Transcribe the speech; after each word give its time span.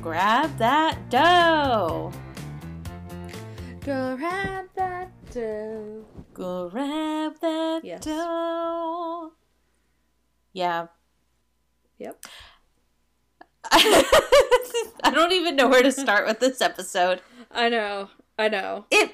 Grab 0.00 0.56
That 0.58 1.10
Dough! 1.10 2.12
Grab 3.82 4.66
that 4.76 5.10
dough. 5.32 6.04
Grab 6.34 7.34
that 7.40 7.80
Yes. 7.84 8.04
dough. 8.04 9.32
Yeah. 10.52 10.86
Yep. 11.98 12.24
I 13.72 15.10
don't 15.12 15.32
even 15.32 15.56
know 15.56 15.68
where 15.68 15.82
to 15.82 15.92
start 15.92 16.26
with 16.26 16.40
this 16.40 16.60
episode. 16.60 17.20
I 17.50 17.68
know. 17.68 18.08
I 18.38 18.48
know. 18.48 18.84
It, 18.90 19.12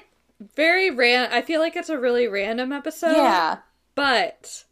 Very 0.55 0.89
ran. 0.91 1.31
I 1.31 1.41
feel 1.41 1.59
like 1.61 1.75
it's 1.75 1.89
a 1.89 1.97
really 1.99 2.27
random 2.27 2.71
episode. 2.73 3.15
yeah. 3.15 3.59
But 3.95 4.65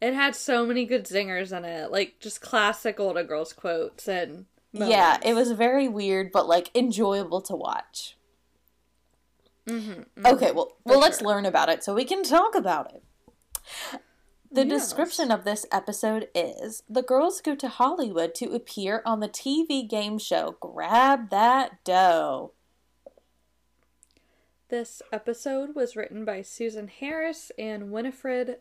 it 0.00 0.14
had 0.14 0.34
so 0.36 0.64
many 0.64 0.86
good 0.86 1.04
zingers 1.04 1.56
in 1.56 1.64
it, 1.64 1.90
like 1.90 2.14
just 2.20 2.40
classic 2.40 2.96
Golden 2.96 3.26
Girls 3.26 3.52
quotes 3.52 4.08
and. 4.08 4.46
Yeah, 4.72 5.18
it 5.22 5.34
was 5.34 5.52
very 5.52 5.86
weird, 5.88 6.32
but 6.32 6.48
like 6.48 6.70
enjoyable 6.74 7.40
to 7.42 7.54
watch. 7.54 8.16
Mhm, 9.66 10.06
mhm. 10.16 10.26
Okay, 10.32 10.50
well, 10.50 10.76
well, 10.84 10.98
let's 10.98 11.20
learn 11.22 11.46
about 11.46 11.68
it 11.68 11.84
so 11.84 11.94
we 11.94 12.04
can 12.04 12.22
talk 12.24 12.54
about 12.54 12.92
it. 12.94 13.02
The 14.50 14.66
Yes. 14.66 14.82
description 14.82 15.30
of 15.30 15.44
this 15.44 15.64
episode 15.70 16.28
is 16.34 16.82
the 16.88 17.02
girls 17.02 17.40
go 17.40 17.54
to 17.54 17.68
Hollywood 17.68 18.34
to 18.36 18.52
appear 18.54 19.02
on 19.06 19.20
the 19.20 19.28
TV 19.28 19.82
game 19.82 20.18
show 20.18 20.56
Grab 20.60 21.30
That 21.30 21.82
Dough. 21.84 22.52
This 24.68 25.02
episode 25.12 25.74
was 25.74 25.96
written 25.96 26.24
by 26.24 26.42
Susan 26.42 26.88
Harris 26.88 27.52
and 27.58 27.92
Winifred 27.92 28.58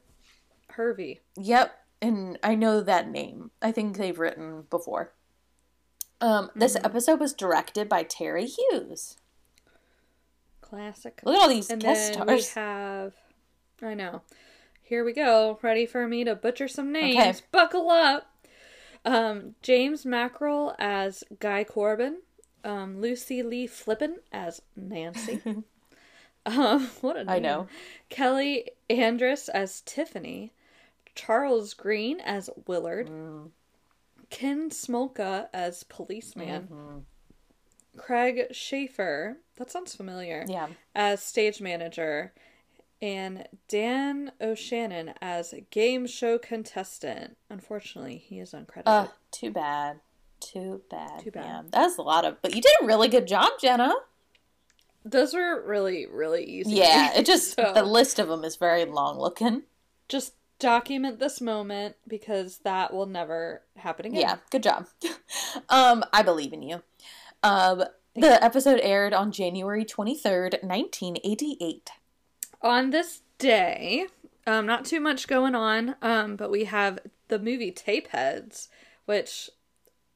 Hervey. 0.72 1.22
Yep, 1.38 1.74
and 2.02 2.38
I 2.44 2.56
know 2.56 2.82
that 2.82 3.10
name. 3.10 3.52
I 3.62 3.72
think 3.72 3.98
they've 3.98 4.20
written 4.20 4.64
before. 4.70 5.14
Um, 6.22 6.52
this 6.56 6.76
Mhm. 6.78 6.86
episode 6.86 7.20
was 7.20 7.34
directed 7.34 7.90
by 7.90 8.04
Terry 8.04 8.46
Hughes. 8.46 9.18
Classic. 10.62 11.20
Look 11.26 11.36
at 11.36 11.42
all 11.42 11.50
these 11.50 11.70
And 11.70 11.82
guest 11.82 12.14
then 12.14 12.28
we 12.28 12.42
stars. 12.42 12.54
have, 12.54 13.14
I 13.82 13.94
know. 13.94 14.22
Here 14.82 15.04
we 15.04 15.14
go. 15.14 15.60
Ready 15.62 15.86
for 15.86 16.08
me 16.08 16.24
to 16.24 16.36
butcher 16.36 16.68
some 16.68 16.92
names? 16.92 17.18
Okay. 17.18 17.34
Buckle 17.52 17.90
up. 17.90 18.28
Um, 19.04 19.56
James 19.62 20.06
MacKrell 20.06 20.76
as 20.78 21.24
Guy 21.40 21.64
Corbin. 21.64 22.22
Um, 22.64 23.02
Lucy 23.02 23.42
Lee 23.42 23.66
Flippin 23.68 24.18
as 24.32 24.62
Nancy. 24.76 25.42
um, 26.46 26.88
what 27.02 27.18
a 27.18 27.24
name. 27.24 27.30
I 27.30 27.40
know. 27.40 27.68
Kelly 28.10 28.70
Andrus 28.90 29.50
as 29.50 29.82
Tiffany. 29.82 30.54
Charles 31.16 31.74
Green 31.74 32.20
as 32.22 32.50
Willard. 32.68 33.10
Mm, 33.10 33.50
Ken 34.32 34.70
Smolka 34.72 35.48
as 35.54 35.84
policeman. 35.84 36.68
mhm. 36.72 37.04
Craig 37.98 38.48
Schaefer. 38.52 39.38
That 39.58 39.70
sounds 39.70 39.94
familiar 39.96 40.46
Yeah. 40.48 40.70
as 40.96 41.22
stage 41.22 41.60
manager, 41.62 42.34
and 43.02 43.48
Dan 43.68 44.32
O'Shannon 44.40 45.14
as 45.22 45.54
game 45.72 46.08
show 46.08 46.40
contestant. 46.40 47.38
Unfortunately, 47.50 48.18
he 48.18 48.40
is 48.40 48.54
uncredited. 48.54 48.84
Uh, 48.88 49.08
too 49.32 49.52
bad. 49.52 50.00
Too 50.40 50.82
bad. 50.90 51.20
Too 51.20 51.32
bad. 51.32 51.44
Yeah, 51.46 51.62
that 51.72 51.84
was 51.84 51.98
a 51.98 52.02
lot 52.02 52.24
of. 52.26 52.42
But 52.42 52.56
you 52.56 52.62
did 52.62 52.72
a 52.82 52.86
really 52.86 53.10
good 53.10 53.28
job, 53.28 53.52
Jenna. 53.60 53.94
Those 55.04 55.34
were 55.34 55.62
really, 55.66 56.06
really 56.06 56.44
easy. 56.46 56.72
Yeah, 56.76 57.14
it 57.14 57.26
just 57.28 57.56
So, 57.56 57.74
the 57.74 57.84
list 57.84 58.20
of 58.20 58.28
them 58.30 58.44
is 58.46 58.56
very 58.56 58.86
long 58.86 59.20
looking. 59.20 59.64
just 60.08 60.34
document 60.62 61.20
this 61.20 61.42
moment 61.42 61.96
because 62.08 62.60
that 62.60 62.94
will 62.94 63.08
never 63.08 63.64
happen 63.76 64.06
again. 64.06 64.22
Yeah, 64.22 64.38
good 64.52 64.64
job. 64.64 64.88
um, 65.70 66.06
I 66.14 66.22
believe 66.22 66.54
in 66.54 66.62
you. 66.62 66.84
Um, 67.44 67.84
the 68.16 68.42
episode 68.44 68.80
aired 68.82 69.14
on 69.14 69.32
January 69.32 69.84
twenty 69.84 70.16
third, 70.16 70.60
nineteen 70.64 71.18
eighty 71.24 71.58
eight. 71.60 71.90
On 72.62 72.92
this 72.92 73.22
day, 73.40 74.06
um, 74.46 74.66
not 74.66 74.86
too 74.86 75.00
much 75.00 75.28
going 75.28 75.56
on, 75.56 75.96
um, 76.02 76.36
but 76.36 76.52
we 76.52 76.66
have 76.66 77.00
the 77.28 77.40
movie 77.40 77.72
Tapeheads, 77.72 78.68
which 79.06 79.50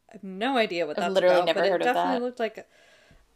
I 0.09 0.13
have 0.13 0.23
no 0.23 0.57
idea 0.57 0.85
what 0.85 0.97
I've 0.97 1.05
that's 1.05 1.13
literally 1.15 1.35
about, 1.37 1.45
never 1.47 1.59
but 1.61 1.69
heard 1.69 1.81
it 1.81 1.87
of 1.87 1.93
definitely 1.95 2.19
that. 2.19 2.25
looked 2.25 2.39
like. 2.39 2.67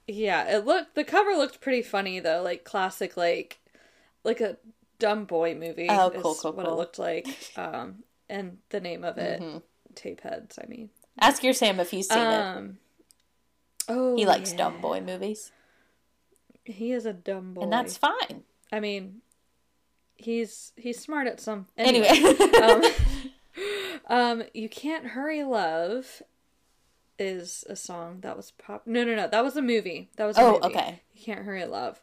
Yeah, 0.08 0.56
it 0.56 0.66
looked. 0.66 0.96
The 0.96 1.04
cover 1.04 1.32
looked 1.32 1.60
pretty 1.60 1.82
funny 1.82 2.20
though, 2.20 2.42
like 2.44 2.64
classic, 2.64 3.18
like 3.18 3.60
like 4.24 4.42
a 4.42 4.58
dumb 5.00 5.26
boy 5.26 5.56
movie. 5.56 5.88
Oh, 5.90 6.10
is 6.10 6.22
cool, 6.22 6.36
cool, 6.36 6.52
What 6.54 6.66
cool. 6.66 6.76
it 6.76 6.78
looked 6.78 7.00
like, 7.00 7.28
um, 7.58 8.04
and 8.30 8.58
the 8.70 8.80
name 8.80 9.04
of 9.04 9.18
it, 9.18 9.42
Mhm. 9.42 9.62
Tapeheads. 9.96 10.60
I 10.64 10.68
mean, 10.68 10.90
Ask 11.20 11.44
your 11.44 11.54
Sam 11.54 11.80
if 11.80 11.92
he's 11.92 12.08
seen 12.08 12.18
it. 12.20 12.24
um, 12.24 12.78
oh, 13.88 14.16
He 14.16 14.26
likes 14.26 14.52
yeah. 14.52 14.58
dumb 14.58 14.82
boy 14.82 15.02
movies, 15.02 15.52
He 16.64 16.92
is 16.92 17.06
a 17.06 17.14
dumb 17.14 17.54
boy, 17.54 17.62
and 17.64 17.74
that's 17.74 17.98
fine. 17.98 18.44
I 18.72 18.80
mean, 18.80 19.22
he's 20.18 20.74
he's 20.76 21.00
smart 21.00 21.28
at 21.28 21.40
some. 21.40 21.68
Anyway, 21.78 22.08
um, 22.62 22.84
um, 24.08 24.44
you 24.54 24.70
can't 24.70 25.08
hurry, 25.08 25.44
love, 25.44 26.22
is 27.18 27.64
a 27.68 27.76
song 27.76 28.20
that 28.22 28.38
was 28.38 28.52
pop. 28.52 28.86
No, 28.86 29.04
no, 29.04 29.16
no, 29.16 29.28
that 29.28 29.44
was 29.44 29.58
a 29.58 29.62
movie. 29.62 30.10
That 30.18 30.26
was 30.26 30.38
a 30.38 30.42
oh, 30.42 30.52
movie. 30.54 30.66
okay. 30.76 31.02
You 31.16 31.24
can't 31.24 31.44
hurry, 31.46 31.66
love, 31.66 32.02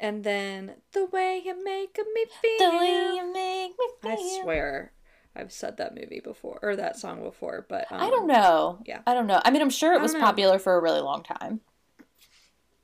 and 0.00 0.24
then 0.24 0.74
the 0.92 1.04
way 1.06 1.40
you 1.44 1.54
make 1.64 1.96
me 1.98 2.24
feel. 2.40 2.70
The 2.70 2.76
way 2.78 3.10
you 3.16 3.32
make 3.32 3.70
me 3.78 3.86
feel. 4.02 4.10
I 4.12 4.40
swear, 4.42 4.92
I've 5.34 5.52
said 5.52 5.76
that 5.78 5.94
movie 5.94 6.20
before 6.20 6.58
or 6.62 6.76
that 6.76 6.96
song 6.98 7.22
before, 7.22 7.66
but 7.68 7.90
um, 7.90 8.00
I 8.00 8.10
don't 8.10 8.26
know. 8.26 8.78
yeah. 8.86 9.00
I 9.06 9.14
don't 9.14 9.26
know. 9.26 9.40
I 9.44 9.50
mean, 9.50 9.62
I'm 9.62 9.70
sure 9.70 9.92
it 9.94 10.00
was 10.00 10.14
popular 10.14 10.58
for 10.58 10.76
a 10.76 10.82
really 10.82 11.00
long 11.00 11.22
time. 11.22 11.60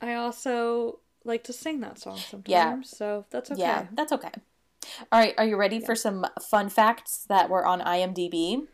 I 0.01 0.15
also 0.15 0.99
like 1.23 1.43
to 1.45 1.53
sing 1.53 1.79
that 1.81 1.97
song 1.99 2.17
sometimes, 2.17 2.47
Yeah. 2.47 2.81
so 2.83 3.25
that's 3.31 3.51
okay. 3.51 3.61
Yeah, 3.61 3.87
that's 3.93 4.11
okay. 4.11 4.31
All 5.11 5.19
right, 5.19 5.33
are 5.37 5.45
you 5.45 5.57
ready 5.57 5.79
for 5.79 5.95
some 5.95 6.27
fun 6.39 6.69
facts 6.69 7.25
that 7.29 7.49
were 7.49 7.65
on 7.65 7.81
IMDb? 7.81 8.67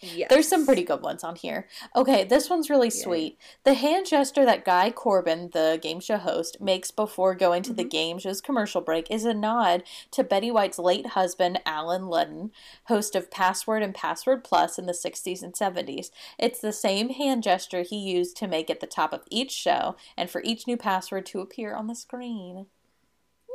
Yes. 0.00 0.28
There's 0.30 0.48
some 0.48 0.64
pretty 0.64 0.82
good 0.82 1.02
ones 1.02 1.22
on 1.22 1.36
here. 1.36 1.68
Okay, 1.94 2.24
this 2.24 2.48
one's 2.48 2.70
really 2.70 2.88
sweet. 2.88 3.38
The 3.64 3.74
hand 3.74 4.06
gesture 4.06 4.44
that 4.46 4.64
Guy 4.64 4.90
Corbin, 4.90 5.50
the 5.52 5.78
game 5.80 6.00
show 6.00 6.16
host, 6.16 6.60
makes 6.60 6.90
before 6.90 7.34
going 7.34 7.62
to 7.64 7.74
the 7.74 7.82
mm-hmm. 7.82 7.88
game 7.90 8.18
show's 8.18 8.40
commercial 8.40 8.80
break 8.80 9.10
is 9.10 9.24
a 9.24 9.34
nod 9.34 9.82
to 10.12 10.24
Betty 10.24 10.50
White's 10.50 10.78
late 10.78 11.08
husband, 11.08 11.60
Alan 11.66 12.02
Ludden, 12.02 12.50
host 12.84 13.14
of 13.14 13.30
Password 13.30 13.82
and 13.82 13.94
Password 13.94 14.42
Plus 14.42 14.78
in 14.78 14.86
the 14.86 14.92
60s 14.92 15.42
and 15.42 15.52
70s. 15.52 16.10
It's 16.38 16.60
the 16.60 16.72
same 16.72 17.10
hand 17.10 17.42
gesture 17.42 17.82
he 17.82 17.98
used 17.98 18.36
to 18.38 18.48
make 18.48 18.70
at 18.70 18.80
the 18.80 18.86
top 18.86 19.12
of 19.12 19.22
each 19.30 19.52
show 19.52 19.96
and 20.16 20.30
for 20.30 20.42
each 20.44 20.66
new 20.66 20.76
password 20.76 21.26
to 21.26 21.40
appear 21.40 21.74
on 21.74 21.86
the 21.88 21.94
screen. 21.94 22.66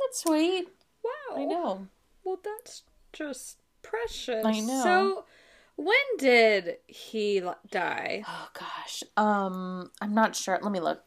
That's 0.00 0.20
sweet. 0.20 0.68
Wow. 1.02 1.36
I 1.36 1.44
know. 1.44 1.88
Well, 2.24 2.38
that's 2.42 2.82
just 3.12 3.58
precious. 3.82 4.44
I 4.44 4.60
know. 4.60 4.82
So, 4.82 5.24
when 5.76 5.96
did 6.18 6.76
he 6.86 7.42
die? 7.70 8.22
Oh 8.26 8.48
gosh. 8.52 9.02
Um, 9.16 9.90
I'm 10.00 10.14
not 10.14 10.34
sure. 10.36 10.58
Let 10.60 10.72
me 10.72 10.80
look. 10.80 11.02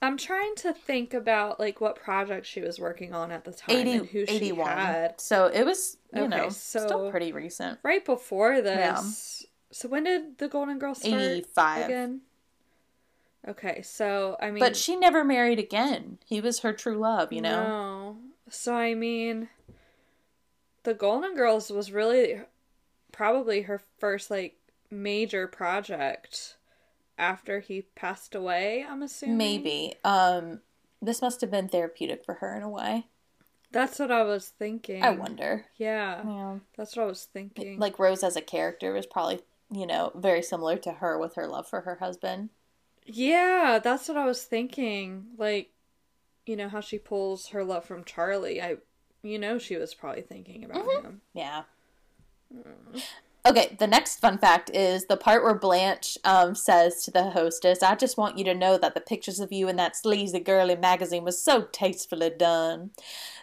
I'm 0.00 0.16
trying 0.16 0.54
to 0.58 0.72
think 0.72 1.12
about 1.12 1.58
like 1.58 1.80
what 1.80 1.96
project 1.96 2.46
she 2.46 2.60
was 2.60 2.78
working 2.78 3.12
on 3.14 3.32
at 3.32 3.44
the 3.44 3.50
time 3.52 3.76
80, 3.76 3.92
and 3.92 4.06
who 4.06 4.26
she 4.26 4.32
81. 4.36 4.68
had. 4.68 5.20
So 5.20 5.46
it 5.46 5.64
was, 5.64 5.96
you 6.14 6.22
Okay, 6.22 6.36
know, 6.36 6.48
so- 6.50 6.86
still 6.86 7.10
pretty 7.10 7.32
recent. 7.32 7.80
Right 7.82 8.04
before 8.04 8.60
this. 8.60 9.44
So 9.72 9.88
when 9.88 10.04
did 10.04 10.38
the 10.38 10.48
Golden 10.48 10.78
Girls 10.78 10.98
start 11.00 11.20
85. 11.20 11.84
again? 11.86 12.20
Okay, 13.46 13.82
so 13.82 14.36
I 14.40 14.50
mean, 14.50 14.60
But 14.60 14.76
she 14.76 14.94
never 14.96 15.24
married 15.24 15.58
again. 15.58 16.18
He 16.26 16.40
was 16.40 16.60
her 16.60 16.72
true 16.72 16.96
love, 16.98 17.32
you 17.32 17.40
know? 17.40 17.62
No. 17.62 18.16
So 18.50 18.74
I 18.74 18.94
mean, 18.94 19.48
the 20.88 20.94
Golden 20.94 21.34
Girls 21.36 21.70
was 21.70 21.92
really 21.92 22.40
probably 23.12 23.62
her 23.62 23.82
first 23.98 24.30
like 24.30 24.56
major 24.90 25.46
project 25.46 26.56
after 27.18 27.60
he 27.60 27.82
passed 27.94 28.34
away. 28.34 28.86
I'm 28.88 29.02
assuming. 29.02 29.36
Maybe. 29.36 29.94
Um, 30.02 30.60
this 31.02 31.20
must 31.20 31.42
have 31.42 31.50
been 31.50 31.68
therapeutic 31.68 32.24
for 32.24 32.34
her 32.34 32.56
in 32.56 32.62
a 32.62 32.70
way. 32.70 33.06
That's 33.70 33.98
what 33.98 34.10
I 34.10 34.22
was 34.22 34.48
thinking. 34.48 35.02
I 35.02 35.10
wonder. 35.10 35.66
Yeah, 35.76 36.22
Yeah. 36.26 36.58
that's 36.74 36.96
what 36.96 37.02
I 37.02 37.06
was 37.06 37.24
thinking. 37.24 37.78
Like 37.78 37.98
Rose 37.98 38.24
as 38.24 38.34
a 38.36 38.40
character 38.40 38.94
was 38.94 39.04
probably 39.04 39.40
you 39.70 39.86
know, 39.86 40.10
very 40.14 40.40
similar 40.42 40.78
to 40.78 40.92
her 40.92 41.18
with 41.18 41.34
her 41.34 41.46
love 41.46 41.68
for 41.68 41.82
her 41.82 41.96
husband. 41.96 42.48
Yeah, 43.04 43.78
that's 43.84 44.08
what 44.08 44.16
I 44.16 44.24
was 44.24 44.42
thinking. 44.42 45.26
Like, 45.36 45.68
you 46.46 46.56
know 46.56 46.70
how 46.70 46.80
she 46.80 46.96
pulls 46.98 47.48
her 47.48 47.62
love 47.62 47.84
from 47.84 48.04
Charlie. 48.04 48.62
I, 48.62 48.76
you 49.22 49.38
know, 49.38 49.58
she 49.58 49.76
was 49.76 49.94
probably 49.94 50.22
thinking 50.22 50.64
about 50.64 50.84
Mhm. 50.86 51.02
him. 51.04 51.20
Yeah. 51.34 51.62
Mm. 52.54 53.02
Okay, 53.46 53.76
the 53.78 53.86
next 53.86 54.20
fun 54.20 54.36
fact 54.36 54.68
is 54.74 55.06
the 55.06 55.16
part 55.16 55.42
where 55.42 55.54
Blanche 55.54 56.18
um, 56.24 56.54
says 56.54 57.02
to 57.04 57.10
the 57.10 57.30
hostess, 57.30 57.82
I 57.82 57.94
just 57.94 58.18
want 58.18 58.36
you 58.36 58.44
to 58.44 58.52
know 58.54 58.76
that 58.76 58.92
the 58.94 59.00
pictures 59.00 59.40
of 59.40 59.52
you 59.52 59.68
in 59.68 59.76
that 59.76 59.96
sleazy 59.96 60.40
girly 60.40 60.76
magazine 60.76 61.24
was 61.24 61.40
so 61.40 61.62
tastefully 61.72 62.30
done. 62.36 62.90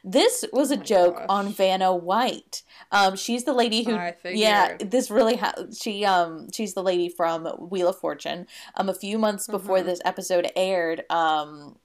This 0.03 0.45
was 0.53 0.69
a 0.69 0.75
Oh 0.77 0.83
joke 0.83 1.15
gosh. 1.17 1.25
on 1.29 1.47
Vanna 1.49 1.95
White. 1.95 2.61
Um, 2.91 3.15
she's 3.15 3.45
the 3.45 3.53
lady 3.53 3.83
who, 3.83 3.95
I 3.95 4.15
yeah, 4.25 4.77
this 4.79 5.09
really, 5.09 5.37
ha- 5.37 5.55
she, 5.75 6.05
um, 6.05 6.51
she's 6.51 6.75
the 6.75 6.83
lady 6.83 7.09
from 7.09 7.45
Wheel 7.45 7.87
of 7.87 7.97
Fortune. 7.97 8.45
Um, 8.75 8.89
a 8.89 8.93
few 8.93 9.17
months 9.17 9.47
before 9.47 9.79
Mhm. 9.79 9.85
this 9.85 10.01
episode 10.05 10.51
aired, 10.55 11.03
um, 11.09 11.79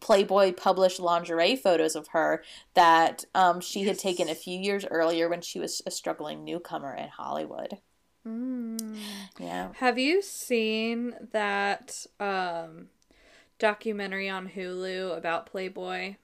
Playboy 0.00 0.52
published 0.52 1.00
lingerie 1.00 1.56
photos 1.56 1.94
of 1.96 2.08
her 2.08 2.42
that 2.74 3.24
um, 3.34 3.60
she 3.60 3.84
had 3.84 3.98
taken 3.98 4.28
a 4.28 4.34
few 4.34 4.58
years 4.58 4.84
earlier 4.90 5.28
when 5.28 5.40
she 5.40 5.58
was 5.58 5.82
a 5.86 5.90
struggling 5.90 6.44
newcomer 6.44 6.94
in 6.94 7.08
Hollywood. 7.08 7.78
Mm. 8.26 8.96
Yeah. 9.38 9.68
Have 9.76 9.98
you 9.98 10.22
seen 10.22 11.14
that 11.32 12.06
um, 12.18 12.88
documentary 13.58 14.28
on 14.28 14.48
Hulu 14.48 15.16
about 15.16 15.46
Playboy? 15.46 16.16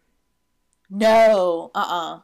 No. 0.88 1.70
Uh 1.74 1.86
uh 1.88 2.20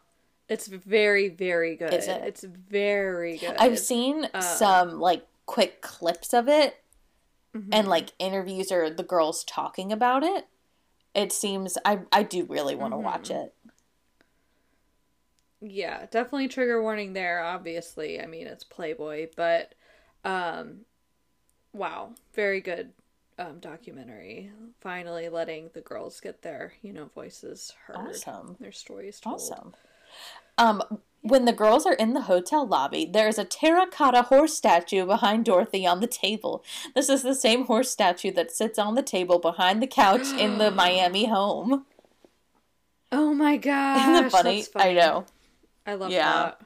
It's 0.49 0.67
very, 0.67 1.29
very 1.29 1.77
good. 1.77 1.93
Is 1.95 2.09
it? 2.09 2.23
It's 2.25 2.43
very 2.45 3.39
good. 3.39 3.55
I've 3.59 3.79
seen 3.79 4.29
uh, 4.35 4.41
some 4.41 4.99
like 5.01 5.27
quick 5.47 5.83
clips 5.83 6.33
of 6.35 6.49
it 6.49 6.83
Mhm. 7.55 7.69
and 7.73 7.89
like 7.89 8.11
interviews 8.19 8.71
or 8.73 8.91
the 8.91 9.03
girls 9.05 9.45
talking 9.45 9.93
about 9.93 10.23
it. 10.23 10.47
It 11.17 11.33
seems 11.33 11.77
I 11.85 12.01
I 12.13 12.23
do 12.23 12.45
really 12.45 12.77
want 12.77 12.93
to 12.95 12.99
watch 12.99 13.29
Mhm. 13.29 13.33
it. 13.33 13.55
yeah, 15.61 16.07
definitely 16.11 16.49
trigger 16.49 16.83
warning 16.83 17.13
there. 17.13 17.43
Obviously, 17.43 18.21
I 18.21 18.27
mean 18.27 18.47
it's 18.47 18.65
Playboy, 18.65 19.29
but 19.37 19.75
um, 20.25 20.81
wow, 21.73 22.15
very 22.35 22.61
good 22.61 22.93
um 23.39 23.61
documentary. 23.61 24.51
Finally, 24.81 25.29
letting 25.31 25.71
the 25.75 25.83
girls 25.83 26.21
get 26.21 26.43
their 26.43 26.75
you 26.83 26.93
know 26.93 27.07
voices 27.15 27.75
heard, 27.87 28.27
Awesome. 28.27 28.57
their 28.61 28.73
stories 28.73 29.21
told. 29.21 29.59
Awesome. 29.59 29.75
Um 30.59 30.83
when 31.29 31.45
the 31.45 31.53
girls 31.53 31.87
are 31.87 31.95
in 31.95 32.15
the 32.15 32.23
hotel 32.23 32.67
lobby, 32.67 33.05
there 33.07 33.29
is 33.29 33.39
a 33.39 33.45
terracotta 33.45 34.23
horse 34.23 34.55
statue 34.57 35.05
behind 35.07 35.45
Dorothy 35.45 35.87
on 35.87 36.01
the 36.01 36.07
table. 36.07 36.65
This 36.95 37.09
is 37.09 37.23
the 37.23 37.35
same 37.35 37.67
horse 37.67 37.91
statue 37.91 38.33
that 38.33 38.51
sits 38.53 38.79
on 38.79 38.95
the 38.95 39.03
table 39.03 39.39
behind 39.39 39.83
the 39.83 39.87
couch 39.87 40.27
in 40.39 40.59
the 40.59 40.71
Miami 40.83 41.27
home. 41.27 41.85
Oh 43.13 43.33
my 43.35 43.57
god! 43.57 44.01
Isn't 44.01 44.13
that 44.15 44.33
funny? 44.33 44.63
funny. 44.63 44.91
I 44.91 44.93
know. 44.95 45.27
I 45.87 45.95
love 45.95 46.11
Yeah. 46.11 46.33
that. 46.33 46.61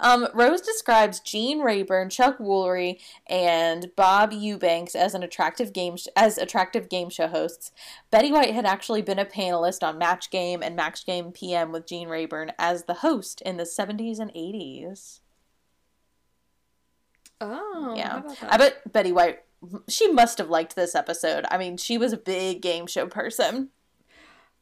Um, 0.00 0.28
Rose 0.34 0.60
describes 0.60 1.20
Gene 1.20 1.60
Rayburn, 1.60 2.10
Chuck 2.10 2.38
Woolery, 2.38 3.00
and 3.26 3.90
Bob 3.96 4.32
Eubanks 4.32 4.94
as 4.94 5.14
an 5.14 5.22
attractive 5.22 5.72
game 5.72 5.96
sh- 5.96 6.08
as 6.16 6.38
attractive 6.38 6.88
game 6.88 7.10
show 7.10 7.28
hosts. 7.28 7.72
Betty 8.10 8.32
White 8.32 8.54
had 8.54 8.66
actually 8.66 9.02
been 9.02 9.18
a 9.18 9.24
panelist 9.24 9.82
on 9.82 9.98
Match 9.98 10.30
Game 10.30 10.62
and 10.62 10.76
Match 10.76 11.06
Game 11.06 11.32
PM 11.32 11.72
with 11.72 11.86
Gene 11.86 12.08
Rayburn 12.08 12.52
as 12.58 12.84
the 12.84 12.94
host 12.94 13.40
in 13.42 13.56
the 13.56 13.64
70s 13.64 14.18
and 14.18 14.32
80s. 14.32 15.20
Oh, 17.40 17.94
yeah. 17.96 18.10
how 18.10 18.18
about 18.18 18.40
that? 18.40 18.52
I 18.52 18.56
bet 18.56 18.92
Betty 18.92 19.12
White 19.12 19.40
she 19.88 20.10
must 20.10 20.38
have 20.38 20.50
liked 20.50 20.76
this 20.76 20.94
episode. 20.94 21.44
I 21.50 21.58
mean, 21.58 21.76
she 21.76 21.98
was 21.98 22.12
a 22.12 22.18
big 22.18 22.60
game 22.60 22.86
show 22.86 23.06
person. 23.06 23.70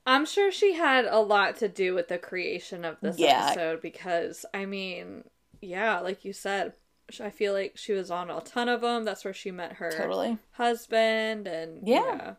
I'm 0.07 0.27
sure 0.27 0.53
she 0.53 0.75
had 0.75 1.07
a 1.07 1.19
lot 1.21 1.57
to 1.57 1.69
do 1.69 1.95
with 1.95 2.09
the 2.09 2.19
creation 2.19 2.85
of 2.85 2.99
this 3.01 3.19
Yeah. 3.19 3.47
episode 3.51 3.81
because, 3.81 4.45
I 4.53 4.67
mean, 4.67 5.25
yeah, 5.61 6.01
like 6.01 6.25
you 6.25 6.33
said, 6.33 6.75
I 7.21 7.31
feel 7.31 7.53
like 7.53 7.77
she 7.77 7.93
was 7.93 8.11
on 8.11 8.31
a 8.31 8.41
ton 8.41 8.69
of 8.69 8.81
them. 8.83 9.05
That's 9.05 9.25
where 9.25 9.35
she 9.35 9.51
met 9.51 9.75
her 9.75 9.91
Totally. 9.91 10.39
husband, 10.53 11.47
and 11.47 11.87
Yeah. 11.87 12.05
yeah. 12.17 12.35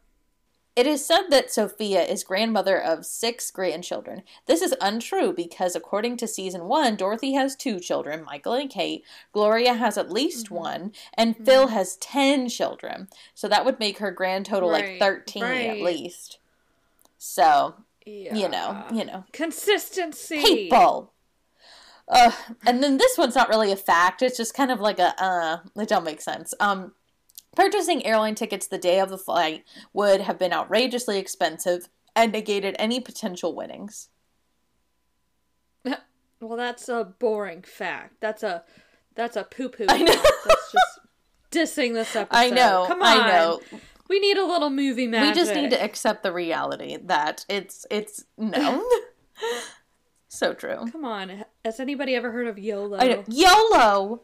It 0.75 0.85
is 0.87 1.05
said 1.05 1.27
that 1.29 1.51
Sophia 1.53 2.03
is 2.03 2.25
grandmother 2.25 2.77
of 2.77 3.05
six 3.05 3.49
grandchildren. 3.49 4.23
This 4.45 4.61
is 4.61 4.75
untrue 4.81 5.31
because, 5.31 5.73
according 5.73 6.17
to 6.17 6.27
season 6.27 6.65
one, 6.67 6.97
Dorothy 6.97 7.31
has 7.33 7.55
two 7.55 7.79
children, 7.79 8.25
Michael 8.25 8.53
and 8.53 8.69
Kate. 8.69 9.05
Gloria 9.31 9.75
has 9.75 9.97
at 9.97 10.11
least 10.11 10.47
Mhm. 10.47 10.51
one, 10.51 10.93
and 11.13 11.37
Phil 11.45 11.67
has 11.67 11.95
ten 11.95 12.49
children. 12.49 13.07
So 13.33 13.47
that 13.47 13.63
would 13.63 13.79
make 13.79 13.99
her 13.99 14.11
grand 14.11 14.47
total 14.47 14.69
like 14.69 14.83
Right, 14.83 14.99
13 14.99 15.43
at 15.43 15.77
least. 15.79 16.39
So, 17.27 17.73
yeah. 18.05 18.35
you 18.35 18.47
know, 18.47 18.85
you 18.93 19.03
know. 19.03 19.23
consistency. 19.33 20.43
People! 20.43 21.11
Uh, 22.07 22.31
and 22.67 22.83
then 22.83 22.97
this 22.97 23.17
one's 23.17 23.33
not 23.33 23.49
really 23.49 23.71
a 23.71 23.75
fact. 23.75 24.21
It's 24.21 24.37
just 24.37 24.53
kind 24.53 24.69
of 24.69 24.79
like 24.79 24.99
a, 24.99 25.19
uh, 25.21 25.57
it 25.75 25.89
don't 25.89 26.03
make 26.03 26.21
sense. 26.21 26.53
Um, 26.59 26.93
purchasing 27.55 28.05
airline 28.05 28.35
tickets 28.35 28.67
the 28.67 28.77
day 28.77 28.99
of 28.99 29.09
the 29.09 29.17
flight 29.17 29.63
would 29.91 30.21
have 30.21 30.37
been 30.37 30.53
outrageously 30.53 31.17
expensive 31.17 31.89
and 32.15 32.31
negated 32.31 32.75
any 32.77 32.99
potential 32.99 33.55
winnings. 33.55 34.09
Well, 36.41 36.57
that's 36.57 36.89
a 36.89 37.05
boring 37.17 37.63
fact. 37.63 38.17
That's 38.19 38.43
a 38.43 38.65
that's 39.15 39.35
a 39.37 39.45
poo 39.45 39.69
poo. 39.69 39.85
I 39.87 39.99
know. 39.99 40.13
That's 40.13 40.71
just 40.71 40.99
dissing 41.49 41.93
this 41.93 42.15
episode. 42.15 42.27
I 42.37 42.49
know. 42.49 42.85
Come 42.87 43.01
on. 43.01 43.19
I 43.19 43.27
know. 43.27 43.61
We 44.07 44.19
need 44.19 44.37
a 44.37 44.45
little 44.45 44.69
movie 44.69 45.07
magic. 45.07 45.35
We 45.35 45.41
just 45.41 45.55
need 45.55 45.71
to 45.71 45.83
accept 45.83 46.23
the 46.23 46.31
reality 46.31 46.97
that 47.05 47.45
it's 47.49 47.85
it's 47.89 48.25
no. 48.37 48.87
so 50.27 50.53
true. 50.53 50.85
Come 50.91 51.05
on. 51.05 51.45
Has 51.63 51.79
anybody 51.79 52.15
ever 52.15 52.31
heard 52.31 52.47
of 52.47 52.59
YOLO? 52.59 52.97
I 52.97 53.07
know. 53.07 53.23
YOLO. 53.27 54.21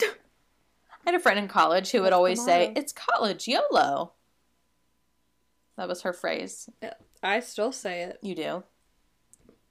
I 0.00 1.10
had 1.10 1.14
a 1.14 1.20
friend 1.20 1.38
in 1.38 1.48
college 1.48 1.90
who 1.90 1.98
would 2.00 2.06
What's 2.06 2.14
always 2.14 2.44
say, 2.44 2.72
"It's 2.74 2.92
college, 2.92 3.46
YOLO." 3.46 4.12
That 5.76 5.88
was 5.88 6.02
her 6.02 6.12
phrase. 6.12 6.70
I 7.22 7.40
still 7.40 7.72
say 7.72 8.02
it. 8.04 8.18
You 8.22 8.34
do. 8.34 8.62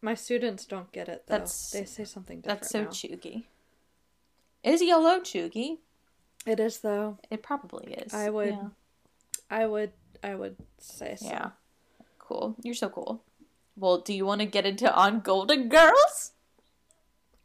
My 0.02 0.16
students 0.16 0.66
don't 0.66 0.92
get 0.92 1.08
it 1.08 1.24
though. 1.28 1.36
That's- 1.36 1.72
they 1.72 1.86
say 1.86 2.04
something 2.04 2.42
different. 2.42 2.62
That's 2.62 2.72
so 2.72 2.84
now. 2.84 2.90
cheugy. 2.90 3.46
Is 4.64 4.82
YOLO 4.82 5.22
cheugy? 5.22 5.80
It 6.46 6.60
is 6.60 6.80
though. 6.80 7.20
It 7.32 7.42
probably 7.42 7.94
is. 7.94 8.14
I 8.14 8.30
would 8.30 8.50
Yeah. 8.50 8.68
I 9.54 9.66
would 9.68 9.92
I 10.24 10.36
would 10.36 10.56
say 10.80 11.16
so. 11.20 11.28
yeah. 11.28 11.50
Cool. 12.20 12.56
You're 12.64 12.74
so 12.74 12.90
cool. 12.90 13.24
Well, 13.76 14.00
do 14.00 14.14
you 14.14 14.26
want 14.26 14.40
to 14.42 14.46
get 14.48 14.66
into 14.66 14.94
on 14.94 15.20
Golden 15.20 15.68
Girls? 15.70 16.32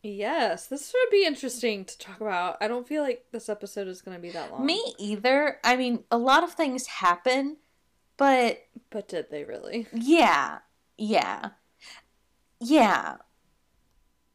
Yes, 0.03 0.67
this 0.69 0.93
would 0.95 1.11
be 1.11 1.27
interesting 1.27 1.85
to 1.85 1.99
talk 1.99 2.21
about. 2.21 2.57
I 2.61 2.69
don't 2.69 2.87
feel 2.87 3.03
like 3.03 3.27
this 3.33 3.49
episode 3.49 3.89
is 3.89 4.01
going 4.01 4.17
to 4.17 4.21
be 4.23 4.31
that 4.31 4.53
long. 4.53 4.65
Me 4.65 4.81
either. 4.99 5.59
I 5.65 5.75
mean, 5.77 6.05
a 6.11 6.17
lot 6.19 6.45
of 6.45 6.53
things 6.53 6.87
happen, 6.87 7.57
but 8.17 8.65
But 8.91 9.09
did 9.09 9.27
they 9.31 9.43
really? 9.45 9.89
yeah, 9.93 10.59
yeah, 10.97 11.51
yeah. 12.61 13.17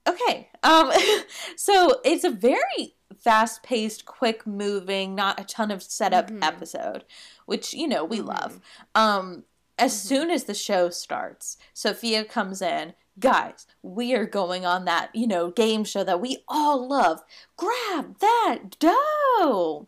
Okay. 0.08 0.50
Um. 0.63 0.92
so 1.56 2.01
it's 2.03 2.25
a 2.25 2.30
very 2.30 2.96
fast-paced, 3.18 4.03
quick-moving, 4.06 5.15
not 5.15 5.39
a 5.39 5.46
ton 5.46 5.72
of 5.72 5.82
setup 5.82 6.30
Mhm. 6.30 6.44
episode, 6.44 7.06
which 7.46 7.74
you 7.74 7.88
know 7.88 8.04
we 8.04 8.22
love. 8.22 8.60
Um. 8.96 9.44
As 9.80 9.92
Mhm. 9.94 10.06
soon 10.08 10.30
as 10.30 10.44
the 10.44 10.54
show 10.54 10.92
starts, 10.92 11.58
Sophia 11.74 12.24
comes 12.24 12.62
in. 12.62 12.94
Guys, 13.20 13.66
we 13.82 14.14
are 14.14 14.28
going 14.28 14.68
on 14.68 14.86
that, 14.86 15.10
you 15.16 15.26
know, 15.26 15.50
game 15.50 15.84
show 15.84 16.04
that 16.04 16.22
we 16.22 16.44
all 16.48 16.88
love. 16.88 17.24
Grab 17.58 18.20
that 18.20 18.78
dough. 18.78 19.88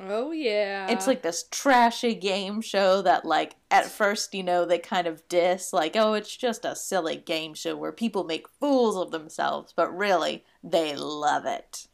Oh 0.00 0.32
yeah. 0.32 0.88
It's 0.90 1.06
like 1.06 1.22
this 1.22 1.44
trashy 1.52 2.14
game 2.16 2.60
show 2.60 3.00
that, 3.02 3.24
like, 3.24 3.54
at 3.70 3.86
first, 3.86 4.34
you 4.34 4.42
know, 4.42 4.64
they 4.64 4.80
kind 4.80 5.06
of 5.06 5.26
diss, 5.28 5.72
like, 5.72 5.94
oh, 5.94 6.14
it's 6.14 6.36
just 6.36 6.64
a 6.64 6.74
silly 6.74 7.16
game 7.16 7.54
show 7.54 7.76
where 7.76 7.92
people 7.92 8.24
make 8.24 8.48
fools 8.58 8.96
of 8.96 9.12
themselves, 9.12 9.72
but 9.74 9.96
really, 9.96 10.44
they 10.64 10.96
love 10.96 11.46
it. 11.46 11.86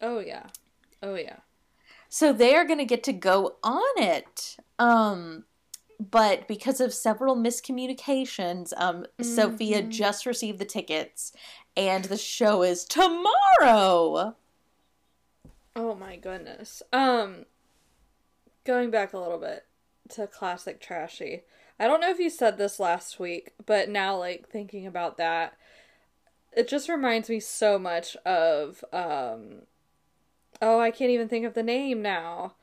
Oh 0.00 0.20
yeah. 0.20 0.46
Oh 1.02 1.14
yeah. 1.14 1.40
So 2.08 2.32
they 2.32 2.54
are 2.54 2.64
going 2.64 2.78
to 2.78 2.84
get 2.84 3.02
to 3.04 3.12
go 3.12 3.56
on 3.62 3.82
it. 3.96 4.56
Um, 4.78 5.44
but 6.00 6.46
because 6.48 6.80
of 6.80 6.94
several 6.94 7.36
miscommunications, 7.36 8.72
um, 8.76 9.04
Sophia 9.20 9.82
Mhm. 9.82 9.90
just 9.90 10.26
received 10.26 10.58
the 10.58 10.64
tickets, 10.64 11.32
and 11.76 12.04
the 12.04 12.16
show 12.16 12.62
is 12.62 12.84
tomorrow. 12.84 14.36
Oh 15.76 15.94
my 15.94 16.16
goodness. 16.16 16.82
Um 16.92 17.46
going 18.64 18.90
back 18.90 19.12
a 19.12 19.18
little 19.18 19.38
bit 19.38 19.64
to 20.10 20.26
classic 20.26 20.80
trashy. 20.80 21.42
I 21.78 21.86
don't 21.86 22.00
know 22.00 22.10
if 22.10 22.18
you 22.18 22.30
said 22.30 22.58
this 22.58 22.80
last 22.80 23.20
week, 23.20 23.52
but 23.64 23.88
now 23.88 24.16
like 24.16 24.48
thinking 24.48 24.86
about 24.86 25.16
that, 25.18 25.56
it 26.52 26.66
just 26.68 26.88
reminds 26.88 27.28
me 27.28 27.38
so 27.40 27.78
much 27.78 28.16
of 28.24 28.84
um 28.92 29.62
Oh, 30.60 30.80
I 30.80 30.90
can't 30.90 31.10
even 31.10 31.28
think 31.28 31.44
of 31.44 31.54
the 31.54 31.62
name 31.62 32.02
now. 32.02 32.54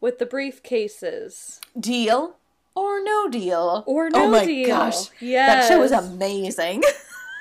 With 0.00 0.18
the 0.18 0.26
briefcases. 0.26 1.60
Deal 1.78 2.36
or 2.74 3.02
no 3.02 3.28
deal? 3.28 3.84
Or 3.86 4.06
oh 4.06 4.08
no 4.08 4.18
deal. 4.18 4.24
oh 4.24 4.30
my 4.30 4.44
deal. 4.44 4.68
gosh. 4.68 5.08
Yes. 5.20 5.68
That 5.68 5.74
show 5.74 5.80
was 5.80 5.92
amazing. 5.92 6.82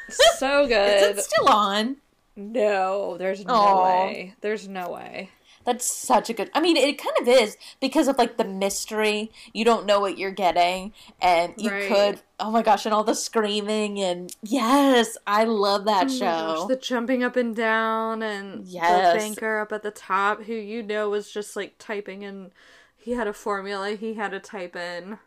so 0.10 0.68
good. 0.68 1.04
Is 1.12 1.18
it 1.18 1.24
still 1.24 1.48
on? 1.48 1.98
No, 2.36 3.18
there's 3.18 3.46
no 3.46 3.54
Aw. 3.54 4.06
way. 4.06 4.36
There's 4.42 4.68
no 4.68 4.92
way. 4.92 5.30
That's 5.64 5.86
such 5.86 6.30
a 6.30 6.34
good. 6.34 6.50
I 6.54 6.62
mean, 6.62 6.76
it 6.78 6.98
kind 6.98 7.16
of 7.22 7.28
is 7.28 7.58
because 7.80 8.08
of 8.08 8.18
like 8.18 8.38
the 8.38 8.44
mystery. 8.46 9.32
You 9.54 9.64
don't 9.64 9.86
know 9.86 10.00
what 10.00 10.18
you're 10.18 10.32
getting, 10.32 10.94
and 11.22 11.54
you 11.58 11.70
Right. 11.70 11.88
could. 11.88 12.22
Oh 12.40 12.50
my 12.52 12.64
gosh, 12.64 12.86
and 12.86 12.94
all 12.94 13.04
the 13.04 13.14
screaming 13.14 14.00
and 14.00 14.36
yes, 14.42 15.18
I 15.28 15.44
love 15.44 15.86
that 15.86 16.08
Oh 16.08 16.16
show. 16.18 16.26
gosh, 16.26 16.64
the 16.68 16.76
jumping 16.76 17.24
up 17.24 17.36
and 17.36 17.56
down 17.56 18.24
and 18.24 18.66
Yes. 18.66 19.14
the 19.14 19.18
banker 19.20 19.60
up 19.60 19.72
at 19.72 19.84
the 19.84 19.92
top 19.92 20.44
who 20.44 20.54
you 20.54 20.82
know 20.82 21.10
was 21.10 21.32
just 21.32 21.56
like 21.56 21.76
typing 21.78 22.24
in 22.24 22.52
he 22.98 23.12
had 23.12 23.28
a 23.28 23.34
formula 23.34 23.92
he 23.92 24.16
had 24.16 24.32
to 24.32 24.40
type 24.40 24.76
in 24.76 25.20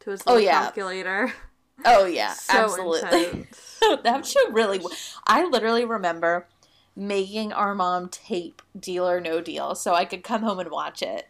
to 0.00 0.10
his 0.10 0.22
Oh, 0.26 0.36
yeah. 0.36 0.60
calculator. 0.60 1.32
oh 1.84 2.04
yeah, 2.06 2.32
so 2.34 2.58
absolutely. 2.58 3.48
that 4.04 4.06
oh 4.06 4.22
show 4.24 4.50
really. 4.52 4.80
I 5.26 5.44
literally 5.44 5.84
remember 5.84 6.46
making 6.94 7.52
our 7.52 7.74
mom 7.74 8.08
tape 8.08 8.62
Deal 8.78 9.08
or 9.08 9.20
No 9.20 9.40
Deal 9.40 9.74
so 9.74 9.94
I 9.94 10.04
could 10.04 10.22
come 10.22 10.42
home 10.42 10.58
and 10.58 10.70
watch 10.70 11.02
it. 11.02 11.28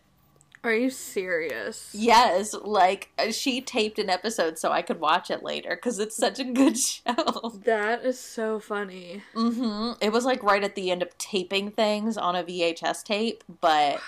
Are 0.65 0.73
you 0.75 0.91
serious? 0.91 1.91
Yes, 1.93 2.55
like 2.55 3.11
uh, 3.19 3.33
she 3.33 3.61
taped 3.61 3.99
an 3.99 4.09
episode 4.09 4.59
so 4.59 4.71
I 4.71 4.81
could 4.83 5.01
watch 5.01 5.29
it 5.29 5.43
later 5.43 5.71
because 5.71 5.99
it's 5.99 6.17
such 6.17 6.39
a 6.39 6.45
good 6.45 6.79
show. 6.79 7.61
That 7.65 8.05
is 8.05 8.19
so 8.21 8.61
funny. 8.61 9.23
hmm 9.35 9.93
It 10.01 10.13
was 10.13 10.25
like 10.25 10.43
right 10.45 10.63
at 10.63 10.77
the 10.77 10.93
end 10.93 11.03
of 11.03 11.17
taping 11.19 11.73
things 11.73 12.17
on 12.17 12.37
a 12.37 12.45
VHS 12.45 13.03
tape, 13.03 13.43
but 13.61 14.01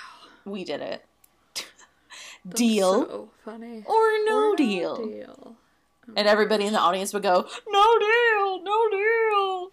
we 0.44 0.62
did 0.64 0.80
it. 0.80 1.04
That's 2.44 2.60
deal 2.60 2.92
So 3.04 3.30
funny. 3.44 3.82
or 3.86 4.10
no 4.24 4.50
Or 4.52 4.56
deal. 4.56 4.96
deal. 4.96 5.56
And 6.16 6.28
everybody 6.28 6.66
in 6.66 6.72
the 6.74 6.78
audience 6.78 7.12
would 7.14 7.22
go, 7.22 7.48
"No 7.68 7.98
deal, 7.98 8.62
no 8.62 8.88
deal." 8.90 9.70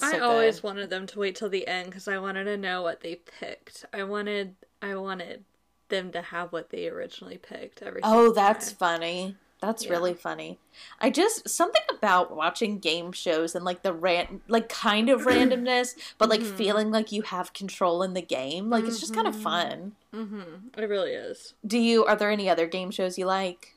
That's 0.00 0.10
so 0.10 0.16
I 0.16 0.20
good. 0.20 0.22
always 0.22 0.62
wanted 0.62 0.90
them 0.90 1.06
to 1.08 1.18
wait 1.18 1.36
till 1.36 1.48
the 1.50 1.66
end 1.66 1.86
because 1.86 2.08
I 2.08 2.18
wanted 2.18 2.44
to 2.44 2.56
know 2.56 2.82
what 2.82 3.00
they 3.00 3.16
picked. 3.40 3.84
I 3.92 4.02
wanted, 4.04 4.54
I 4.80 4.94
wanted 4.96 5.44
them 5.88 6.10
to 6.12 6.22
have 6.22 6.52
what 6.52 6.70
they 6.70 6.88
originally 6.88 7.38
picked. 7.38 7.82
Every 7.82 8.00
Oh, 8.02 8.32
that's 8.32 8.68
time. 8.68 8.76
funny. 8.78 9.36
That's 9.60 9.84
Yeah. 9.84 9.90
really 9.92 10.14
funny. 10.14 10.58
I 11.00 11.10
just 11.10 11.48
something 11.48 11.82
about 11.90 12.34
watching 12.34 12.78
game 12.80 13.12
shows 13.12 13.54
and 13.54 13.64
like 13.64 13.82
the 13.82 13.92
ran 13.92 14.40
like 14.48 14.68
kind 14.68 15.08
of 15.08 15.22
randomness, 15.22 15.94
but 16.18 16.28
like 16.28 16.40
Mhm. 16.40 16.56
feeling 16.56 16.90
like 16.90 17.12
you 17.12 17.22
have 17.22 17.52
control 17.52 18.02
in 18.02 18.14
the 18.14 18.22
game. 18.22 18.70
Like 18.70 18.84
it's 18.84 18.98
just 18.98 19.14
kind 19.14 19.28
of 19.28 19.36
Mhm. 19.36 19.42
fun. 19.42 19.96
Mm-hmm. 20.12 20.80
It 20.80 20.86
really 20.88 21.12
is. 21.12 21.54
Do 21.64 21.78
you 21.78 22.04
are 22.06 22.16
there 22.16 22.30
any 22.30 22.48
other 22.50 22.66
game 22.66 22.90
shows 22.90 23.16
you 23.18 23.26
like? 23.26 23.74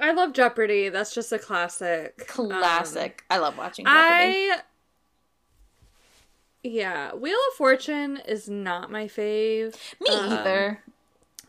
I 0.00 0.12
love 0.12 0.32
Jeopardy. 0.32 0.88
That's 0.88 1.14
just 1.14 1.32
a 1.32 1.38
classic. 1.38 2.30
Um, 2.38 2.48
Classic. 2.48 3.22
I 3.30 3.38
love 3.38 3.56
watching 3.58 3.84
Jeopardy. 3.84 4.50
I. 4.50 4.56
Yeah, 6.62 7.14
Wheel 7.14 7.38
of 7.50 7.56
Fortune 7.56 8.20
is 8.26 8.48
not 8.48 8.90
my 8.90 9.06
fave. 9.06 9.74
Me 10.00 10.10
Um, 10.14 10.32
either. 10.32 10.82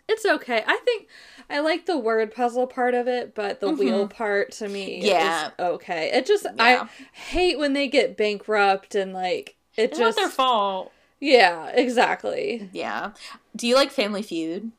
It's 0.08 0.26
okay. 0.26 0.64
I 0.66 0.78
think 0.78 1.08
I 1.50 1.60
like 1.60 1.86
the 1.86 1.98
word 1.98 2.34
puzzle 2.34 2.68
part 2.68 2.94
of 2.96 3.08
it, 3.08 3.36
but 3.36 3.60
the 3.60 3.70
wheel 3.72 4.08
part 4.08 4.52
to 4.54 4.68
me 4.68 5.02
Yeah. 5.04 5.48
is 5.48 5.52
okay. 5.60 6.12
It 6.14 6.26
just 6.26 6.46
Yeah. 6.46 6.88
I 6.88 6.90
hate 7.14 7.60
when 7.60 7.74
they 7.74 7.88
get 7.88 8.18
bankrupt 8.18 8.96
and 8.96 9.14
like 9.14 9.56
it 9.76 9.92
It's 9.92 10.00
not 10.00 10.06
just 10.08 10.18
their 10.18 10.30
fault. 10.30 10.92
Yeah, 11.20 11.68
exactly. 11.70 12.70
Yeah. 12.74 13.12
Do 13.56 13.68
you 13.68 13.76
like 13.76 13.92
Family 13.92 14.22
Feud? 14.24 14.72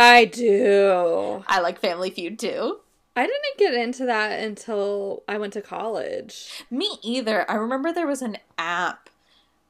I 0.00 0.24
do. 0.24 1.44
I 1.46 1.60
like 1.60 1.78
Family 1.78 2.10
Feud 2.10 2.38
too. 2.38 2.80
I 3.14 3.26
didn't 3.26 3.58
get 3.58 3.74
into 3.74 4.06
that 4.06 4.40
until 4.40 5.22
I 5.28 5.36
went 5.36 5.52
to 5.54 5.62
college. 5.62 6.64
Me 6.70 6.98
either. 7.02 7.48
I 7.50 7.54
remember 7.54 7.92
there 7.92 8.06
was 8.06 8.22
an 8.22 8.38
app. 8.56 9.10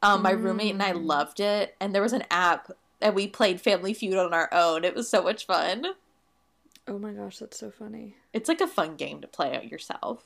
Um, 0.03 0.23
my 0.23 0.31
roommate 0.31 0.73
and 0.73 0.83
I 0.83 0.93
Mm. 0.93 1.05
loved 1.07 1.41
it, 1.41 1.75
and 1.81 1.95
there 1.95 2.01
was 2.03 2.13
an 2.13 2.25
app 2.31 2.71
and 3.03 3.15
we 3.15 3.27
played 3.27 3.61
Family 3.61 3.93
Feud 3.93 4.17
on 4.17 4.33
our 4.33 4.49
own. 4.53 4.85
It 4.85 4.95
was 4.95 5.09
so 5.09 5.23
much 5.23 5.47
fun. 5.47 5.87
Oh 6.87 6.99
my 6.99 7.13
gosh, 7.13 7.39
that's 7.39 7.59
so 7.59 7.71
funny. 7.71 8.17
It's 8.33 8.49
like 8.49 8.61
a 8.61 8.67
fun 8.67 8.97
game 8.97 9.21
to 9.21 9.27
play 9.29 9.57
out 9.57 9.71
yourself. 9.71 10.25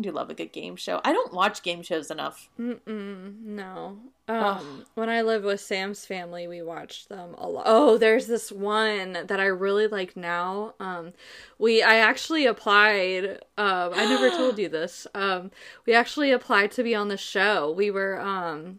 Do 0.00 0.10
love 0.12 0.30
a 0.30 0.34
good 0.34 0.52
game 0.52 0.76
show. 0.76 1.00
I 1.04 1.12
don't 1.12 1.32
watch 1.32 1.62
game 1.62 1.82
shows 1.82 2.10
enough. 2.10 2.48
Mm-mm, 2.58 3.40
no. 3.42 3.98
Um, 4.28 4.84
when 4.94 5.08
I 5.08 5.22
lived 5.22 5.44
with 5.44 5.60
Sam's 5.60 6.06
family, 6.06 6.46
we 6.46 6.62
watched 6.62 7.08
them 7.08 7.34
a 7.36 7.48
lot. 7.48 7.64
Oh, 7.66 7.98
there's 7.98 8.26
this 8.28 8.52
one 8.52 9.12
that 9.26 9.40
I 9.40 9.46
really 9.46 9.88
like 9.88 10.16
now. 10.16 10.74
Um, 10.78 11.12
we 11.58 11.82
I 11.82 11.96
actually 11.96 12.46
applied. 12.46 13.24
Um, 13.58 13.90
I 13.94 14.04
never 14.06 14.30
told 14.30 14.58
you 14.58 14.68
this. 14.78 15.06
Um, 15.14 15.50
we 15.86 15.92
actually 15.94 16.30
applied 16.30 16.70
to 16.72 16.82
be 16.82 16.94
on 16.94 17.08
the 17.08 17.16
show. 17.16 17.72
We 17.72 17.90
were 17.90 18.20
um, 18.20 18.78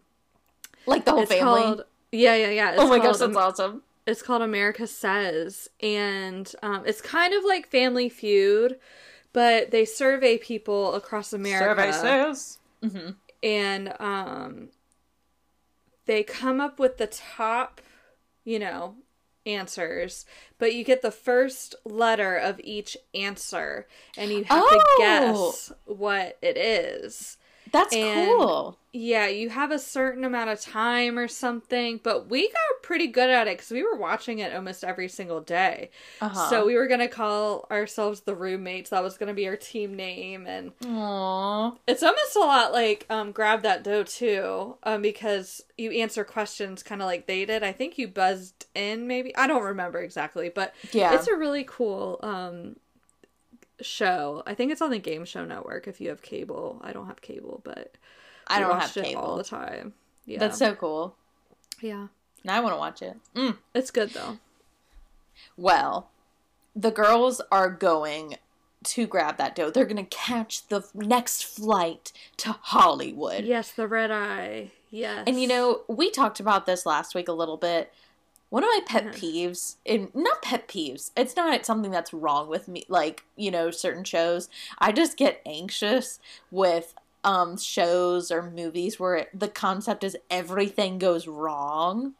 Like 0.86 1.04
the 1.04 1.12
whole 1.12 1.26
family. 1.26 1.42
called 1.62 1.84
yeah 2.10 2.34
yeah 2.34 2.50
yeah. 2.50 2.70
It's 2.72 2.80
oh 2.80 2.88
my 2.88 2.98
gosh, 2.98 3.18
called, 3.18 3.34
that's 3.34 3.36
awesome. 3.60 3.82
it's 4.06 4.22
called 4.22 4.42
America 4.42 4.86
Says, 4.86 5.68
and 5.82 6.50
um, 6.62 6.84
it's 6.86 7.00
kind 7.02 7.34
of 7.34 7.44
like 7.44 7.68
Family 7.68 8.08
Feud, 8.08 8.78
but 9.32 9.70
they 9.70 9.84
survey 9.84 10.36
people 10.38 10.94
across 10.94 11.32
America 11.32 11.92
Survey 11.92 11.92
says. 11.92 12.58
hmm 12.82 13.10
and 13.42 13.92
um 13.98 14.68
they 16.06 16.22
come 16.22 16.60
up 16.60 16.78
with 16.78 16.98
the 16.98 17.06
top 17.06 17.80
you 18.44 18.58
know 18.58 18.94
answers 19.44 20.24
but 20.58 20.72
you 20.74 20.84
get 20.84 21.02
the 21.02 21.10
first 21.10 21.74
letter 21.84 22.36
of 22.36 22.60
each 22.62 22.96
answer 23.14 23.86
and 24.16 24.30
you 24.30 24.44
have 24.44 24.62
Oh. 24.64 24.70
to 24.70 25.02
guess 25.02 25.72
what 25.86 26.38
it 26.42 26.56
is 26.56 27.36
That's 27.72 27.94
And- 27.94 28.28
cool. 28.28 28.78
yeah 28.94 29.26
you 29.26 29.48
have 29.48 29.70
a 29.70 29.78
certain 29.78 30.22
amount 30.24 30.50
of 30.50 30.60
time 30.60 31.18
or 31.18 31.26
something 31.26 31.98
but 32.02 32.28
we 32.28 32.46
got 32.48 32.82
pretty 32.82 33.06
good 33.06 33.30
at 33.30 33.48
it 33.48 33.56
because 33.56 33.70
we 33.70 33.82
were 33.82 33.96
watching 33.96 34.38
it 34.40 34.54
almost 34.54 34.84
every 34.84 35.08
single 35.08 35.40
day 35.40 35.88
Uh-huh. 36.20 36.50
so 36.50 36.66
we 36.66 36.74
were 36.74 36.86
gonna 36.86 37.08
call 37.08 37.66
ourselves 37.70 38.20
the 38.20 38.34
roommates 38.34 38.90
that 38.90 39.02
was 39.02 39.16
gonna 39.16 39.32
be 39.32 39.48
our 39.48 39.56
team 39.56 39.94
name 39.94 40.46
and 40.46 40.78
Aww. 40.80 41.78
it's 41.86 42.02
almost 42.02 42.36
a 42.36 42.40
lot 42.40 42.72
like 42.72 43.06
um, 43.08 43.32
grab 43.32 43.62
that 43.62 43.82
dough 43.82 44.02
too, 44.04 44.76
um, 44.82 45.00
because 45.00 45.62
you 45.78 45.90
answer 45.92 46.22
questions 46.24 46.82
kind 46.82 47.00
of 47.00 47.06
like 47.06 47.26
they 47.26 47.44
did. 47.46 47.62
I 47.62 47.72
think 47.72 47.96
you 47.98 48.08
buzzed 48.08 48.66
in, 48.74 49.06
maybe 49.06 49.34
I 49.36 49.46
don't 49.46 49.62
remember 49.62 50.00
exactly, 50.00 50.50
but 50.50 50.74
Yeah. 50.92 51.14
it's 51.14 51.26
a 51.28 51.34
really 51.36 51.64
cool 51.66 52.20
um, 52.22 52.76
show. 53.82 54.42
I 54.46 54.54
think 54.54 54.72
it's 54.72 54.82
on 54.82 54.90
the 54.90 54.98
Game 54.98 55.24
Show 55.24 55.44
Network 55.44 55.86
if 55.88 56.00
you 56.00 56.08
have 56.10 56.22
cable. 56.22 56.80
I 56.82 56.92
don't 56.92 57.06
have 57.06 57.20
cable, 57.20 57.60
but 57.64 57.94
I 58.46 58.60
don't 58.60 58.70
have 58.72 58.80
watched 58.82 58.96
it 58.96 59.14
all 59.14 59.36
the 59.36 59.44
time. 59.44 59.94
Yeah, 60.26 60.38
That's 60.38 60.58
so 60.58 60.74
cool. 60.74 61.16
yeah, 61.80 62.08
Now 62.44 62.56
I 62.56 62.60
want 62.60 62.74
to 62.74 62.78
watch 62.78 63.02
it. 63.02 63.16
Mm. 63.34 63.56
it's 63.74 63.90
good 63.90 64.10
though. 64.10 64.38
Well, 65.56 66.10
the 66.74 66.90
girls 66.90 67.40
are 67.50 67.70
going 67.70 68.36
to 68.84 69.06
grab 69.06 69.36
that 69.38 69.54
dough. 69.54 69.70
They're 69.70 69.84
going 69.84 70.04
to 70.04 70.16
catch 70.16 70.66
the 70.68 70.82
next 70.94 71.44
flight 71.44 72.12
to 72.38 72.52
Hollywood. 72.60 73.44
Yes, 73.44 73.70
the 73.70 73.86
red 73.88 74.10
eye. 74.10 74.72
Yes, 74.90 75.24
And 75.26 75.40
you 75.40 75.48
know, 75.48 75.82
we 75.88 76.10
talked 76.10 76.38
about 76.40 76.66
this 76.66 76.84
last 76.84 77.14
week 77.14 77.28
a 77.28 77.32
little 77.32 77.56
bit. 77.56 77.92
One 78.52 78.64
of 78.64 78.68
my 78.68 78.80
pet 78.86 79.06
Mhm. 79.06 79.16
peeves, 79.16 79.76
not 80.14 80.42
pet 80.42 80.68
peeves, 80.68 81.10
it's 81.16 81.36
not 81.36 81.64
something 81.64 81.90
that's 81.90 82.12
wrong 82.12 82.48
with 82.48 82.68
me, 82.68 82.84
like, 82.88 83.24
you 83.36 83.50
know, 83.50 83.70
certain 83.70 84.04
shows. 84.04 84.48
I 84.78 84.92
just 84.92 85.16
get 85.16 85.40
anxious 85.46 86.20
with 86.50 86.94
um 87.24 87.56
shows 87.56 88.30
or 88.30 88.42
movies 88.50 89.00
where 89.00 89.28
the 89.32 89.48
concept 89.48 90.04
is 90.04 90.16
everything 90.30 90.98
goes 90.98 91.26
wrong. 91.26 92.14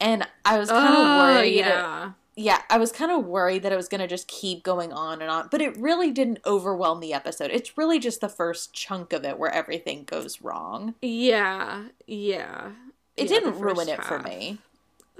And 0.00 0.26
I 0.44 0.58
was 0.58 0.72
kind 0.72 0.96
of 0.96 1.08
oh 1.08 1.12
worried. 1.12 1.66
yeah. 1.66 2.12
Yeah, 2.36 2.62
I 2.70 2.78
was 2.78 2.92
kind 2.92 3.10
of 3.12 3.26
worried 3.26 3.62
that 3.64 3.72
it 3.72 3.76
was 3.76 3.88
going 3.88 4.00
to 4.00 4.06
just 4.08 4.28
keep 4.28 4.62
going 4.64 4.92
on 4.92 5.22
and 5.22 5.30
on, 5.30 5.48
but 5.50 5.60
it 5.62 5.76
really 5.78 6.10
didn't 6.12 6.40
overwhelm 6.46 7.00
the 7.00 7.12
episode. 7.14 7.50
It's 7.52 7.76
really 7.78 7.98
just 7.98 8.20
the 8.22 8.28
first 8.30 8.72
chunk 8.74 9.12
of 9.12 9.24
it 9.24 9.38
where 9.38 9.52
everything 9.52 10.04
goes 10.04 10.42
wrong. 10.42 10.94
Yeah, 11.02 11.88
yeah. 12.06 12.72
It 13.16 13.28
Yeah, 13.28 13.28
didn't 13.28 13.60
ruin 13.60 13.88
first 13.88 13.88
it 13.88 14.02
for 14.04 14.18
me. 14.18 14.58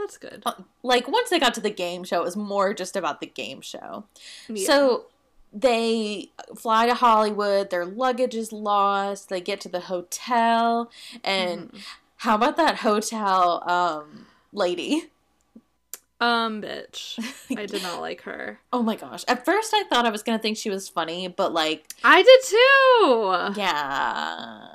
That's 0.00 0.16
good. 0.19 0.42
like 0.83 1.07
once 1.09 1.30
they 1.30 1.38
got 1.38 1.54
to 1.54 1.61
the 1.61 1.71
game 1.71 2.04
show, 2.04 2.21
it 2.21 2.25
was 2.25 2.37
more 2.37 2.75
just 2.75 2.97
about 2.97 3.21
the 3.21 3.26
game 3.26 3.61
show. 3.61 4.04
Yeah. 4.49 4.66
So 4.66 5.04
they 5.52 6.30
fly 6.57 6.87
to 6.87 6.95
Hollywood, 6.95 7.71
their 7.71 7.85
luggage 7.85 8.35
is 8.35 8.52
lost, 8.52 9.28
they 9.28 9.40
get 9.40 9.61
to 9.62 9.69
the 9.69 9.80
hotel, 9.80 10.90
and 11.25 11.73
Mhm. 11.73 11.80
how 12.19 12.35
about 12.37 12.57
that 12.57 12.76
hotel 12.78 13.62
um 13.69 14.26
lady? 14.52 15.11
Um, 16.21 16.61
bitch. 16.61 17.19
I 17.59 17.64
did 17.66 17.83
not 17.83 18.00
like 18.00 18.23
her. 18.23 18.61
Oh 18.73 18.83
my 18.83 18.95
gosh. 18.95 19.25
At 19.26 19.45
first 19.45 19.73
I 19.75 19.85
thought 19.85 20.04
I 20.07 20.11
was 20.11 20.23
gonna 20.23 20.38
think 20.38 20.57
she 20.59 20.69
was 20.71 20.88
funny, 20.88 21.28
but 21.28 21.52
like 21.52 21.85
I 22.04 22.23
did 22.23 22.40
too. 23.54 23.61
yeah. 23.61 24.66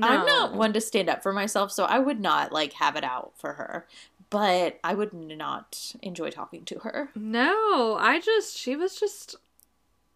I'm 0.00 0.26
not 0.26 0.54
one 0.54 0.72
to 0.74 0.80
stand 0.80 1.08
up 1.08 1.22
for 1.24 1.32
myself, 1.32 1.72
so 1.72 1.84
I 1.84 1.98
would 1.98 2.20
not 2.20 2.52
like 2.52 2.74
have 2.74 2.94
it 2.96 3.02
out 3.04 3.32
for 3.36 3.54
her. 3.54 3.86
But 4.30 4.78
I 4.84 4.94
would 4.94 5.12
not 5.14 5.94
enjoy 6.02 6.30
talking 6.30 6.64
to 6.66 6.80
her. 6.80 7.08
No, 7.14 7.96
I 7.98 8.20
just 8.20 8.56
she 8.56 8.76
was 8.76 8.98
just 9.00 9.36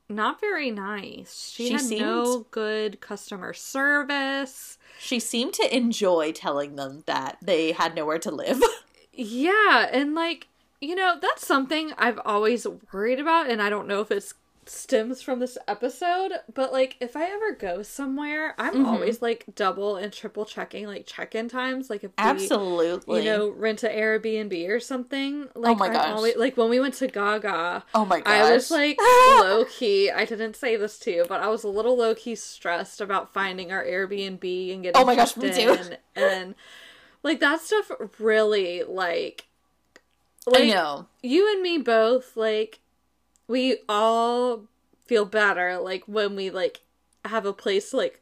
not 0.09 0.41
very 0.41 0.71
nice. 0.71 1.51
She, 1.55 1.69
She 1.69 1.73
had 1.73 1.81
seemed- 1.81 2.01
no 2.03 2.47
good 2.51 3.01
customer 3.01 3.55
service. 3.55 4.77
She 4.99 5.19
seemed 5.19 5.55
to 5.55 5.75
enjoy 5.77 6.33
telling 6.33 6.77
them 6.77 7.03
that 7.07 7.39
they 7.43 7.73
had 7.73 7.95
nowhere 7.95 8.19
to 8.19 8.31
live. 8.31 8.63
Yeah, 9.15 9.91
and 9.93 10.15
like, 10.15 10.49
you 10.81 10.95
know, 10.95 11.17
that's 11.21 11.47
something 11.47 11.93
I've 11.99 12.19
always 12.25 12.67
worried 12.95 13.21
about 13.21 13.51
and 13.51 13.61
I 13.61 13.69
don't 13.69 13.87
know 13.87 14.01
if 14.01 14.11
it 14.11 14.33
stems 14.65 15.21
from 15.21 15.41
this 15.41 15.59
episode, 15.67 16.33
but 16.55 16.73
like 16.73 16.97
if 17.01 17.17
I 17.17 17.25
ever 17.25 17.53
go 17.53 17.83
somewhere, 17.83 18.55
I'm 18.59 18.75
Mhm. 18.75 18.87
always 18.87 19.21
like 19.21 19.45
double 19.57 19.97
and 19.97 20.13
triple 20.13 20.45
checking 20.45 20.87
like 20.87 21.05
check-in 21.07 21.49
times 21.49 21.91
like 21.91 22.05
if 22.05 22.11
we 22.11 22.23
Absolutely. 22.25 23.19
you 23.19 23.25
know, 23.25 23.49
rent 23.51 23.83
an 23.83 23.91
Airbnb 23.91 24.69
or 24.69 24.79
something. 24.79 25.49
Like, 25.57 25.73
Oh 25.73 25.79
my 25.79 25.87
I'm 25.89 25.93
gosh. 25.93 26.07
always 26.13 26.37
like 26.37 26.57
when 26.57 26.71
we 26.71 26.79
went 26.79 26.95
to 26.95 27.09
Gaga, 27.09 27.85
oh 27.95 28.05
my 28.05 28.21
gosh. 28.21 28.33
I 28.33 28.53
was 28.53 28.71
like 28.71 28.99
low 29.41 29.65
key. 29.65 30.11
I 30.11 30.25
didn't 30.25 30.55
say 30.55 30.77
this 30.77 30.99
to 31.01 31.11
you, 31.11 31.25
but 31.29 31.41
I 31.41 31.49
was 31.49 31.65
a 31.65 31.69
little 31.69 31.97
low 31.97 32.15
key 32.15 32.37
stressed 32.37 33.01
about 33.01 33.33
finding 33.35 33.73
our 33.73 33.85
Airbnb 33.85 34.73
and 34.73 34.83
getting. 34.85 34.93
Oh 34.95 35.05
my 35.05 35.17
gosh, 35.17 35.37
me 35.37 35.51
too. 35.53 35.73
in, 35.73 35.97
And 36.15 36.55
like 37.25 37.41
that 37.41 37.61
stuff 37.61 37.91
really 38.21 38.85
like. 38.85 39.47
I 40.55 40.67
know. 40.67 41.07
you 41.23 41.51
and 41.53 41.63
me 41.63 41.79
both 41.79 42.37
like 42.37 42.81
we 43.49 43.79
all 43.89 44.65
feel 45.07 45.25
better 45.25 45.79
like 45.79 46.05
when 46.07 46.37
we 46.37 46.51
like 46.51 46.81
have 47.25 47.45
a 47.47 47.53
place 47.53 47.91
to 47.91 47.97
like 47.97 48.21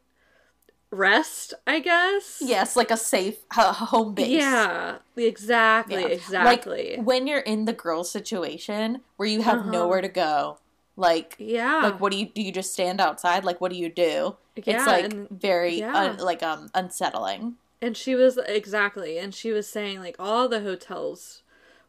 rest, 0.90 1.54
I 1.66 1.80
guess. 1.80 2.38
Yes, 2.44 2.76
like 2.76 2.90
a 2.90 2.96
safe 2.96 3.38
uh, 3.56 3.72
home 3.72 4.14
base. 4.14 4.28
Yeah, 4.42 4.98
exactly, 5.16 6.02
Yeah. 6.02 6.08
exactly. 6.08 6.96
Like 6.96 7.06
when 7.06 7.26
you're 7.26 7.38
in 7.40 7.64
the 7.64 7.72
girl 7.72 8.02
situation 8.04 9.02
where 9.16 9.28
you 9.28 9.42
have 9.42 9.58
Uh-huh. 9.60 9.70
nowhere 9.70 10.00
to 10.00 10.08
go, 10.08 10.58
like 10.96 11.36
yeah. 11.38 11.80
like 11.82 12.00
what 12.00 12.12
do 12.12 12.18
you 12.18 12.26
do? 12.26 12.42
You 12.42 12.52
just 12.52 12.72
stand 12.72 13.00
outside? 13.00 13.44
Like 13.44 13.60
what 13.60 13.70
do 13.70 13.78
you 13.78 13.88
do? 13.88 14.36
yeah, 14.56 14.76
it's 14.76 14.86
like 14.86 15.04
and 15.06 15.28
very 15.30 15.78
yeah. 15.78 15.96
un- 15.96 16.18
like 16.18 16.42
um 16.42 16.70
unsettling. 16.74 17.54
And 17.82 17.96
she 17.96 18.14
was 18.14 18.36
exactly, 18.36 19.16
and 19.18 19.34
she 19.34 19.52
was 19.52 19.66
saying 19.68 20.00
like 20.00 20.16
all 20.18 20.48
the 20.48 20.60
hotels 20.60 21.42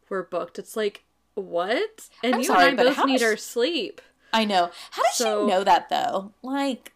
were 0.09 0.23
booked. 0.23 0.57
It's 0.59 0.77
like 0.77 1.03
what? 1.35 2.09
And 2.23 2.35
I'm 2.35 2.41
you 2.41 2.45
sorry, 2.47 2.69
and 2.69 2.79
I 2.79 2.83
both 2.83 3.05
need 3.05 3.19
does- 3.19 3.23
our 3.29 3.37
sleep. 3.37 4.01
I 4.33 4.45
know. 4.45 4.71
How 4.91 5.03
does 5.03 5.15
So- 5.15 5.45
she 5.45 5.51
know 5.51 5.63
that 5.63 5.89
though? 5.89 6.31
Like, 6.41 6.93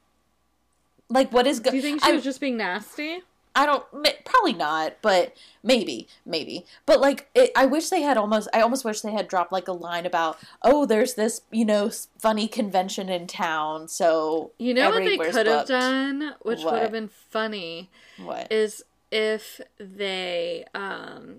like 1.10 1.32
what 1.32 1.46
is 1.48 1.60
good? 1.60 1.72
Do 1.72 1.76
you 1.76 1.82
think 1.82 2.04
she 2.04 2.12
I, 2.12 2.14
was 2.16 2.24
just 2.24 2.40
being 2.40 2.58
nasty? 2.58 3.22
I 3.58 3.66
don't. 3.66 3.86
Probably 4.26 4.52
not, 4.54 4.96
but 5.02 5.34
maybe, 5.64 6.10
maybe. 6.26 6.66
But 6.86 7.00
like, 7.00 7.30
it, 7.34 7.52
I 7.56 7.66
wish 7.66 7.90
they 7.90 8.02
had 8.02 8.18
almost. 8.18 8.50
I 8.54 8.60
almost 8.60 8.84
wish 8.84 9.00
they 9.02 9.14
had 9.14 9.30
dropped 9.30 9.54
like 9.54 9.70
a 9.70 9.72
line 9.74 10.06
about, 10.06 10.38
oh, 10.62 10.86
there's 10.86 11.14
this, 11.14 11.40
you 11.52 11.64
know, 11.64 11.90
funny 12.20 12.50
convention 12.50 13.08
in 13.08 13.28
town. 13.28 13.88
So 13.88 14.52
You 14.58 14.74
know 14.74 14.90
what 14.90 15.06
they 15.06 15.18
could 15.18 15.48
have 15.48 15.68
done, 15.68 16.34
which 16.42 16.64
would 16.64 16.82
have 16.82 16.92
been 16.92 17.08
funny, 17.30 17.90
What? 18.18 18.52
is 18.52 18.84
if 19.12 19.62
they 19.78 20.66
um 20.74 21.38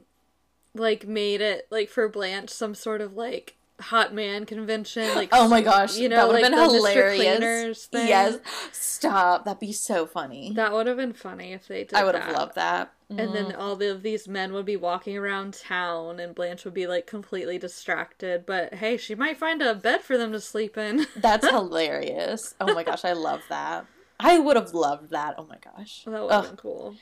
like 0.78 1.06
made 1.06 1.40
it 1.40 1.66
like 1.70 1.88
for 1.88 2.08
Blanche 2.08 2.50
some 2.50 2.74
sort 2.74 3.00
of 3.00 3.14
like 3.14 3.56
hot 3.78 4.14
man 4.14 4.46
convention 4.46 5.14
like 5.14 5.28
Oh 5.32 5.48
my 5.48 5.60
gosh, 5.60 5.98
you 5.98 6.08
know 6.08 6.16
that 6.16 6.26
would 6.28 6.34
like 6.34 6.44
have 6.44 6.52
been 6.52 6.68
the 6.68 6.78
Mr. 6.78 7.12
hilarious. 7.12 7.88
Yes, 7.92 8.38
stop. 8.72 9.44
That'd 9.44 9.60
be 9.60 9.72
so 9.72 10.06
funny. 10.06 10.52
that 10.54 10.72
would 10.72 10.86
have 10.86 10.96
been 10.96 11.12
funny 11.12 11.52
if 11.52 11.68
they 11.68 11.84
did 11.84 11.94
I 11.94 12.04
would 12.04 12.14
have 12.14 12.34
loved 12.34 12.54
that. 12.54 12.92
And 13.08 13.32
then 13.34 13.52
Mhm. 13.52 13.58
all 13.58 13.80
of 13.80 14.02
these 14.02 14.26
men 14.26 14.52
would 14.52 14.64
be 14.66 14.76
walking 14.76 15.16
around 15.16 15.54
town, 15.54 16.18
and 16.18 16.34
Blanche 16.34 16.64
would 16.64 16.74
be 16.74 16.88
like 16.88 17.06
completely 17.06 17.56
distracted. 17.56 18.44
But 18.46 18.74
hey, 18.74 18.96
she 18.96 19.14
might 19.14 19.36
find 19.38 19.62
a 19.62 19.74
bed 19.76 20.02
for 20.02 20.18
them 20.18 20.32
to 20.32 20.40
sleep 20.40 20.76
in. 20.76 21.06
that's 21.16 21.48
hilarious. 21.48 22.54
Oh 22.60 22.74
my 22.74 22.82
gosh, 22.82 23.04
I 23.04 23.12
love 23.12 23.42
that. 23.48 23.86
I 24.18 24.38
would 24.40 24.56
have 24.56 24.74
loved 24.74 25.10
that. 25.10 25.34
Oh 25.38 25.44
my 25.46 25.58
gosh. 25.62 26.02
that 26.06 26.20
would 26.22 26.32
have 26.32 26.44
been 26.48 26.56
cool. 26.56 26.96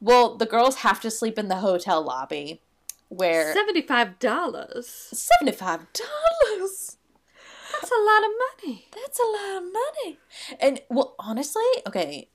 Well, 0.00 0.36
the 0.36 0.46
girls 0.46 0.76
have 0.76 1.00
to 1.02 1.10
sleep 1.10 1.38
in 1.38 1.48
the 1.48 1.56
hotel 1.56 2.02
lobby, 2.02 2.60
where 3.08 3.52
Seventy-five 3.54 4.18
dollars. 4.18 4.86
seventy-five 5.12 5.86
dollars. 5.92 6.96
That's 7.72 7.90
a 7.90 8.02
lot 8.04 8.22
of 8.24 8.30
money. 8.62 8.86
That's 8.94 9.18
a 9.20 9.24
lot 9.24 9.56
of 9.58 9.72
money. 9.72 10.18
And 10.60 10.80
well, 10.90 11.14
honestly, 11.18 11.62
okay. 11.86 12.28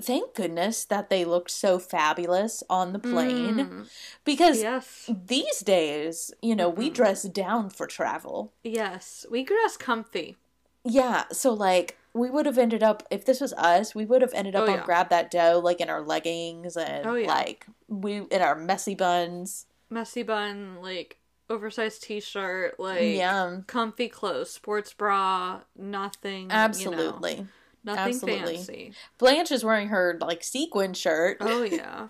Thank 0.00 0.34
goodness 0.34 0.84
that 0.86 1.10
they 1.10 1.24
looked 1.24 1.50
so 1.50 1.78
fabulous 1.78 2.64
on 2.68 2.92
the 2.92 2.98
plane 2.98 3.58
Mm, 3.58 3.88
because 4.24 4.60
yes, 4.60 5.08
these 5.26 5.60
days, 5.60 6.32
you 6.42 6.56
know, 6.56 6.68
we 6.68 6.90
Mhm. 6.90 6.94
dress 6.94 7.22
down 7.22 7.70
for 7.70 7.86
travel. 7.86 8.52
yes, 8.64 9.24
we 9.30 9.44
dress 9.44 9.76
comfy. 9.76 10.36
Yeah, 10.84 11.24
so 11.30 11.52
like 11.52 11.98
we 12.14 12.28
would 12.30 12.46
have 12.46 12.58
ended 12.58 12.82
up 12.82 13.02
if 13.10 13.24
this 13.24 13.40
was 13.40 13.52
us, 13.54 13.94
we 13.94 14.04
would 14.04 14.22
have 14.22 14.34
ended 14.34 14.54
up 14.54 14.68
Oh, 14.68 14.72
on 14.72 14.78
yeah. 14.78 14.84
grab 14.84 15.08
that 15.10 15.30
dough 15.30 15.60
like 15.62 15.80
in 15.80 15.88
our 15.90 16.02
leggings 16.02 16.76
and 16.76 17.06
Oh, 17.06 17.14
yeah. 17.14 17.28
like 17.28 17.66
we 17.88 18.18
in 18.18 18.42
our 18.42 18.54
messy 18.56 18.94
buns. 18.94 19.66
Messy 19.90 20.22
bun, 20.22 20.76
like 20.82 21.18
oversized 21.50 22.02
T-shirt, 22.04 22.78
like 22.80 23.00
yeah, 23.16 23.58
comfy 23.66 24.08
clothes, 24.08 24.50
sports 24.50 24.92
bra, 24.94 25.60
nothing. 25.76 26.48
absolutely. 26.50 27.32
you 27.32 27.36
know, 27.38 27.46
nothing 27.84 28.14
Absolutely. 28.14 28.56
fancy. 28.56 28.92
Blanche 29.18 29.50
is 29.50 29.64
wearing 29.64 29.88
her 29.88 30.16
like 30.20 30.42
sequin 30.44 30.94
shirt. 30.94 31.38
Oh 31.40 31.62
yeah. 31.64 32.08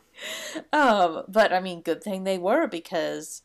Um, 0.73 1.25
but 1.29 1.53
I 1.53 1.61
mean, 1.61 1.81
good 1.83 2.03
thing 2.05 2.25
they 2.25 2.38
were 2.38 2.67
because, 2.67 3.43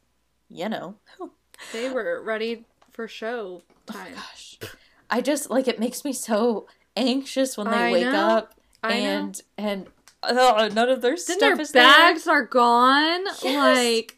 you 0.50 0.70
know, 0.70 0.96
They 1.74 1.90
were 1.90 2.22
ready 2.24 2.66
for 2.92 3.08
show 3.08 3.64
time. 3.88 4.14
gosh, 4.14 4.60
I 5.10 5.22
just 5.22 5.50
like 5.50 5.68
it 5.68 5.80
makes 5.80 6.04
me 6.04 6.14
so 6.14 6.68
anxious 6.96 7.58
when 7.58 7.68
they 7.70 7.78
I 7.78 7.92
wake 7.92 8.04
know. 8.06 8.28
up 8.30 8.54
I 8.84 8.90
know. 8.90 8.96
and 9.06 9.42
and 9.58 9.88
oh, 10.24 10.70
none 10.74 10.90
of 10.90 11.02
their 11.02 11.12
Then 11.12 11.18
stuff 11.18 11.40
their 11.40 11.66
bags 11.84 12.28
are 12.28 12.44
gone. 12.46 13.24
Yes. 13.44 13.78
Like, 13.78 14.18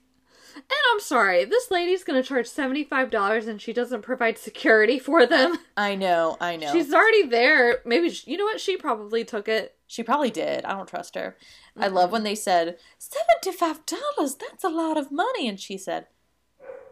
and 0.55 0.77
I'm 0.93 0.99
sorry, 0.99 1.45
this 1.45 1.71
lady's 1.71 2.03
gonna 2.03 2.23
charge 2.23 2.47
seventy 2.47 2.83
five 2.83 3.09
dollars, 3.11 3.47
and 3.47 3.61
she 3.61 3.73
doesn't 3.73 4.01
provide 4.01 4.37
security 4.37 4.99
for 4.99 5.25
them. 5.25 5.57
I 5.77 5.95
know, 5.95 6.37
I 6.41 6.55
know. 6.57 6.71
She's 6.71 6.93
already 6.93 7.23
there. 7.27 7.79
Maybe 7.85 8.09
she, 8.09 8.31
you 8.31 8.37
know 8.37 8.45
what? 8.45 8.59
She 8.59 8.77
probably 8.77 9.23
took 9.23 9.47
it. 9.47 9.75
she 9.87 10.03
probably 10.03 10.31
did. 10.31 10.65
I 10.65 10.75
don't 10.75 10.87
trust 10.87 11.15
her. 11.15 11.37
I 11.77 11.87
love 11.87 12.11
when 12.11 12.23
they 12.23 12.35
said 12.35 12.77
seventy 12.97 13.57
five 13.57 13.85
dollars. 13.85 14.35
That's 14.35 14.63
a 14.63 14.69
lot 14.69 14.97
of 14.97 15.11
money, 15.11 15.47
and 15.47 15.59
she 15.59 15.77
said, 15.77 16.07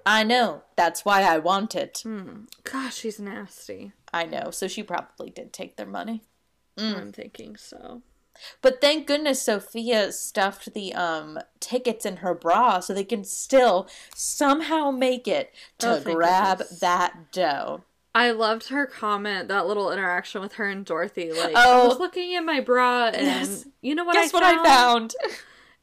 "I 0.08 0.24
know. 0.24 0.64
That's 0.76 1.04
why 1.06 1.22
I 1.24 1.38
want 1.38 1.76
it. 1.76 2.00
Hmm. 2.04 2.46
Gosh, 2.64 2.96
she's 2.96 3.20
nasty. 3.20 3.92
I 4.14 4.24
know." 4.26 4.52
So 4.52 4.68
she 4.68 4.82
probably 4.84 5.30
did 5.30 5.52
take 5.54 5.76
their 5.78 5.86
money. 5.86 6.24
Mm. 6.78 6.98
I'm 6.98 7.12
thinking 7.12 7.56
so. 7.58 8.02
But 8.62 8.80
thank 8.82 9.08
goodness 9.08 9.42
Sophia 9.42 10.12
stuffed 10.12 10.74
the 10.74 10.94
um 10.94 11.40
tickets 11.60 12.06
in 12.06 12.18
her 12.18 12.34
bra 12.36 12.80
so 12.80 12.94
they 12.94 13.04
can 13.04 13.24
still 13.24 13.88
somehow 14.16 14.92
make 14.92 15.28
it 15.28 15.54
to 15.80 15.96
Oh, 15.98 16.00
grab 16.02 16.60
goodness. 16.60 16.80
that 16.80 17.32
dough. 17.32 17.84
I 18.14 18.32
loved 18.32 18.70
her 18.70 18.86
comment, 18.88 19.48
that 19.50 19.68
little 19.68 19.92
interaction 19.92 20.42
with 20.42 20.54
her 20.54 20.66
and 20.68 20.84
Dorothy. 20.86 21.32
Like, 21.34 21.54
Oh. 21.56 21.84
I 21.84 21.88
was 21.88 22.00
looking 22.00 22.32
in 22.32 22.46
my 22.46 22.62
bra, 22.62 23.08
and 23.14 23.26
Yes. 23.26 23.66
you 23.82 23.94
know 23.96 24.06
what 24.06 24.14
Guess 24.14 24.34
I 24.34 24.38
what 24.38 24.44
found? 24.44 24.66
I 24.66 24.68
found? 24.70 25.16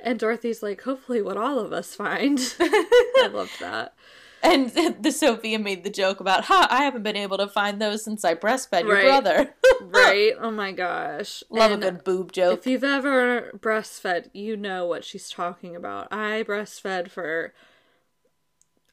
And 0.05 0.19
Dorothy's 0.19 0.63
like, 0.63 0.83
hopefully, 0.83 1.23
what 1.23 1.37
all 1.37 1.59
of 1.59 1.73
us 1.73 1.95
find. 1.95 2.39
I 2.61 3.29
loved 3.33 3.59
that. 3.61 3.95
and 4.43 4.71
the 5.03 5.11
Sophia 5.11 5.59
made 5.59 5.83
the 5.83 5.91
joke 5.91 6.21
about, 6.21 6.45
"Ha, 6.45 6.69
I 6.71 6.85
haven't 6.85 7.03
been 7.03 7.17
able 7.17 7.39
to 7.39 7.49
find 7.49 7.81
those 7.81 8.05
since 8.05 8.25
I 8.25 8.35
breastfed 8.35 8.83
your 8.83 8.93
Right. 8.93 9.05
brother." 9.05 9.55
Right? 9.81 10.35
Oh 10.41 10.51
my 10.51 10.73
gosh. 10.73 11.43
Love 11.51 11.73
And 11.73 11.83
a 11.85 11.91
good 11.91 12.05
boob 12.05 12.33
joke. 12.33 12.61
If 12.61 12.67
you've 12.67 12.85
ever 12.85 13.51
breastfed, 13.59 14.29
you 14.33 14.57
know 14.57 14.87
what 14.87 15.05
she's 15.05 15.29
talking 15.29 15.75
about. 15.75 16.09
I 16.13 16.45
breastfed 16.45 17.11
for 17.11 17.53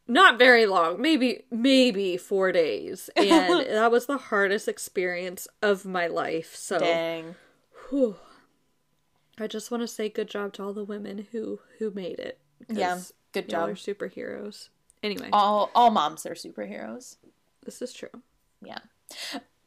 not 0.08 0.40
very 0.40 0.66
long, 0.66 1.00
maybe 1.02 1.44
maybe 1.52 2.18
4 2.18 2.52
days, 2.52 3.10
and 3.16 3.66
that 3.68 3.92
was 3.92 4.06
the 4.08 4.18
hardest 4.18 4.68
experience 4.68 5.48
of 5.62 5.86
my 5.86 6.08
life. 6.08 6.56
So, 6.56 6.80
Dang. 6.80 7.36
whew. 7.90 8.16
I 9.42 9.48
just 9.48 9.72
want 9.72 9.82
to 9.82 9.88
say 9.88 10.08
good 10.08 10.30
job 10.30 10.54
to 10.54 10.64
all 10.64 10.74
the 10.74 10.84
women 10.84 11.28
who 11.32 11.60
who 11.80 11.92
made 11.92 12.20
it. 12.20 12.40
Yeah, 12.70 13.00
good 13.34 13.50
job. 13.50 13.70
are 13.70 13.74
superheroes. 13.74 14.70
Anyway, 15.04 15.30
All 15.34 15.72
all 15.74 15.90
moms 15.90 16.26
are 16.26 16.36
superheroes. 16.36 17.18
this 17.66 17.82
is 17.82 17.92
true. 17.92 18.10
Yeah. 18.62 18.78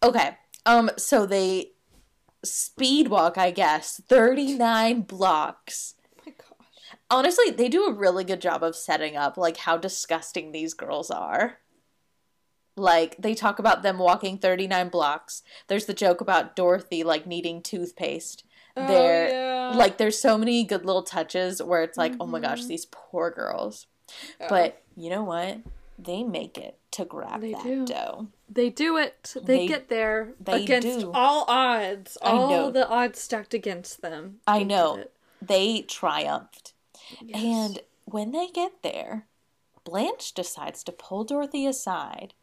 Okay. 0.02 0.36
Um 0.64 0.90
so 0.96 1.26
they 1.26 1.72
speed 2.44 3.08
walk, 3.08 3.36
I 3.36 3.50
guess, 3.50 4.00
39 4.08 5.02
blocks. 5.02 5.94
Oh 6.18 6.22
my 6.26 6.32
gosh. 6.32 6.98
Honestly, 7.10 7.50
they 7.50 7.68
do 7.68 7.86
a 7.86 7.92
really 7.92 8.22
good 8.22 8.40
job 8.40 8.62
of 8.62 8.76
setting 8.76 9.16
up 9.16 9.36
like 9.36 9.56
how 9.56 9.76
disgusting 9.76 10.52
these 10.52 10.72
girls 10.74 11.10
are. 11.10 11.58
Like 12.76 13.16
they 13.18 13.34
talk 13.34 13.58
about 13.58 13.82
them 13.82 13.98
walking 13.98 14.38
39 14.38 14.88
blocks. 14.88 15.42
There's 15.68 15.86
the 15.86 15.94
joke 15.94 16.20
about 16.20 16.54
Dorothy 16.54 17.02
like 17.02 17.26
needing 17.26 17.60
toothpaste. 17.62 18.44
Oh, 18.76 18.86
They're 18.86 19.28
yeah. 19.28 19.43
Like 19.74 19.98
there's 19.98 20.18
so 20.18 20.36
many 20.38 20.64
good 20.64 20.84
little 20.84 21.02
touches 21.02 21.62
where 21.62 21.82
it's 21.82 21.96
like, 21.98 22.14
oh 22.20 22.26
my 22.26 22.40
gosh, 22.40 22.62
Mhm. 22.62 22.68
these 22.68 22.86
poor 22.86 23.30
girls. 23.30 23.86
Yeah. 24.40 24.48
But 24.48 24.82
you 24.96 25.10
know 25.10 25.24
what? 25.24 25.58
They 25.98 26.22
make 26.24 26.58
it 26.58 26.76
to 26.92 27.04
grab 27.04 27.40
They 27.40 27.52
that 27.52 27.62
do. 27.62 27.86
dough. 27.86 28.26
They 28.48 28.68
do 28.70 28.96
it. 28.96 29.32
They, 29.34 29.42
They- 29.60 29.66
get 29.66 29.88
there 29.88 30.34
they 30.40 30.62
against 30.64 31.00
do. 31.00 31.10
all 31.14 31.44
odds. 31.48 32.16
All 32.22 32.70
the 32.70 32.88
odds 32.88 33.20
stacked 33.20 33.54
against 33.54 34.00
them. 34.02 34.40
I 34.46 34.58
They 34.60 34.64
know. 34.64 35.04
They 35.40 35.82
triumphed. 35.82 36.72
Yes. 37.22 37.42
And 37.42 37.80
when 38.06 38.32
they 38.32 38.48
get 38.48 38.82
there, 38.82 39.26
Blanche 39.84 40.32
decides 40.32 40.82
to 40.84 40.92
pull 40.92 41.24
Dorothy 41.24 41.66
aside 41.66 42.34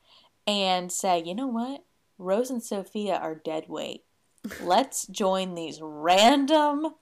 and 0.47 0.91
say, 0.91 1.21
you 1.23 1.34
know 1.34 1.47
what? 1.47 1.84
Rose 2.17 2.49
and 2.51 2.62
Sophia 2.63 3.15
are 3.15 3.36
dead 3.36 3.67
weight. 3.67 4.03
Let's 4.62 5.07
join 5.07 5.55
these 5.55 5.79
random 5.81 6.95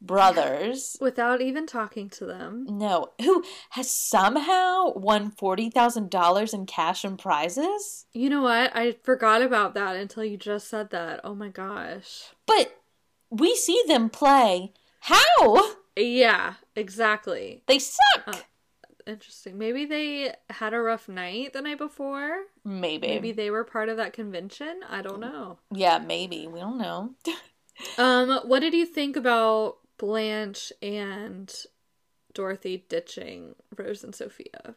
brothers. 0.00 0.96
without 1.00 1.40
even 1.40 1.66
talking 1.66 2.08
to 2.10 2.24
them. 2.26 2.66
No, 2.68 3.08
who 3.20 3.42
has 3.70 3.90
somehow 3.90 4.92
won 4.94 5.30
$40,000 5.32 6.54
in 6.54 6.66
cash 6.66 7.04
and 7.04 7.18
prizes? 7.18 8.06
You 8.12 8.30
know 8.30 8.42
what? 8.42 8.74
I 8.76 8.92
forgot 9.02 9.42
about 9.42 9.74
that 9.74 9.96
until 9.96 10.24
you 10.24 10.36
just 10.36 10.68
said 10.68 10.90
that. 10.90 11.20
Oh 11.24 11.34
my 11.34 11.48
gosh. 11.48 12.24
But 12.46 12.80
we 13.30 13.54
see 13.54 13.82
them 13.86 14.08
play. 14.10 14.72
How? 15.00 15.74
Yeah, 15.96 16.54
exactly. 16.76 17.62
They 17.66 17.78
suck. 17.78 17.98
Uh, 18.26 18.32
Interesting. 19.06 19.56
Maybe 19.56 19.86
they 19.86 20.34
had 20.50 20.74
a 20.74 20.80
rough 20.80 21.08
night 21.08 21.54
the 21.54 21.62
night 21.62 21.78
before. 21.78 22.42
maybe. 22.62 23.08
Maybe 23.08 23.32
they 23.32 23.50
were 23.50 23.64
part 23.64 23.88
of 23.88 23.96
that 23.96 24.12
convention. 24.12 24.80
I 24.88 25.00
don't 25.00 25.20
know. 25.20 25.58
Yeah, 25.72 25.98
maybe. 25.98 26.46
We 26.46 26.60
don't 26.60 26.78
know. 26.78 27.14
Um, 27.96 28.40
what 28.48 28.58
did 28.58 28.74
you 28.74 28.84
think 28.84 29.14
about 29.14 29.76
Blanche 29.98 30.72
and 30.80 31.52
Dorothy 32.32 32.84
ditching 32.88 33.54
Rose 33.76 34.04
and 34.04 34.14
Sophia? 34.14 34.76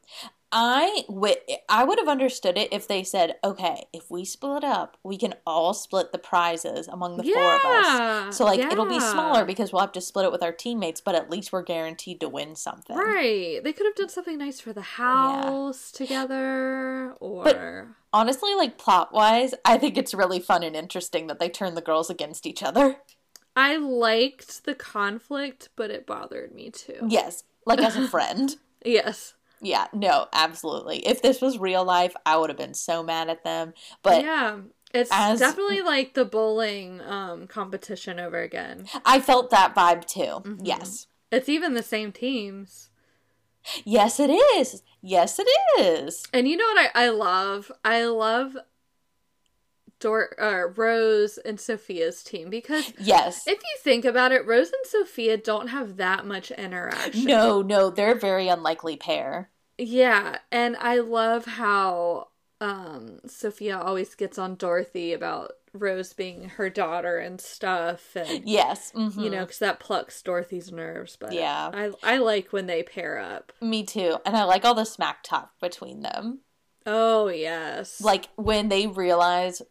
I 0.52 1.04
would 1.08 1.38
I 1.70 1.86
would 1.86 1.98
have 1.98 2.10
understood 2.10 2.58
it 2.58 2.74
if 2.74 2.88
they 2.88 3.04
said, 3.04 3.38
"Okay, 3.44 3.86
if 3.94 4.12
we 4.12 4.26
split 4.26 4.66
up, 4.66 4.98
we 5.02 5.18
can 5.18 5.36
all 5.48 5.74
split 5.74 6.12
the 6.12 6.18
prizes 6.18 6.90
among 6.90 7.16
the 7.16 7.24
four 7.24 7.56
of 7.56 7.62
us." 7.64 8.36
So 8.36 8.44
like 8.44 8.60
it'll 8.60 8.86
be 8.86 9.00
smaller 9.00 9.46
because 9.46 9.72
we'll 9.72 9.82
have 9.82 9.94
to 9.94 10.02
split 10.02 10.26
it 10.26 10.32
with 10.32 10.44
our 10.44 10.52
teammates, 10.52 11.00
but 11.00 11.16
at 11.16 11.30
least 11.30 11.54
we're 11.54 11.62
guaranteed 11.62 12.20
to 12.20 12.28
win 12.28 12.56
something. 12.56 12.98
Right. 12.98 13.64
They 13.64 13.72
could 13.72 13.86
have 13.86 13.96
done 13.96 14.10
something 14.10 14.38
nice 14.38 14.60
for 14.60 14.74
the 14.74 14.82
house 14.82 15.92
together 15.92 17.14
or 17.22 17.96
Honestly, 18.12 18.54
like 18.54 18.78
plot 18.78 19.14
wise, 19.14 19.54
I 19.64 19.78
think 19.78 19.98
it's 19.98 20.14
really 20.14 20.42
fun 20.42 20.64
and 20.64 20.76
interesting 20.76 21.28
that 21.28 21.40
they 21.40 21.48
turn 21.48 21.76
the 21.76 21.82
girls 21.82 22.10
against 22.10 22.46
each 22.46 22.62
other. 22.62 22.98
I 23.56 23.76
liked 23.78 24.66
the 24.66 24.76
conflict, 24.76 25.70
but 25.76 25.92
it 25.92 26.06
bothered 26.08 26.54
me 26.54 26.70
too. 26.72 27.08
Yes, 27.08 27.44
like 27.66 27.82
as 27.82 27.96
a 27.96 28.08
friend. 28.10 28.56
Yes. 28.84 29.34
Yeah, 29.62 29.88
no, 29.94 30.28
absolutely. 30.34 31.06
If 31.06 31.22
this 31.22 31.40
was 31.42 31.60
real 31.60 31.84
life, 31.86 32.16
I 32.26 32.38
would 32.38 32.50
have 32.50 32.58
been 32.58 32.74
so 32.74 33.04
mad 33.04 33.30
at 33.30 33.44
them. 33.44 33.74
But 34.02 34.24
yeah. 34.24 34.58
It's 34.94 35.10
as- 35.14 35.40
definitely 35.40 35.82
like 35.82 36.16
the 36.16 36.26
bowling 36.26 37.00
um 37.02 37.48
competition 37.48 38.20
over 38.20 38.42
again. 38.42 38.88
I 39.06 39.20
felt 39.22 39.50
that 39.52 39.74
vibe 39.76 40.06
too. 40.06 40.42
Mhm. 40.44 40.60
Yes. 40.64 41.08
It's 41.32 41.48
even 41.48 41.76
the 41.76 41.84
same 41.84 42.12
teams. 42.12 42.90
Yes, 43.86 44.20
it 44.20 44.30
is. 44.32 44.84
Yes, 45.02 45.40
it 45.40 45.48
is. 45.80 46.24
And 46.34 46.48
you 46.48 46.58
know 46.58 46.66
what 46.66 46.90
I, 46.96 47.06
I 47.06 47.10
love? 47.10 47.72
I 47.86 48.06
love 48.06 48.58
Dor- 50.02 50.36
uh, 50.42 50.68
Rose 50.76 51.38
and 51.38 51.58
Sophia's 51.60 52.22
team 52.24 52.50
because 52.50 52.92
Yes. 53.00 53.48
if 53.48 53.58
you 53.60 53.78
think 53.82 54.04
about 54.04 54.34
it, 54.34 54.46
Rose 54.46 54.68
and 54.74 54.86
Sophia 54.86 55.38
don't 55.38 55.68
have 55.70 55.96
that 55.98 56.26
much 56.26 56.52
interaction. 56.52 57.24
No, 57.26 57.62
no, 57.62 57.90
they're 57.90 58.12
a 58.12 58.20
very 58.20 58.50
unlikely 58.50 58.98
pair. 58.98 59.50
Yeah, 59.78 60.40
and 60.52 60.76
I 60.78 60.98
love 61.00 61.46
how 61.46 62.28
um 62.60 63.20
Sophia 63.26 63.80
always 63.80 64.14
gets 64.14 64.38
on 64.38 64.56
Dorothy 64.56 65.14
about 65.14 65.54
Rose 65.74 66.14
being 66.14 66.50
her 66.50 66.70
daughter 66.70 67.18
and 67.18 67.40
stuff 67.42 68.16
and 68.16 68.44
Yes. 68.48 68.92
mhm. 68.94 69.24
you 69.24 69.30
know 69.32 69.46
cuz 69.46 69.58
that 69.60 69.80
plucks 69.80 70.22
Dorothy's 70.22 70.72
nerves, 70.72 71.16
but 71.20 71.32
Yeah. 71.32 71.72
I 71.74 71.92
I 72.04 72.18
like 72.18 72.52
when 72.54 72.68
they 72.68 72.84
pair 72.84 73.18
up. 73.18 73.52
Me 73.62 73.84
too. 73.84 74.18
And 74.26 74.36
I 74.38 74.44
like 74.44 74.66
all 74.66 74.76
the 74.76 74.86
smack 74.86 75.24
talk 75.24 75.54
between 75.60 76.02
them. 76.02 76.42
Oh, 76.86 77.28
yes. 77.28 78.02
Like 78.02 78.30
when 78.36 78.70
they 78.70 78.88
realize 78.88 79.62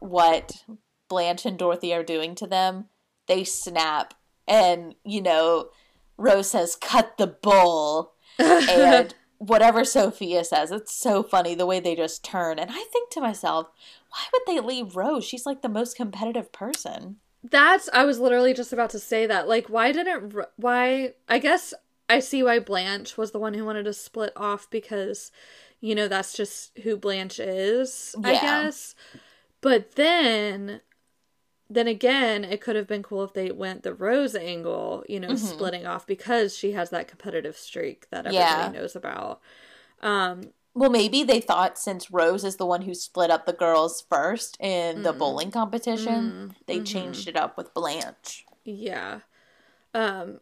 what 0.00 0.64
Blanche 1.08 1.46
and 1.46 1.58
Dorothy 1.58 1.94
are 1.94 2.02
doing 2.02 2.34
to 2.36 2.46
them, 2.46 2.86
they 3.26 3.44
snap. 3.44 4.14
And, 4.46 4.94
you 5.04 5.22
know, 5.22 5.70
Rose 6.16 6.50
says, 6.50 6.76
cut 6.76 7.16
the 7.18 7.26
bull. 7.26 8.12
And 8.38 9.14
whatever 9.40 9.84
Sophia 9.84 10.44
says, 10.44 10.70
it's 10.70 10.94
so 10.94 11.22
funny 11.22 11.54
the 11.54 11.66
way 11.66 11.80
they 11.80 11.94
just 11.94 12.24
turn. 12.24 12.58
And 12.58 12.70
I 12.70 12.84
think 12.92 13.10
to 13.10 13.20
myself, 13.20 13.68
why 14.10 14.24
would 14.32 14.42
they 14.46 14.60
leave 14.60 14.96
Rose? 14.96 15.24
She's 15.24 15.46
like 15.46 15.62
the 15.62 15.68
most 15.68 15.96
competitive 15.96 16.52
person. 16.52 17.16
That's 17.42 17.88
I 17.92 18.04
was 18.04 18.18
literally 18.18 18.52
just 18.52 18.72
about 18.72 18.90
to 18.90 18.98
say 18.98 19.26
that. 19.26 19.48
Like 19.48 19.68
why 19.68 19.92
didn't 19.92 20.34
why 20.56 21.14
I 21.28 21.38
guess 21.38 21.72
I 22.08 22.20
see 22.20 22.42
why 22.42 22.58
Blanche 22.58 23.16
was 23.16 23.30
the 23.30 23.38
one 23.38 23.54
who 23.54 23.64
wanted 23.64 23.84
to 23.84 23.94
split 23.94 24.32
off 24.36 24.68
because 24.68 25.32
you 25.80 25.94
know 25.94 26.08
that's 26.08 26.34
just 26.34 26.78
who 26.80 26.96
Blanche 26.96 27.40
is, 27.40 28.16
I 28.24 28.36
guess. 28.36 28.94
But 29.60 29.92
then 29.96 30.80
then 31.70 31.86
again, 31.88 32.44
it 32.44 32.60
could 32.60 32.76
have 32.76 32.86
been 32.88 33.02
cool 33.02 33.24
if 33.24 33.32
they 33.32 33.50
went 33.52 33.82
the 33.84 33.94
Rose 33.94 34.34
angle, 34.34 35.04
you 35.08 35.20
know, 35.20 35.34
Mhm. 35.34 35.36
splitting 35.36 35.86
off 35.86 36.06
because 36.06 36.56
she 36.56 36.72
has 36.72 36.90
that 36.90 37.08
competitive 37.08 37.56
streak 37.56 38.08
that 38.10 38.26
everybody 38.26 38.68
Yeah. 38.68 38.72
knows 38.72 38.96
about. 38.96 39.40
Um 40.02 40.52
Well, 40.74 40.90
maybe 40.90 41.24
they 41.24 41.40
thought 41.40 41.78
since 41.78 42.10
Rose 42.10 42.44
is 42.44 42.56
the 42.56 42.66
one 42.66 42.82
who 42.82 42.94
split 42.94 43.30
up 43.30 43.46
the 43.46 43.52
girls 43.52 44.02
first 44.08 44.56
in 44.60 45.02
the 45.02 45.12
Mm. 45.12 45.18
bowling 45.18 45.50
competition, 45.50 46.36
mm, 46.48 46.54
they 46.66 46.80
mhm. 46.80 46.84
changed 46.84 47.28
it 47.28 47.36
up 47.36 47.56
with 47.56 47.74
Blanche. 47.74 48.46
Yeah. 48.64 49.20
Um 49.94 50.40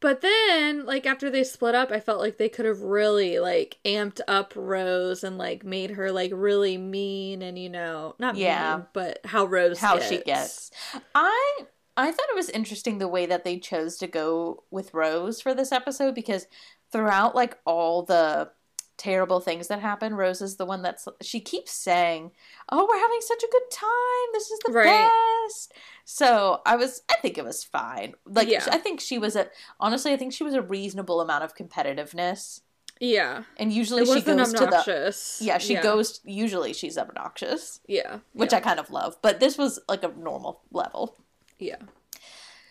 but 0.00 0.20
then 0.20 0.86
like 0.86 1.06
after 1.06 1.30
they 1.30 1.44
split 1.44 1.74
up, 1.74 1.90
I 1.90 2.00
felt 2.00 2.20
like 2.20 2.38
they 2.38 2.48
could 2.48 2.66
have 2.66 2.80
really 2.82 3.38
like 3.40 3.78
amped 3.84 4.20
up 4.28 4.52
Rose 4.56 5.24
and 5.24 5.38
like 5.38 5.64
made 5.64 5.90
her 5.92 6.12
like 6.12 6.30
really 6.34 6.78
mean 6.78 7.42
and 7.42 7.58
you 7.58 7.68
know, 7.68 8.14
not 8.18 8.36
Yeah. 8.36 8.76
mean, 8.76 8.86
but 8.92 9.20
how 9.24 9.44
Rose 9.44 9.78
How 9.80 9.96
gets. 9.96 10.08
she 10.08 10.18
gets. 10.18 10.70
I 11.14 11.58
I 11.96 12.12
thought 12.12 12.28
it 12.30 12.36
was 12.36 12.48
interesting 12.50 12.98
the 12.98 13.08
way 13.08 13.26
that 13.26 13.42
they 13.44 13.58
chose 13.58 13.96
to 13.98 14.06
go 14.06 14.62
with 14.70 14.94
Rose 14.94 15.40
for 15.40 15.52
this 15.52 15.72
episode 15.72 16.14
because 16.14 16.46
throughout 16.92 17.34
like 17.34 17.58
all 17.64 18.02
the 18.04 18.50
terrible 18.98 19.40
things 19.40 19.68
that 19.68 19.80
happen, 19.80 20.14
Rose 20.14 20.42
is 20.42 20.56
the 20.56 20.66
one 20.66 20.82
that's 20.82 21.08
she 21.22 21.40
keeps 21.40 21.72
saying, 21.72 22.32
"Oh, 22.70 22.86
we're 22.86 22.98
having 23.00 23.20
such 23.22 23.42
a 23.42 23.48
good 23.50 23.70
time. 23.70 24.28
This 24.34 24.50
is 24.50 24.58
the 24.66 24.72
Right. 24.72 25.08
best." 25.48 25.72
So, 26.04 26.60
I 26.66 26.76
was 26.76 27.02
I 27.08 27.14
think 27.22 27.38
it 27.38 27.44
was 27.44 27.64
fine. 27.64 28.14
Like 28.26 28.48
Yeah. 28.48 28.66
I 28.70 28.78
think 28.78 29.00
she 29.00 29.16
was 29.18 29.34
a 29.36 29.48
honestly, 29.80 30.12
I 30.12 30.16
think 30.16 30.32
she 30.34 30.44
was 30.44 30.54
a 30.54 30.62
reasonable 30.62 31.20
amount 31.20 31.44
of 31.44 31.54
competitiveness. 31.54 32.60
Yeah. 33.00 33.44
And 33.56 33.72
usually 33.72 34.04
she 34.04 34.20
goes 34.22 34.52
to 34.54 34.66
the. 34.66 35.38
Yeah, 35.40 35.58
she 35.58 35.76
goes 35.76 36.20
usually 36.24 36.72
she's 36.72 36.98
obnoxious, 36.98 37.80
Yeah. 37.86 38.18
which 38.32 38.50
yeah. 38.52 38.58
I 38.58 38.60
kind 38.60 38.80
of 38.80 38.90
love, 38.90 39.16
but 39.22 39.38
this 39.38 39.56
was 39.56 39.78
like 39.88 40.02
a 40.02 40.08
normal 40.08 40.60
level. 40.72 41.16
yeah. 41.58 41.76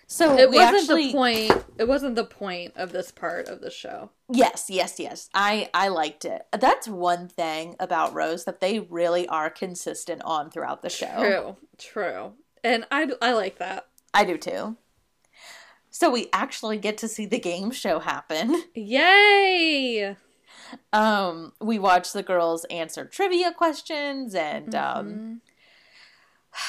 So 0.10 0.38
It 0.38 0.50
wasn't 0.50 0.76
actually, 0.84 1.08
the 1.08 1.12
point 1.14 1.66
it 1.78 1.88
wasn't 1.88 2.16
the 2.16 2.24
point 2.24 2.74
of 2.78 2.94
this 2.94 3.12
part 3.12 3.50
of 3.50 3.60
the 3.60 3.70
show. 3.70 4.10
Yes, 4.32 4.68
yes, 4.70 5.00
yes. 5.00 5.30
I 5.34 5.70
I 5.74 5.90
liked 5.90 6.24
it. 6.24 6.44
That's 6.58 6.88
one 6.88 7.28
thing 7.28 7.76
about 7.78 8.14
Rose 8.14 8.46
that 8.46 8.62
they 8.62 8.80
really 8.80 9.28
are 9.28 9.50
consistent 9.50 10.22
on 10.24 10.50
throughout 10.50 10.82
the 10.82 10.90
show. 10.90 11.14
True. 11.20 11.56
True. 11.78 12.34
And 12.64 12.86
I 12.90 13.10
I 13.22 13.34
like 13.34 13.58
that. 13.60 13.88
I 14.14 14.24
do 14.24 14.38
too. 14.38 14.78
So 15.90 16.10
we 16.10 16.30
actually 16.32 16.78
get 16.78 16.98
to 17.00 17.08
see 17.10 17.26
the 17.26 17.40
game 17.40 17.72
show 17.72 18.00
happen. 18.00 18.64
Yay! 18.76 20.16
Um, 20.94 21.54
we 21.60 21.80
watch 21.80 22.14
the 22.14 22.24
girls 22.24 22.66
answer 22.66 23.04
trivia 23.04 23.52
questions 23.52 24.34
and 24.36 24.74
um 24.74 25.08
Mhm. 25.08 25.40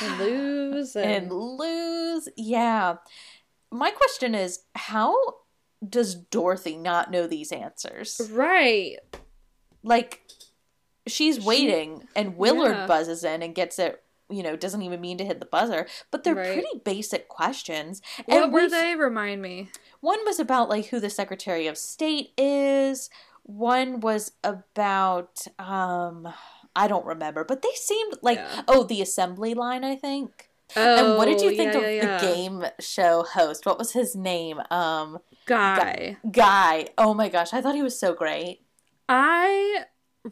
And 0.03 0.18
lose 0.18 0.96
and, 0.96 1.05
and 1.11 1.33
lose. 1.33 2.29
Yeah. 2.37 2.96
My 3.70 3.90
question 3.90 4.35
is, 4.35 4.61
how 4.74 5.14
does 5.87 6.14
Dorothy 6.14 6.77
not 6.77 7.11
know 7.11 7.27
these 7.27 7.53
answers? 7.53 8.20
right. 8.33 8.96
like 9.85 10.22
she's 11.07 11.37
She- 11.37 11.42
waiting 11.42 12.07
and 12.16 12.37
Willard 12.37 12.77
Yeah. 12.77 12.87
buzzes 12.87 13.24
in 13.24 13.42
and 13.42 13.55
gets 13.55 13.79
it 13.79 14.03
you 14.31 14.42
know 14.42 14.57
doesn't 14.57 14.83
even 14.83 15.01
mean 15.01 15.16
to 15.18 15.24
hit 15.24 15.38
the 15.40 15.46
buzzer 15.46 15.87
but 16.11 16.22
they're 16.24 16.35
Right. 16.35 16.53
pretty 16.53 16.81
basic 16.85 17.29
questions 17.29 18.03
What 18.27 18.42
and 18.44 18.53
were 18.53 18.68
they? 18.68 18.94
Remind 18.96 19.40
me. 19.40 19.70
one 20.01 20.18
was 20.27 20.38
about 20.40 20.68
like 20.68 20.87
who 20.87 21.01
the 21.01 21.09
secretary 21.09 21.66
of 21.66 21.79
state 21.79 22.33
is 22.37 23.09
one 23.44 24.01
was 24.01 24.33
about 24.44 25.46
um 25.59 26.29
i 26.78 26.86
don't 26.88 27.04
remember 27.06 27.44
but 27.44 27.62
they 27.62 27.74
seemed 27.74 28.14
like 28.22 28.38
Yeah. 28.38 28.62
oh 28.68 28.84
the 28.84 29.02
assembly 29.02 29.54
line 29.54 29.84
i 29.84 29.94
think 29.96 30.48
Oh, 30.76 30.96
and 31.10 31.16
what 31.16 31.24
did 31.24 31.40
you 31.40 31.50
Oh, 31.52 31.56
think 31.56 31.72
yeah, 31.72 31.80
of 31.80 31.90
yeah, 31.94 32.18
the 32.18 32.26
game 32.26 32.64
show 32.78 33.22
host? 33.22 33.64
What 33.64 33.78
was 33.78 33.92
his 33.92 34.14
name? 34.14 34.60
Um, 34.70 35.16
guy? 35.46 36.18
Guy. 36.30 36.88
Oh 36.98 37.14
my 37.14 37.30
gosh, 37.30 37.54
I 37.54 37.62
thought 37.62 37.74
he 37.74 37.80
was 37.82 37.98
so 37.98 38.12
great. 38.12 38.60
I 39.08 39.84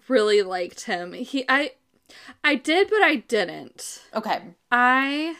really 0.08 0.42
liked 0.42 0.82
him. 0.84 1.14
He 1.14 1.46
I 1.48 1.70
I 2.44 2.54
did 2.56 2.90
but 2.90 3.00
I 3.02 3.14
didn't. 3.26 4.02
Okay. 4.14 4.42
I 4.70 5.36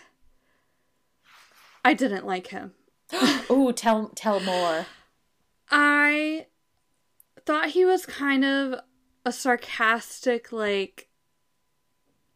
I 1.84 1.92
didn't 1.92 2.24
like 2.26 2.46
him. 2.46 2.72
Ooh, 3.50 3.74
tell 3.74 4.08
tell 4.14 4.40
more. 4.40 4.86
I 5.70 6.46
thought 7.44 7.68
he 7.70 7.84
was 7.84 8.06
kind 8.06 8.46
of 8.46 8.80
a 9.26 9.32
sarcastic 9.32 10.52
like 10.52 11.08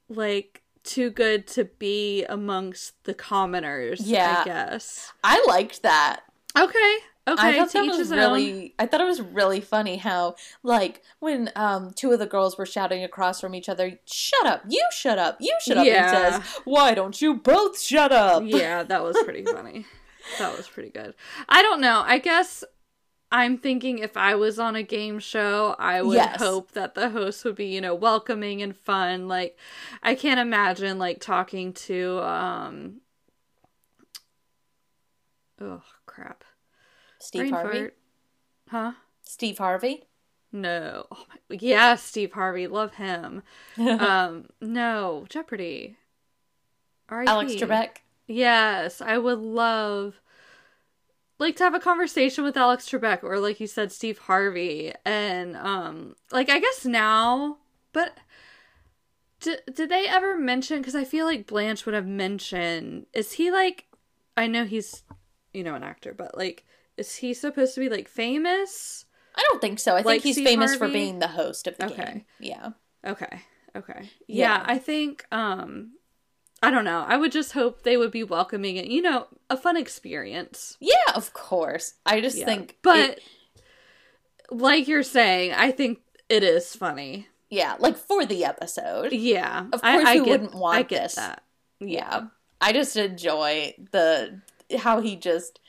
like 0.08 0.62
too 0.82 1.10
good 1.10 1.46
to 1.46 1.64
be 1.64 2.24
amongst 2.24 3.04
the 3.04 3.14
commoners, 3.14 4.00
Yeah. 4.00 4.40
I 4.40 4.44
guess. 4.44 5.12
I 5.22 5.44
liked 5.46 5.82
that. 5.82 6.20
Okay. 6.58 6.96
Okay. 7.28 7.48
I 7.48 7.58
thought 7.58 7.72
that 7.72 7.86
was 7.86 8.10
own. 8.10 8.18
really. 8.18 8.74
I 8.78 8.86
thought 8.86 9.00
it 9.00 9.04
was 9.06 9.20
really 9.20 9.60
funny 9.60 9.98
how, 9.98 10.34
like, 10.64 11.02
when 11.20 11.50
um 11.54 11.92
two 11.94 12.10
of 12.10 12.18
the 12.18 12.26
girls 12.26 12.58
were 12.58 12.66
shouting 12.66 13.04
across 13.04 13.40
from 13.40 13.54
each 13.54 13.68
other, 13.68 14.00
"Shut 14.04 14.46
up! 14.46 14.62
You 14.68 14.84
shut 14.90 15.18
up! 15.18 15.36
You 15.38 15.54
shut 15.64 15.76
up!" 15.76 15.86
Yeah. 15.86 16.26
And 16.34 16.42
says, 16.42 16.54
"Why 16.64 16.94
don't 16.94 17.20
you 17.22 17.34
both 17.34 17.78
shut 17.80 18.10
up?" 18.10 18.42
yeah, 18.46 18.82
that 18.82 19.04
was 19.04 19.16
pretty 19.22 19.44
funny. 19.44 19.86
that 20.38 20.56
was 20.56 20.66
pretty 20.66 20.90
good. 20.90 21.14
I 21.48 21.62
don't 21.62 21.80
know. 21.80 22.02
I 22.04 22.18
guess 22.18 22.64
I'm 23.32 23.58
thinking 23.58 23.98
if 23.98 24.16
I 24.16 24.34
was 24.34 24.58
on 24.58 24.74
a 24.76 24.82
game 24.82 25.18
show, 25.20 25.76
I 25.78 26.02
would 26.02 26.14
Yes. 26.14 26.40
hope 26.40 26.72
that 26.72 26.94
the 26.94 27.10
host 27.10 27.44
would 27.44 27.54
be, 27.56 27.66
you 27.66 27.80
know, 27.80 27.94
welcoming 27.94 28.60
and 28.62 28.76
fun. 28.76 29.28
Like 29.28 29.56
I 30.02 30.14
can't 30.14 30.40
imagine 30.40 30.98
like 30.98 31.20
talking 31.20 31.72
to 31.74 32.20
um 32.22 33.00
Oh 35.60 35.82
crap. 36.06 36.44
Steve 37.18 37.40
Brain 37.40 37.52
Harvey. 37.52 37.78
fart. 37.80 37.96
Huh? 38.68 38.92
Steve 39.22 39.58
Harvey. 39.58 40.04
No. 40.52 41.06
Oh 41.12 41.24
my 41.28 41.36
yeah, 41.56 41.94
Steve 41.94 42.32
Harvey. 42.32 42.66
Love 42.66 42.94
him. 42.94 43.42
um 43.98 44.46
no, 44.60 45.26
Jeopardy. 45.28 45.96
R.I.P. 47.08 47.30
Alex 47.30 47.54
Trebek. 47.54 47.96
Yes, 48.26 49.00
I 49.00 49.18
would 49.18 49.38
love 49.40 50.20
like 51.40 51.56
to 51.56 51.64
have 51.64 51.74
a 51.74 51.80
conversation 51.80 52.44
with 52.44 52.56
Alex 52.56 52.88
Trebek 52.88 53.24
or 53.24 53.40
like 53.40 53.60
you 53.60 53.66
said 53.68 53.92
Steve 53.92 54.18
Harvey 54.18 54.92
and 55.04 55.56
um 55.56 56.16
like 56.32 56.50
I 56.50 56.60
guess 56.60 56.86
now 56.86 57.58
but 57.92 58.16
did, 59.40 59.60
did 59.72 59.88
they 59.88 60.06
ever 60.06 60.36
mention 60.38 60.82
cuz 60.82 60.94
I 60.94 61.04
feel 61.04 61.26
like 61.26 61.46
Blanche 61.46 61.86
would 61.86 61.94
have 61.94 62.06
mentioned 62.06 63.06
is 63.12 63.32
he 63.32 63.50
like 63.50 63.86
I 64.36 64.46
know 64.46 64.64
he's 64.64 65.02
you 65.52 65.64
know 65.64 65.74
an 65.74 65.82
actor 65.82 66.12
but 66.14 66.36
like 66.36 66.64
is 66.96 67.16
he 67.16 67.32
supposed 67.32 67.74
to 67.74 67.80
be 67.80 67.88
like 67.88 68.08
famous? 68.08 69.06
I 69.34 69.46
don't 69.50 69.60
think 69.60 69.78
so. 69.78 69.94
I 69.96 70.02
Like 70.02 70.20
think 70.20 70.22
he's 70.24 70.36
Steve 70.36 70.48
famous 70.48 70.76
for 70.76 70.88
being 70.88 71.18
the 71.18 71.28
host 71.28 71.66
of 71.66 71.78
the 71.78 71.86
Okay. 71.86 72.04
game. 72.04 72.24
Yeah. 72.38 72.70
Okay. 73.06 73.40
Okay. 73.74 74.10
Yeah, 74.28 74.58
Yeah. 74.58 74.64
I 74.66 74.78
think 74.78 75.24
um 75.32 75.92
I 76.62 76.70
don't 76.70 76.84
know. 76.84 77.04
I 77.08 77.16
would 77.16 77.32
just 77.32 77.52
hope 77.52 77.82
they 77.82 77.96
would 77.96 78.10
be 78.10 78.22
welcoming 78.24 78.78
and 78.78 78.90
you 78.92 79.00
know, 79.02 79.26
a 79.48 79.56
fun 79.56 79.76
experience. 79.76 80.76
Yeah, 80.80 80.94
of 81.14 81.32
course. 81.32 81.94
I 82.04 82.20
just 82.20 82.36
Yeah. 82.38 82.44
think 82.44 82.76
but 82.82 82.98
it- 83.10 83.22
like 84.50 84.88
you're 84.88 85.02
saying, 85.02 85.52
I 85.52 85.70
think 85.70 86.00
it 86.28 86.42
is 86.42 86.74
funny. 86.76 87.28
yeah, 87.48 87.76
like 87.78 87.96
for 87.96 88.24
the 88.26 88.44
episode. 88.44 89.12
Yeah. 89.12 89.66
Of 89.72 89.80
course 89.82 90.04
I, 90.06 90.14
you 90.14 90.24
get, 90.24 90.30
wouldn't 90.30 90.54
want 90.54 90.78
I 90.78 90.82
get 90.82 91.02
this. 91.04 91.14
that. 91.16 91.42
Yeah. 91.80 92.26
I 92.60 92.72
just 92.72 92.96
enjoy 92.96 93.74
the 93.92 94.40
how 94.78 95.00
he 95.00 95.16
just 95.16 95.60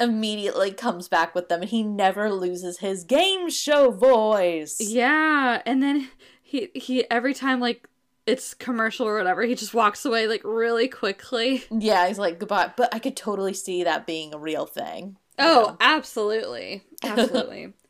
immediately 0.00 0.72
comes 0.72 1.08
back 1.08 1.34
with 1.34 1.48
them 1.48 1.60
and 1.62 1.70
he 1.70 1.82
never 1.82 2.30
loses 2.32 2.78
his 2.78 3.04
game 3.04 3.50
show 3.50 3.90
voice. 3.90 4.76
Yeah, 4.80 5.60
and 5.66 5.82
then 5.82 6.08
he 6.42 6.70
he 6.74 7.08
every 7.10 7.34
time 7.34 7.60
like 7.60 7.88
it's 8.26 8.54
commercial 8.54 9.06
or 9.06 9.16
whatever, 9.16 9.42
he 9.42 9.54
just 9.54 9.74
walks 9.74 10.04
away 10.04 10.26
like 10.26 10.42
really 10.44 10.88
quickly. 10.88 11.64
Yeah, 11.70 12.06
he's 12.08 12.18
like 12.18 12.38
goodbye, 12.38 12.72
but 12.76 12.94
I 12.94 12.98
could 12.98 13.16
totally 13.16 13.54
see 13.54 13.84
that 13.84 14.06
being 14.06 14.32
a 14.32 14.38
real 14.38 14.66
thing. 14.66 15.16
Oh, 15.38 15.68
know? 15.68 15.76
absolutely. 15.80 16.82
Absolutely. 17.02 17.72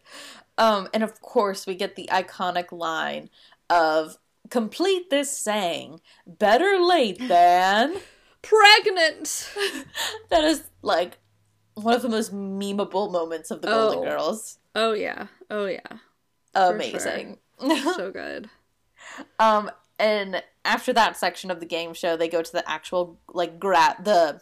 Um 0.59 0.87
and 0.93 1.03
of 1.03 1.19
course 1.23 1.67
we 1.67 1.75
get 1.75 1.97
the 1.97 2.11
iconic 2.13 2.73
line 2.73 3.31
of 3.71 4.19
complete 4.51 5.09
this 5.09 5.35
saying, 5.35 6.03
better 6.27 6.79
late 6.79 7.19
than 7.27 7.97
Pregnant. 8.43 9.51
that 10.31 10.45
is 10.45 10.65
like 10.83 11.17
one 11.75 11.95
of 11.95 12.03
the 12.03 12.09
most 12.11 12.35
memeable 12.35 13.11
moments 13.11 13.51
of 13.51 13.63
the 13.63 13.69
Golden 13.69 14.01
Oh. 14.01 14.03
Girls. 14.05 14.59
Oh 14.75 14.93
yeah. 14.93 15.29
Oh 15.49 15.65
yeah. 15.65 15.81
Amazing. 16.55 17.39
So 17.95 18.11
good. 18.13 18.51
Um, 19.39 19.71
and 20.03 20.43
after 20.65 20.93
that 20.93 21.17
section 21.17 21.51
of 21.51 21.61
the 21.61 21.67
game 21.67 21.95
show, 21.95 22.17
they 22.17 22.29
go 22.29 22.43
to 22.43 22.53
the 22.53 22.69
actual 22.71 23.19
like 23.33 23.59
grab 23.59 24.05
the 24.05 24.41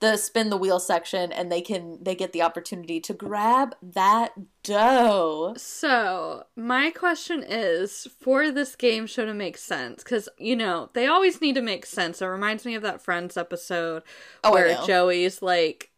the 0.00 0.18
spin 0.18 0.50
the 0.50 0.58
wheel 0.58 0.78
section, 0.78 1.32
and 1.32 1.50
they 1.50 1.62
can 1.62 1.98
they 2.02 2.14
get 2.14 2.32
the 2.32 2.42
opportunity 2.42 3.00
to 3.00 3.14
grab 3.14 3.74
that 3.82 4.32
dough. 4.62 5.54
So, 5.56 6.44
my 6.54 6.90
question 6.90 7.42
is 7.42 8.06
for 8.20 8.50
this 8.50 8.76
game 8.76 9.06
show 9.06 9.24
to 9.24 9.32
make 9.32 9.56
sense, 9.56 10.02
because, 10.04 10.28
you 10.38 10.54
know, 10.54 10.90
they 10.92 11.06
always 11.06 11.40
need 11.40 11.54
to 11.54 11.62
make 11.62 11.86
sense. 11.86 12.20
It 12.20 12.26
reminds 12.26 12.66
me 12.66 12.74
of 12.74 12.82
that 12.82 13.00
Friends 13.02 13.38
episode 13.38 14.02
Oh, 14.44 14.52
where. 14.52 14.76
Joey's 14.86 15.40
like 15.40 15.90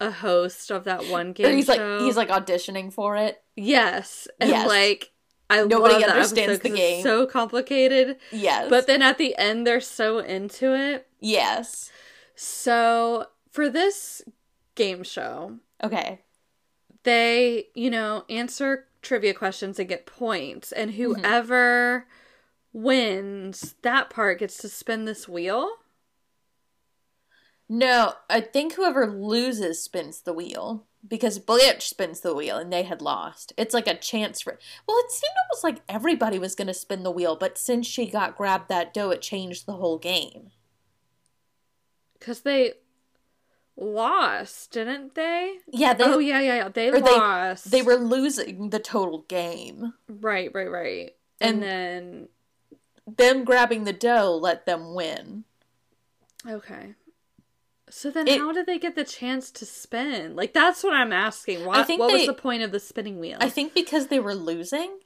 a 0.00 0.10
host 0.10 0.72
of 0.72 0.82
that 0.84 1.06
one 1.06 1.32
game 1.34 1.46
Or 1.46 1.50
he's 1.50 1.66
show. 1.66 1.74
like 1.76 2.00
he's 2.02 2.16
like 2.16 2.30
auditioning 2.30 2.92
for 2.92 3.16
it. 3.16 3.40
yes. 3.54 4.26
And 4.40 4.50
Yes. 4.50 4.66
like, 4.68 5.12
I 5.50 5.62
Nobody 5.64 6.04
understands 6.04 6.60
the 6.60 6.70
game. 6.70 6.94
It's 6.94 7.02
so 7.02 7.26
complicated. 7.26 8.16
Yes, 8.32 8.68
But 8.70 8.86
then 8.86 9.02
at 9.02 9.18
the 9.18 9.36
end, 9.36 9.66
they're 9.66 9.80
so 9.80 10.18
into 10.18 10.74
it. 10.74 11.06
yes. 11.20 11.90
So, 12.34 13.26
for 13.50 13.68
this 13.68 14.22
game 14.74 15.04
show, 15.04 15.58
Okay. 15.82 16.20
they, 17.04 17.68
you 17.74 17.90
know, 17.90 18.24
answer 18.28 18.86
trivia 19.02 19.34
questions 19.34 19.78
and 19.78 19.88
get 19.88 20.06
points. 20.06 20.72
And 20.72 20.92
Mm-hmm. 20.92 21.02
whoever 21.20 22.06
wins 22.72 23.74
that 23.82 24.10
part 24.10 24.40
gets 24.40 24.56
to 24.58 24.68
spin 24.68 25.04
this 25.04 25.28
wheel. 25.28 25.70
No, 27.68 28.14
I 28.28 28.40
think 28.40 28.74
whoever 28.74 29.06
loses 29.06 29.80
spins 29.82 30.20
the 30.20 30.32
wheel 30.32 30.86
because 31.06 31.38
Blanche 31.38 31.88
spins 31.88 32.20
the 32.20 32.34
wheel 32.34 32.56
and 32.56 32.72
they 32.72 32.82
had 32.82 33.02
lost. 33.02 33.52
It's 33.56 33.74
like 33.74 33.86
a 33.86 33.94
chance 33.96 34.40
for. 34.40 34.58
Well, 34.86 34.96
it 35.04 35.10
seemed 35.10 35.34
almost 35.50 35.64
like 35.64 35.82
everybody 35.88 36.38
was 36.38 36.54
going 36.54 36.68
to 36.68 36.74
spin 36.74 37.02
the 37.02 37.10
wheel, 37.10 37.36
but 37.36 37.58
since 37.58 37.86
she 37.86 38.06
got 38.06 38.36
grabbed 38.36 38.68
that 38.68 38.94
dough, 38.94 39.10
it 39.10 39.22
changed 39.22 39.66
the 39.66 39.74
whole 39.74 39.98
game. 39.98 40.50
Because 42.18 42.40
they 42.40 42.74
lost, 43.76 44.70
didn't 44.72 45.14
they? 45.14 45.58
Yeah, 45.70 45.94
they 45.94 46.04
oh, 46.04 46.18
yeah, 46.18 46.40
yeah, 46.40 46.56
yeah. 46.56 46.68
They 46.68 46.88
or 46.88 46.92
they- 47.00 47.00
lost. 47.00 47.70
they 47.70 47.82
were 47.82 47.96
losing 47.96 48.70
the 48.70 48.78
total 48.78 49.24
game. 49.28 49.92
Right, 50.08 50.50
right, 50.54 50.70
right. 50.70 51.14
And, 51.40 51.56
And- 51.56 51.62
then. 51.62 52.28
Them 53.06 53.44
grabbing 53.44 53.84
the 53.84 53.92
dough 53.92 54.34
let 54.40 54.64
them 54.64 54.94
win. 54.94 55.44
Okay. 56.48 56.94
So 57.96 58.10
then, 58.10 58.26
It- 58.26 58.40
how 58.40 58.50
did 58.50 58.66
they 58.66 58.80
get 58.80 58.96
the 58.96 59.04
chance 59.04 59.52
to 59.52 59.64
spin? 59.64 60.34
Like 60.34 60.52
that's 60.52 60.82
what 60.82 60.94
I'm 60.94 61.12
asking. 61.12 61.64
Why, 61.64 61.78
I 61.78 61.84
think 61.84 62.00
what 62.00 62.12
was 62.12 62.26
the 62.26 62.34
point 62.34 62.64
of 62.64 62.72
the 62.72 62.80
spinning 62.80 63.20
wheel? 63.20 63.38
I 63.40 63.48
think 63.48 63.72
because 63.72 64.08
they 64.08 64.18
were 64.18 64.34
losing. 64.34 64.98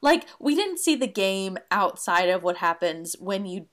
Like 0.00 0.24
we 0.40 0.54
didn't 0.54 0.78
see 0.78 0.94
the 0.94 1.06
game 1.06 1.58
outside 1.70 2.30
of 2.30 2.42
what 2.42 2.56
happens 2.56 3.16
when 3.20 3.44
you 3.44 3.66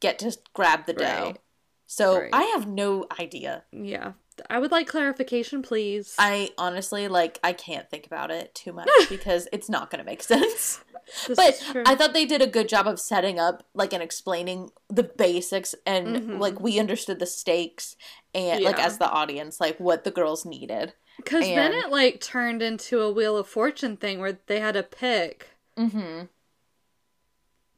get 0.00 0.18
to 0.18 0.36
grab 0.52 0.84
the 0.84 0.92
dough. 0.92 1.04
Right. 1.04 1.38
So 1.86 2.20
Right. 2.20 2.30
I 2.30 2.42
have 2.54 2.68
no 2.68 3.06
idea. 3.18 3.64
yeah, 3.72 4.12
I 4.50 4.58
would 4.58 4.70
like 4.70 4.86
clarification, 4.86 5.62
please. 5.62 6.14
I 6.18 6.50
honestly 6.58 7.08
like 7.08 7.40
I 7.42 7.54
can't 7.54 7.88
think 7.88 8.04
about 8.06 8.30
it 8.32 8.54
too 8.54 8.74
much 8.74 8.88
because 9.08 9.48
it's 9.50 9.70
not 9.70 9.90
going 9.90 10.00
to 10.00 10.04
make 10.04 10.22
sense. 10.22 10.84
This 11.26 11.36
but. 11.36 11.82
I 11.86 11.94
thought 11.94 12.12
they 12.12 12.24
did 12.26 12.42
a 12.42 12.46
good 12.46 12.68
job 12.68 12.86
of 12.86 12.98
setting 13.00 13.38
up 13.38 13.66
like 13.74 13.92
and 13.92 14.02
explaining 14.02 14.70
the 14.88 15.02
basics 15.04 15.74
and 15.86 16.16
Mhm. 16.16 16.38
like 16.40 16.60
we 16.60 16.78
understood 16.78 17.18
the 17.18 17.26
stakes 17.26 17.96
and 18.34 18.62
like 18.64 18.78
as 18.78 18.98
the 18.98 19.08
audience 19.10 19.60
like 19.60 19.78
what 19.78 20.04
the 20.04 20.10
girls 20.10 20.44
needed. 20.44 20.94
Because 21.16 21.44
then 21.44 21.72
it 21.72 21.90
like 21.90 22.20
turned 22.20 22.60
into 22.62 23.00
a 23.00 23.12
Wheel 23.12 23.36
of 23.36 23.46
Fortune 23.46 23.96
thing 23.96 24.18
where 24.20 24.38
they 24.46 24.60
had 24.60 24.74
to 24.74 24.82
pick. 24.82 25.48
Mhm. 25.76 26.28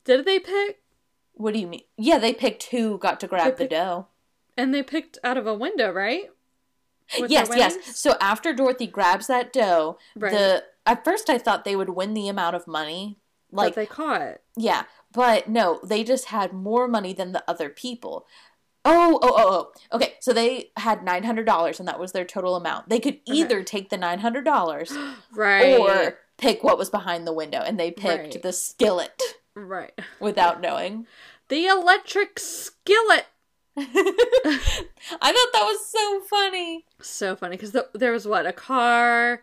Did 0.04 0.24
they 0.24 0.38
pick? 0.38 0.80
What 1.34 1.52
do 1.52 1.60
you 1.60 1.66
mean? 1.66 1.82
Yeah, 1.98 2.18
they 2.18 2.32
picked 2.32 2.64
who 2.64 2.96
got 2.98 3.20
to 3.20 3.26
grab 3.26 3.56
the 3.58 3.66
dough. 3.68 4.06
And 4.56 4.72
they 4.74 4.82
picked 4.82 5.18
out 5.22 5.36
of 5.36 5.46
a 5.46 5.52
window, 5.54 5.92
right? 5.92 6.30
With 7.20 7.30
yes, 7.30 7.48
yes. 7.54 7.76
So 7.98 8.16
after 8.20 8.52
Dorothy 8.54 8.86
grabs 8.86 9.26
that 9.26 9.52
dough, 9.52 9.98
Right. 10.16 10.32
the 10.32 10.64
at 10.86 11.04
first 11.04 11.28
I 11.28 11.38
thought 11.38 11.64
they 11.64 11.76
would 11.76 11.90
win 11.90 12.14
the 12.14 12.28
amount 12.28 12.56
of 12.56 12.66
money. 12.66 13.18
Like 13.52 13.66
Like 13.66 13.74
they 13.74 13.86
caught. 13.86 14.38
yeah, 14.56 14.84
But 15.12 15.48
no, 15.48 15.80
they 15.84 16.02
just 16.04 16.26
had 16.26 16.52
more 16.52 16.88
money 16.88 17.12
than 17.12 17.32
the 17.32 17.44
other 17.48 17.68
people. 17.68 18.26
Oh, 18.84 19.18
oh, 19.20 19.34
oh, 19.36 19.72
oh. 19.92 19.96
Okay, 19.96 20.14
so 20.20 20.32
they 20.32 20.70
had 20.76 21.02
nine 21.04 21.24
hundred 21.24 21.44
dollars, 21.46 21.78
and 21.80 21.88
that 21.88 21.98
was 21.98 22.12
their 22.12 22.24
total 22.24 22.54
amount. 22.56 22.88
They 22.88 23.00
could 23.00 23.18
either 23.26 23.62
take 23.64 23.90
the 23.90 23.96
nine 23.96 24.20
hundred 24.20 24.44
dollars 24.44 24.96
right. 25.34 25.78
or 25.78 26.18
pick 26.38 26.62
what 26.62 26.78
was 26.78 26.88
behind 26.90 27.26
the 27.26 27.32
window, 27.32 27.58
and 27.60 27.80
they 27.80 27.90
picked 27.90 28.34
Right. 28.34 28.42
the 28.42 28.52
skillet 28.52 29.20
right. 29.54 29.98
without 30.20 30.60
knowing. 30.60 31.06
The 31.48 31.66
electric 31.66 32.40
skillet. 32.40 33.26
I 33.76 33.84
thought 33.84 35.52
that 35.52 35.62
was 35.64 35.86
so 35.86 36.20
funny. 36.28 36.84
So 37.00 37.36
funny 37.36 37.56
because 37.56 37.70
the, 37.72 37.88
there 37.94 38.10
was 38.10 38.26
what 38.26 38.46
a 38.46 38.52
car, 38.52 39.42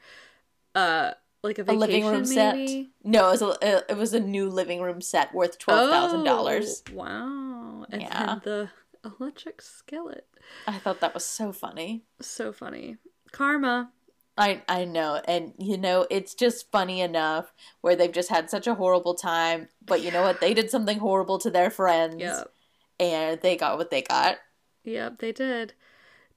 uh, 0.76 1.12
like 1.44 1.60
a 1.60 1.64
A 1.68 1.74
living 1.74 2.06
room 2.06 2.26
set. 2.26 2.56
No, 3.04 3.28
it 3.30 3.32
was 3.32 3.42
a 3.42 3.92
it 3.92 3.98
was 3.98 4.14
a 4.14 4.20
new 4.20 4.50
living 4.50 4.82
room 4.82 5.02
set 5.02 5.34
worth 5.34 5.60
twelve 5.60 5.90
thousand 5.90 6.24
dollars. 6.24 6.82
Oh, 6.90 6.94
Wow. 6.96 7.86
And 7.92 8.02
Yeah. 8.02 8.40
the 8.44 8.70
electric 9.04 9.62
skillet. 9.62 10.28
I 10.66 10.78
thought 10.80 11.02
that 11.02 11.14
was 11.14 11.26
so 11.26 11.52
funny. 11.52 12.06
So 12.22 12.54
funny. 12.54 12.98
Karma. 13.32 13.92
I 14.38 14.64
I 14.68 14.86
know, 14.86 15.22
and 15.28 15.54
you 15.60 15.78
know, 15.78 16.08
it's 16.10 16.34
just 16.34 16.72
funny 16.72 17.02
enough 17.02 17.54
where 17.82 17.96
they've 17.96 18.12
just 18.12 18.30
had 18.30 18.50
such 18.50 18.66
a 18.66 18.74
horrible 18.74 19.14
time, 19.14 19.68
but 19.86 20.02
you 20.02 20.10
know 20.12 20.24
what? 20.24 20.42
They 20.42 20.56
did 20.56 20.72
something 20.72 20.98
horrible 20.98 21.38
to 21.40 21.52
their 21.52 21.70
friends, 21.70 22.16
Yep. 22.20 22.52
and 23.00 23.42
they 23.42 23.56
got 23.58 23.78
what 23.78 23.92
they 23.92 24.02
got. 24.02 24.38
Yep, 24.86 25.20
they 25.20 25.32
did. 25.34 25.74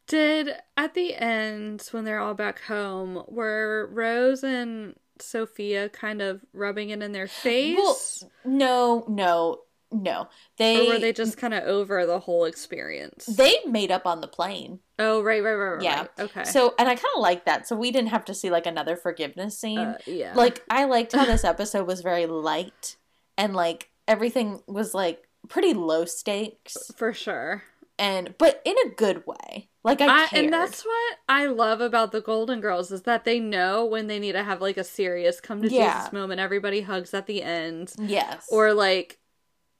Did 0.06 0.50
at 0.76 0.94
the 0.94 1.14
end 1.14 1.86
when 1.90 2.04
they're 2.04 2.20
all 2.20 2.34
back 2.34 2.62
home, 2.62 3.24
were 3.28 3.88
Rose 3.92 4.44
and 4.44 4.94
Sophia 5.18 5.88
kind 5.88 6.22
of 6.22 6.42
rubbing 6.52 6.90
it 6.90 7.02
in 7.02 7.12
their 7.12 7.26
face? 7.26 7.76
Well, 7.76 8.30
no, 8.44 9.04
no, 9.08 9.60
no. 9.90 10.28
They 10.58 10.86
or 10.86 10.94
were 10.94 10.98
they 10.98 11.12
just 11.12 11.38
kind 11.38 11.54
of 11.54 11.64
over 11.64 12.06
the 12.06 12.20
whole 12.20 12.44
experience? 12.44 13.26
they 13.26 13.56
made 13.66 13.90
up 13.90 14.06
on 14.06 14.20
the 14.20 14.28
plane. 14.28 14.80
oh, 14.98 15.22
right, 15.22 15.42
right, 15.42 15.54
right, 15.54 15.72
right. 15.74 15.82
Yeah. 15.82 16.00
right. 16.00 16.10
Okay. 16.20 16.44
So, 16.44 16.74
and 16.78 16.88
I 16.88 16.94
kind 16.94 17.06
of 17.16 17.22
like 17.22 17.44
that. 17.46 17.66
So 17.66 17.74
we 17.76 17.90
didn't 17.90 18.10
have 18.10 18.24
to 18.26 18.34
see 18.34 18.50
like 18.50 18.66
another 18.66 18.96
forgiveness 18.96 19.58
scene. 19.58 19.78
Uh, 19.78 19.98
yeah. 20.06 20.34
Like 20.34 20.62
I 20.70 20.84
liked 20.84 21.12
how 21.12 21.24
this 21.24 21.44
episode 21.52 21.86
was 21.86 22.00
very 22.00 22.26
light 22.26 22.96
and 23.36 23.54
like 23.54 23.90
everything 24.06 24.60
was 24.66 24.94
like 24.94 25.26
pretty 25.48 25.74
low 25.74 26.04
stakes 26.04 26.90
for 26.96 27.12
sure. 27.12 27.62
and 27.98 28.34
but 28.38 28.60
in 28.64 28.76
a 28.86 28.90
good 28.90 29.24
way. 29.26 29.68
Like 29.86 30.00
I, 30.00 30.24
I, 30.24 30.28
and 30.32 30.52
that's 30.52 30.84
what 30.84 31.18
I 31.28 31.46
love 31.46 31.80
about 31.80 32.12
the 32.12 32.20
Golden 32.20 32.60
Girls 32.60 32.90
is 32.92 33.02
that 33.02 33.24
they 33.24 33.40
know 33.40 33.84
when 33.86 34.08
they 34.08 34.18
need 34.18 34.32
to 34.32 34.42
have 34.42 34.60
like 34.60 34.76
a 34.76 34.84
serious 34.84 35.40
come 35.40 35.62
to 35.62 35.68
Yeah. 35.70 35.96
Jesus 35.98 36.12
moment. 36.12 36.40
Everybody 36.40 36.80
hugs 36.82 37.14
at 37.14 37.26
the 37.26 37.42
end, 37.42 37.94
yes. 37.98 38.46
or 38.50 38.74
like 38.74 39.18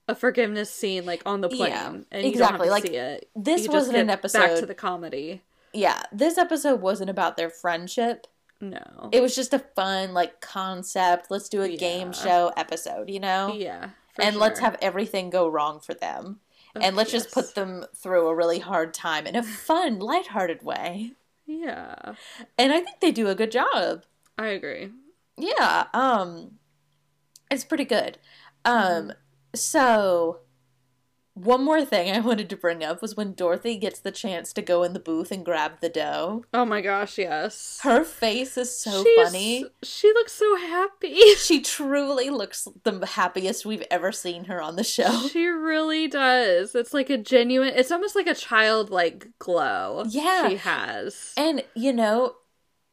a 0.09 0.15
forgiveness 0.15 0.71
scene 0.71 1.05
like 1.05 1.23
on 1.27 1.41
the 1.41 1.49
plane, 1.49 1.73
Yeah, 1.73 1.89
and 2.13 2.23
you 2.23 2.31
exactly. 2.31 2.71
Like, 2.71 2.85
it. 2.85 3.29
this 3.35 3.65
You 3.67 3.73
wasn't 3.73 3.97
an 3.99 4.09
episode. 4.09 4.39
back 4.39 4.59
to 4.61 4.67
the 4.67 4.75
comedy. 4.75 5.43
yeah, 5.73 6.03
this 6.13 6.39
episode 6.39 6.81
wasn't 6.81 7.11
about 7.11 7.37
their 7.37 7.51
friendship. 7.51 8.27
No, 8.61 9.11
It 9.13 9.21
was 9.21 9.35
just 9.35 9.53
a 9.53 9.59
fun 9.59 10.15
like 10.15 10.41
concept. 10.41 11.31
Let's 11.31 11.49
do 11.49 11.63
a 11.63 11.69
Yeah. 11.69 11.77
game 11.77 12.13
show 12.13 12.53
episode, 12.57 13.11
you 13.11 13.21
know? 13.21 13.53
yeah, 13.55 13.91
and 14.19 14.37
let's 14.37 14.61
have 14.61 14.79
everything 14.81 15.29
go 15.31 15.49
wrong 15.49 15.81
for 15.81 15.93
them. 15.93 16.41
And 16.81 16.97
let's 16.97 17.11
just 17.13 17.31
put 17.33 17.55
them 17.55 17.85
through 17.95 18.29
a 18.29 18.35
really 18.35 18.59
hard 18.59 18.95
time 18.95 19.27
in 19.27 19.37
a 19.37 19.43
fun, 19.43 19.99
lighthearted 19.99 20.63
way. 20.63 21.13
Yeah, 21.47 22.15
And 22.59 22.73
I 22.73 22.81
think 22.81 23.01
they 23.01 23.13
do 23.13 23.29
a 23.29 23.35
good 23.35 23.53
job. 23.53 24.05
I 24.39 24.49
agree. 24.49 24.91
Yeah, 25.37 25.87
um 25.93 26.59
it's 27.51 27.65
pretty 27.65 27.85
good. 27.85 28.19
Um 28.65 29.13
so 29.55 30.41
one 31.37 31.63
more 31.63 31.85
thing 31.85 32.11
I 32.11 32.21
wanted 32.29 32.49
to 32.51 32.57
bring 32.57 32.83
up 32.83 33.01
was 33.03 33.15
when 33.17 33.35
Dorothy 33.35 33.77
gets 33.77 34.01
the 34.01 34.11
chance 34.11 34.53
to 34.55 34.63
go 34.63 34.83
in 34.83 34.93
the 34.95 34.99
booth 34.99 35.31
and 35.31 35.45
grab 35.45 35.81
the 35.81 35.89
dough. 35.89 36.45
Oh 36.53 36.65
my 36.65 36.81
gosh, 36.81 37.19
yes. 37.19 37.79
Her 37.83 38.05
face 38.05 38.57
is 38.57 38.77
so 38.77 39.05
She's- 39.05 39.27
funny. 39.31 39.67
She 39.83 40.09
looks 40.09 40.33
so 40.33 40.57
happy. 40.57 41.15
She 41.37 41.61
truly 41.61 42.31
looks 42.31 42.67
the 42.83 43.05
happiest 43.07 43.65
we've 43.67 43.85
ever 43.91 44.11
seen 44.11 44.45
her 44.47 44.61
on 44.63 44.77
the 44.77 44.83
show. 44.85 45.29
She 45.29 45.47
really 45.47 46.09
does. 46.09 46.75
It's 46.75 46.93
like 46.95 47.11
a 47.11 47.19
genuine. 47.19 47.73
It's 47.77 47.93
almost 47.93 48.17
like 48.17 48.27
a 48.27 48.35
childlike 48.35 49.29
glow. 49.39 50.05
Yeah. 50.09 50.49
she 50.49 50.57
has. 50.57 51.33
And 51.37 51.63
you 51.75 51.93
know, 51.93 52.35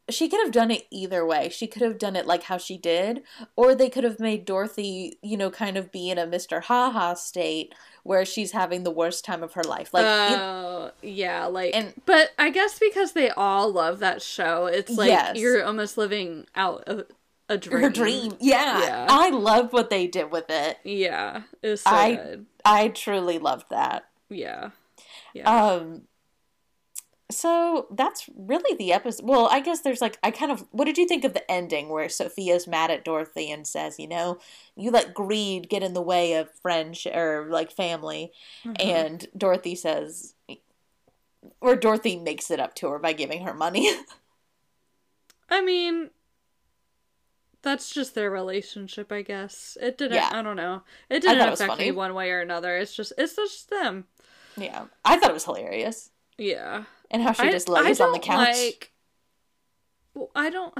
she 0.10 0.28
could 0.28 0.42
have 0.44 0.52
done 0.52 0.70
it 0.72 0.86
either 0.92 1.26
way. 1.26 1.50
She 1.50 1.66
could 1.68 1.82
have 1.82 1.98
done 1.98 2.16
it 2.16 2.26
like 2.28 2.44
how 2.44 2.58
she 2.58 2.78
did, 2.78 3.24
or 3.56 3.74
they 3.74 3.89
could 3.89 4.04
have 4.04 4.20
made 4.20 4.44
Dorothy, 4.46 5.18
you 5.22 5.38
know, 5.38 5.50
kind 5.50 5.78
of 5.78 5.92
be 5.92 6.10
in 6.10 6.18
a 6.18 6.28
Mr. 6.28 6.62
Ha 6.63 6.92
Ha 6.92 7.13
state 7.13 7.74
where 8.04 8.26
she's 8.26 8.52
having 8.52 8.84
the 8.84 8.92
worst 8.92 9.24
time 9.24 9.42
of 9.44 9.54
her 9.54 9.63
life. 9.63 9.94
Like, 9.94 10.06
Oh, 10.06 10.92
yeah, 11.02 11.46
like, 11.46 11.74
And- 11.74 11.94
but 12.06 12.32
I 12.38 12.50
guess 12.50 12.78
because 12.80 13.13
they 13.13 13.30
all 13.30 13.72
love 13.72 14.00
that 14.00 14.22
show, 14.22 14.66
it's 14.66 14.92
like 14.92 15.08
Yes. 15.10 15.38
you're 15.38 15.63
almost 15.63 15.98
living 15.98 16.48
out 16.54 16.84
a, 16.88 17.06
a 17.48 17.58
dream. 17.58 17.82
her 17.84 17.89
dream. 17.89 18.34
Yeah. 18.42 18.80
Yeah. 18.82 19.08
I 19.10 19.30
love 19.30 19.72
what 19.72 19.89
they 19.89 20.08
did 20.08 20.32
with 20.32 20.50
it. 20.50 20.80
Yeah, 20.84 21.44
it 21.62 21.68
was 21.70 21.82
so 21.82 21.89
I- 21.92 22.16
good. 22.16 22.46
I 22.66 22.88
truly 22.89 23.39
loved 23.39 23.70
that. 23.70 24.04
Yeah, 24.30 24.72
yeah. 25.34 25.50
Um 25.50 26.08
so 27.34 27.88
that's 27.91 28.30
really 28.36 28.76
the 28.78 28.93
episode. 28.93 29.26
Well, 29.28 29.48
I 29.52 29.60
guess 29.60 29.82
there's 29.82 30.02
like 30.02 30.17
I 30.24 30.32
kind 30.32 30.52
of 30.52 30.65
what 30.72 30.86
did 30.86 30.98
you 30.98 31.08
think 31.08 31.24
of 31.26 31.34
the 31.34 31.50
ending 31.52 31.89
where 31.89 32.08
Sophia's 32.10 32.67
mad 32.67 32.91
at 32.91 33.04
Dorothy 33.04 33.52
and 33.52 33.67
says, 33.67 34.00
you 34.00 34.08
know, 34.08 34.39
you 34.76 34.91
let 34.91 35.13
greed 35.13 35.69
get 35.69 35.84
in 35.84 35.93
the 35.93 36.02
way 36.02 36.34
of 36.34 36.50
friendship 36.62 37.15
or 37.15 37.48
like 37.50 37.72
family, 37.72 38.32
Mhm. 38.65 38.76
and 38.84 39.28
Dorothy 39.38 39.76
says, 39.76 40.36
or 41.60 41.76
Dorothy 41.76 42.15
makes 42.17 42.50
it 42.52 42.60
up 42.60 42.74
to 42.76 42.88
her 42.89 43.00
by 43.00 43.13
giving 43.13 43.43
her 43.46 43.54
money. 43.54 43.89
I 45.50 45.62
mean, 45.62 46.10
that's 47.62 47.93
just 47.93 48.15
their 48.15 48.32
relationship, 48.32 49.12
I 49.12 49.22
guess. 49.22 49.78
It 49.82 49.98
didn't. 49.98 50.15
Yeah. 50.15 50.30
I 50.34 50.41
don't 50.41 50.56
know. 50.56 50.84
It 51.10 51.22
didn't 51.22 51.48
affect 51.54 51.69
funny. 51.72 51.86
me 51.86 51.91
one 51.91 52.13
way 52.13 52.32
or 52.32 52.41
another. 52.41 52.78
It's 52.78 52.96
just. 52.96 53.13
It's 53.17 53.36
just 53.36 53.69
them. 53.69 54.06
yeah, 54.58 54.86
I 55.06 55.17
thought 55.17 55.30
it 55.32 55.34
was 55.34 55.46
hilarious, 55.46 56.10
Yeah. 56.38 56.84
and 57.12 57.22
how 57.22 57.32
she 57.34 57.43
I- 57.43 57.52
just 57.52 57.69
lays 57.69 58.00
on 58.02 58.12
the 58.12 58.19
couch. 58.19 58.48
Like, 58.48 58.91
well, 60.13 60.30
I 60.36 60.50
don't. 60.50 60.74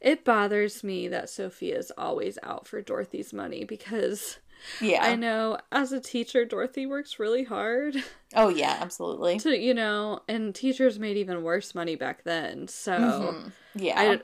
It 0.00 0.24
bothers 0.24 0.82
me 0.84 1.08
that 1.08 1.28
Sophia's 1.30 1.90
always 1.98 2.38
out 2.42 2.66
for 2.66 2.80
Dorothy's 2.82 3.32
money 3.32 3.64
because 3.64 4.38
yeah. 4.80 5.04
I 5.04 5.14
know 5.16 5.58
as 5.72 5.92
a 5.92 6.00
teacher, 6.00 6.44
Dorothy 6.44 6.86
works 6.86 7.18
really 7.18 7.44
hard 7.44 7.96
Oh 8.34 8.48
yeah, 8.48 8.76
absolutely. 8.80 9.38
to, 9.40 9.56
you 9.58 9.74
know, 9.74 10.20
and 10.28 10.54
teachers 10.54 10.98
made 10.98 11.16
even 11.16 11.42
worse 11.42 11.74
money 11.74 11.96
back 11.96 12.24
then. 12.24 12.68
So 12.68 12.92
Mhm. 12.92 13.52
Yeah. 13.74 14.20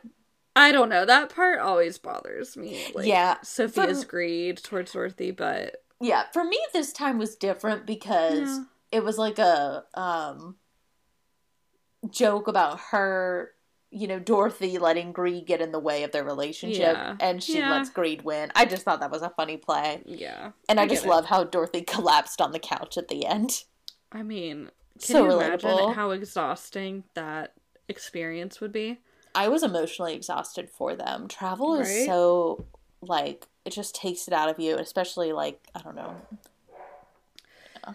I, 0.55 0.69
I 0.69 0.73
don't 0.73 0.89
know. 0.89 1.05
That 1.05 1.35
part 1.35 1.59
always 1.61 1.99
bothers 1.99 2.57
me. 2.57 2.87
Like, 2.95 3.07
Yeah, 3.07 3.37
Sophia's 3.43 4.01
but- 4.05 4.09
greed 4.09 4.59
towards 4.59 4.93
Dorothy, 4.93 5.31
but 5.33 5.83
Yeah, 6.01 6.25
for 6.33 6.45
me 6.45 6.59
this 6.73 6.93
time 6.93 7.19
was 7.19 7.35
different 7.37 7.85
because 7.87 8.49
Yeah. 8.59 8.65
It 8.93 9.05
was 9.05 9.19
like 9.19 9.39
a 9.39 9.85
um 9.95 10.57
joke 12.11 12.49
about 12.49 12.79
her, 12.91 13.53
you 13.91 14.07
know, 14.07 14.19
Dorothy 14.19 14.79
letting 14.79 15.13
greed 15.13 15.47
get 15.47 15.61
in 15.61 15.73
the 15.73 15.79
way 15.79 16.03
of 16.05 16.13
their 16.13 16.25
relationship 16.25 16.97
Yeah. 16.97 17.17
and 17.21 17.43
she 17.43 17.59
Yeah. 17.59 17.71
lets 17.71 17.91
greed 17.91 18.23
win. 18.23 18.51
I 18.55 18.65
just 18.65 18.85
thought 18.85 19.01
that 19.01 19.11
was 19.11 19.23
a 19.23 19.31
funny 19.31 19.57
play. 19.57 20.03
yeah. 20.05 20.53
And 20.69 20.79
I, 20.81 20.85
I 20.85 20.87
just 20.89 21.05
it. 21.05 21.09
love 21.09 21.27
how 21.27 21.45
Dorothy 21.45 21.83
collapsed 21.83 22.41
on 22.41 22.53
the 22.53 22.59
couch 22.59 22.97
at 22.97 23.09
the 23.09 23.27
end. 23.27 23.65
I 24.13 24.23
mean, 24.23 24.71
can 25.01 25.17
So 25.17 25.25
you 25.25 25.33
imagine 25.41 25.93
how 25.93 26.11
exhausting 26.11 27.05
that 27.15 27.55
experience 27.89 28.61
would 28.61 28.73
be? 28.73 28.99
I 29.35 29.49
was 29.49 29.63
emotionally 29.63 30.15
exhausted 30.15 30.71
for 30.71 30.95
them. 30.97 31.29
Travel 31.29 31.75
is 31.75 32.07
so 32.07 32.65
like 33.03 33.47
it 33.65 33.71
just 33.71 33.95
takes 33.95 34.27
it 34.29 34.33
out 34.33 34.49
of 34.49 34.59
you, 34.59 34.77
especially 34.77 35.33
like 35.33 35.61
I 35.75 35.81
don't 35.81 35.97
know. 35.97 36.15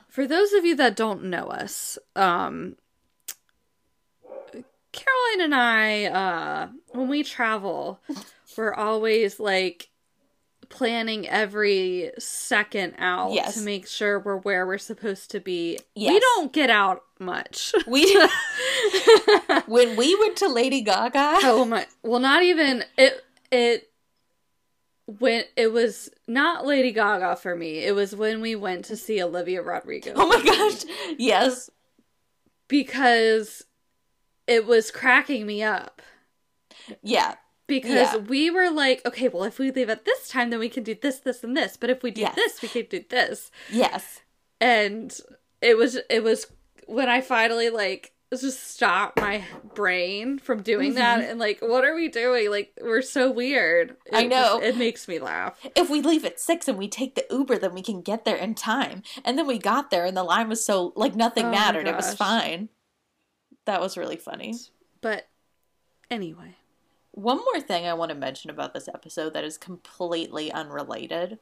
For 0.08 0.28
those 0.28 0.54
of 0.54 0.66
you 0.66 0.76
that 0.76 0.96
don't 0.96 1.24
know 1.26 1.46
us, 1.48 1.98
um, 2.16 2.76
Caroline 4.92 5.42
and 5.42 5.56
I, 5.56 6.06
uh, 6.06 6.68
when 6.90 7.08
we 7.08 7.24
travel, 7.24 8.00
we're 8.58 8.74
always 8.74 9.40
like 9.40 9.90
planning 10.70 11.28
every 11.28 12.12
second 12.18 12.96
out 12.98 13.34
Yes. 13.34 13.56
to 13.56 13.62
make 13.62 13.88
sure 13.88 14.20
we're 14.20 14.38
where 14.38 14.66
we're 14.66 14.78
supposed 14.78 15.32
to 15.32 15.40
be. 15.40 15.78
We 15.96 16.20
don't 16.20 16.52
get 16.52 16.70
out 16.70 17.04
much. 17.20 17.74
We 17.88 18.04
when 19.68 19.96
we 19.96 20.16
went 20.16 20.38
to 20.38 20.48
Lady 20.50 20.82
Gaga, 20.82 21.40
oh 21.44 21.66
my! 21.66 21.86
Well, 22.04 22.20
not 22.20 22.44
even 22.44 22.84
it. 22.98 23.24
It 23.52 23.91
when 25.06 25.44
it 25.56 25.72
was 25.72 26.10
not 26.28 26.66
Lady 26.66 26.92
Gaga 26.92 27.36
for 27.36 27.56
me. 27.56 27.80
It 27.80 27.94
was 27.96 28.16
when 28.16 28.40
we 28.42 28.56
went 28.56 28.86
to 28.86 28.96
see 28.98 29.22
Olivia 29.22 29.62
Rodrigo. 29.62 30.14
Oh 30.16 30.28
my 30.28 30.44
gosh. 30.44 30.84
Yes. 31.18 31.70
because 32.68 33.66
it 34.48 34.66
was 34.66 34.92
cracking 34.92 35.46
me 35.46 35.62
up. 35.64 36.02
Yeah. 37.02 37.36
because 37.68 38.14
Yeah. 38.14 38.18
we 38.18 38.50
were 38.50 38.70
like, 38.70 39.06
okay, 39.06 39.28
well, 39.28 39.44
if 39.44 39.60
we 39.60 39.72
leave 39.72 39.90
at 39.90 40.06
this 40.06 40.28
time, 40.30 40.50
then 40.50 40.60
we 40.60 40.70
can 40.70 40.84
do 40.84 40.96
this, 40.96 41.20
this, 41.20 41.44
and 41.44 41.56
this. 41.56 41.78
But 41.78 41.90
if 41.90 42.04
we 42.04 42.12
do 42.12 42.22
Yes. 42.22 42.36
this, 42.36 42.62
we 42.62 42.68
can 42.70 42.86
do 42.90 43.04
this. 43.10 43.52
Yes. 43.70 44.22
And 44.60 45.16
it 45.62 45.78
was, 45.78 45.98
it 46.10 46.24
was 46.24 46.48
when 46.88 47.10
I 47.10 47.22
finally 47.22 47.70
like 47.70 48.14
just 48.40 48.72
stop 48.72 49.18
my 49.18 49.44
brain 49.76 50.40
from 50.40 50.64
doing 50.64 50.94
that 50.94 51.20
mm-hmm. 51.20 51.32
and 51.32 51.40
like, 51.40 51.60
what 51.62 51.84
are 51.84 51.94
we 51.94 52.08
doing? 52.08 52.50
Like, 52.50 52.72
we're 52.82 53.02
so 53.02 53.30
weird. 53.30 53.98
It 54.06 54.14
I 54.14 54.24
know. 54.24 54.60
just- 54.60 54.64
it 54.64 54.78
makes 54.78 55.08
me 55.08 55.20
laugh. 55.20 55.60
If 55.76 55.90
we 55.90 56.02
leave 56.02 56.24
at 56.24 56.40
six 56.40 56.70
and 56.70 56.78
we 56.78 56.88
take 56.88 57.16
the 57.16 57.26
Uber, 57.30 57.58
then 57.58 57.74
we 57.74 57.82
can 57.82 58.02
get 58.02 58.24
there 58.24 58.38
in 58.38 58.56
time. 58.56 59.04
And 59.26 59.38
then 59.38 59.48
we 59.48 59.58
got 59.58 59.92
there 59.92 60.06
and 60.06 60.16
the 60.16 60.24
line 60.24 60.48
was 60.48 60.64
so 60.66 60.94
like 60.96 61.14
nothing 61.14 61.48
Oh 61.48 61.52
mattered. 61.52 61.88
It 61.88 61.96
was 61.96 62.14
fine. 62.14 62.70
That 63.66 63.82
was 63.82 63.98
really 63.98 64.16
funny. 64.16 64.56
But 65.02 65.28
anyway, 66.10 66.56
One 67.12 67.38
more 67.38 67.60
thing 67.60 67.86
I 67.86 67.94
want 67.94 68.10
to 68.10 68.16
mention 68.16 68.50
about 68.50 68.74
this 68.74 68.88
episode 68.88 69.34
that 69.34 69.44
is 69.44 69.58
completely 69.58 70.52
unrelated 70.52 71.40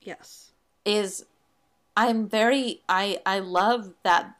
yes. 0.00 0.50
is 0.84 1.26
I'm 1.96 2.28
very 2.28 2.82
I 2.88 3.20
I 3.24 3.38
love 3.38 3.94
that 4.02 4.34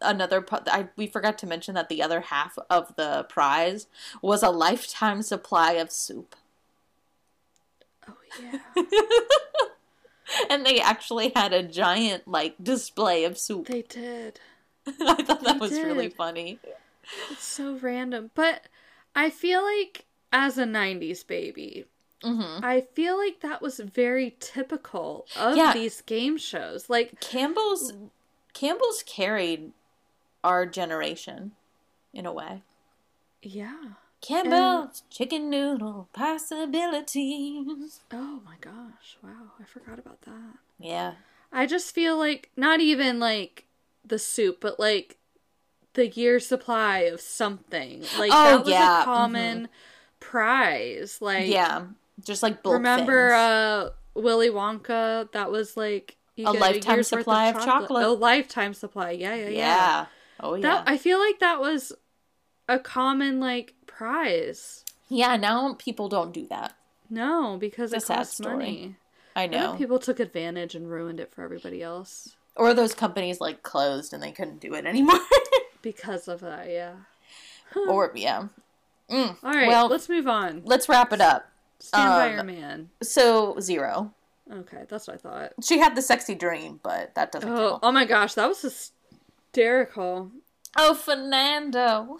another 0.00 0.44
I 0.66 0.88
we 0.96 1.06
forgot 1.06 1.38
to 1.38 1.46
mention 1.46 1.74
that 1.74 1.88
the 1.88 2.02
other 2.02 2.20
half 2.20 2.58
of 2.70 2.94
the 2.96 3.24
prize 3.28 3.86
was 4.22 4.42
a 4.42 4.50
lifetime 4.50 5.22
supply 5.22 5.72
of 5.72 5.90
soup. 5.90 6.36
Oh 8.08 8.14
yeah. 8.40 8.58
and 10.50 10.64
they 10.64 10.80
actually 10.80 11.32
had 11.34 11.52
a 11.52 11.62
giant 11.62 12.26
like 12.28 12.54
display 12.62 13.24
of 13.24 13.38
soup. 13.38 13.66
they 13.66 13.82
did. 13.82 14.40
I 14.86 14.92
thought 15.22 15.42
that 15.42 15.54
they 15.54 15.58
was 15.58 15.72
really 15.72 16.08
funny. 16.08 16.58
It's 17.30 17.44
so 17.44 17.76
random. 17.76 18.30
But 18.34 18.62
I 19.14 19.30
feel 19.30 19.62
like 19.62 20.04
as 20.32 20.58
a 20.58 20.64
90s 20.64 21.26
baby, 21.26 21.86
hmm 22.22 22.58
I 22.62 22.82
feel 22.94 23.16
like 23.16 23.40
that 23.40 23.62
was 23.62 23.78
very 23.80 24.36
typical 24.40 25.26
of 25.36 25.56
Yeah. 25.56 25.72
these 25.72 26.00
game 26.02 26.36
shows. 26.36 26.88
Like, 26.90 27.20
Campbell's 27.20 27.92
Campbell's 28.54 29.02
carried 29.06 29.72
our 30.48 30.64
generation 30.66 31.52
in 32.12 32.24
a 32.26 32.32
way. 32.32 32.62
yeah. 33.42 33.74
Campbell's 34.20 35.04
chicken 35.10 35.48
noodle 35.48 36.08
possibilities. 36.12 38.00
Oh 38.12 38.40
my 38.44 38.56
gosh. 38.60 39.16
Wow. 39.22 39.52
I 39.60 39.64
forgot 39.64 39.98
about 40.00 40.22
that. 40.22 40.54
Yeah. 40.80 41.12
I 41.52 41.66
just 41.66 41.94
feel 41.94 42.18
like 42.18 42.50
not 42.56 42.80
even 42.80 43.20
like 43.20 43.66
the 44.04 44.18
soup, 44.18 44.58
but 44.60 44.80
like 44.80 45.18
the 45.94 46.08
year 46.08 46.40
supply 46.40 47.00
of 47.00 47.20
something. 47.20 48.04
Like 48.18 48.32
Oh, 48.34 48.44
that 48.56 48.60
was 48.64 48.68
yeah, 48.70 49.02
a 49.02 49.04
common 49.04 49.68
prize. 50.18 51.18
Like 51.20 51.46
yeah. 51.46 51.84
Just 52.24 52.42
like 52.42 52.62
bulk 52.64 52.72
remember 52.74 53.28
things. 53.28 53.34
uh 53.38 53.90
Willy 54.14 54.48
Wonka? 54.50 55.30
That 55.30 55.52
was 55.52 55.76
like 55.76 56.16
you 56.34 56.48
A 56.48 56.50
lifetime 56.50 57.04
supply 57.04 57.50
of 57.50 57.64
chocolate. 57.64 58.04
A 58.04 58.10
lifetime 58.10 58.74
supply. 58.74 59.12
Yeah, 59.12 59.36
yeah, 59.36 59.48
yeah. 59.48 59.50
yeah. 59.50 60.06
Oh 60.40 60.54
yeah. 60.54 60.62
That 60.62 60.84
I 60.86 60.96
feel 60.98 61.18
like 61.18 61.38
that 61.40 61.60
was 61.60 61.92
a 62.68 62.78
common 62.78 63.40
like 63.40 63.74
prize. 63.86 64.84
yeah, 65.08 65.36
now 65.36 65.74
people 65.78 66.08
don't 66.08 66.32
do 66.32 66.46
that. 66.48 66.74
No, 67.10 67.56
because 67.58 67.92
It's 67.92 68.04
it 68.10 68.12
costs 68.14 68.36
story. 68.36 68.56
money. 68.56 68.96
I 69.34 69.46
know. 69.46 69.74
people 69.76 69.98
took 69.98 70.18
advantage 70.20 70.74
and 70.74 70.90
ruined 70.90 71.20
it 71.20 71.32
for 71.32 71.42
everybody 71.44 71.82
else 71.82 72.34
or 72.56 72.74
those 72.74 72.92
companies 72.92 73.40
like 73.40 73.62
closed 73.62 74.12
and 74.12 74.20
they 74.22 74.32
couldn't 74.32 74.60
do 74.60 74.74
it 74.74 74.84
anymore. 74.84 75.20
because 75.82 76.26
of 76.28 76.40
that. 76.40 76.68
Yeah. 76.68 76.94
or 77.88 78.12
yeah. 78.14 78.48
Mm. 79.10 79.36
All 79.42 79.52
right, 79.52 79.68
Well, 79.68 79.88
let's 79.88 80.08
move 80.08 80.26
on. 80.26 80.62
let's 80.64 80.88
wrap 80.88 81.12
it 81.12 81.20
up. 81.20 81.46
Stand 81.78 82.08
by 82.10 82.28
um, 82.28 82.34
your 82.34 82.44
man. 82.44 82.90
So 83.02 83.56
zero. 83.60 84.12
Okay, 84.52 84.84
that's 84.88 85.06
what 85.06 85.14
I 85.14 85.18
thought. 85.18 85.52
She 85.62 85.78
had 85.78 85.94
the 85.94 86.02
sexy 86.02 86.34
dream, 86.34 86.80
but 86.82 87.14
that 87.14 87.30
doesn't 87.32 87.48
Oh, 87.50 87.70
count. 87.70 87.80
oh 87.84 87.92
my 87.92 88.04
gosh, 88.04 88.34
that 88.34 88.48
was 88.48 88.92
hysterical. 89.58 90.30
Oh, 90.76 90.94
Fernando. 90.94 92.18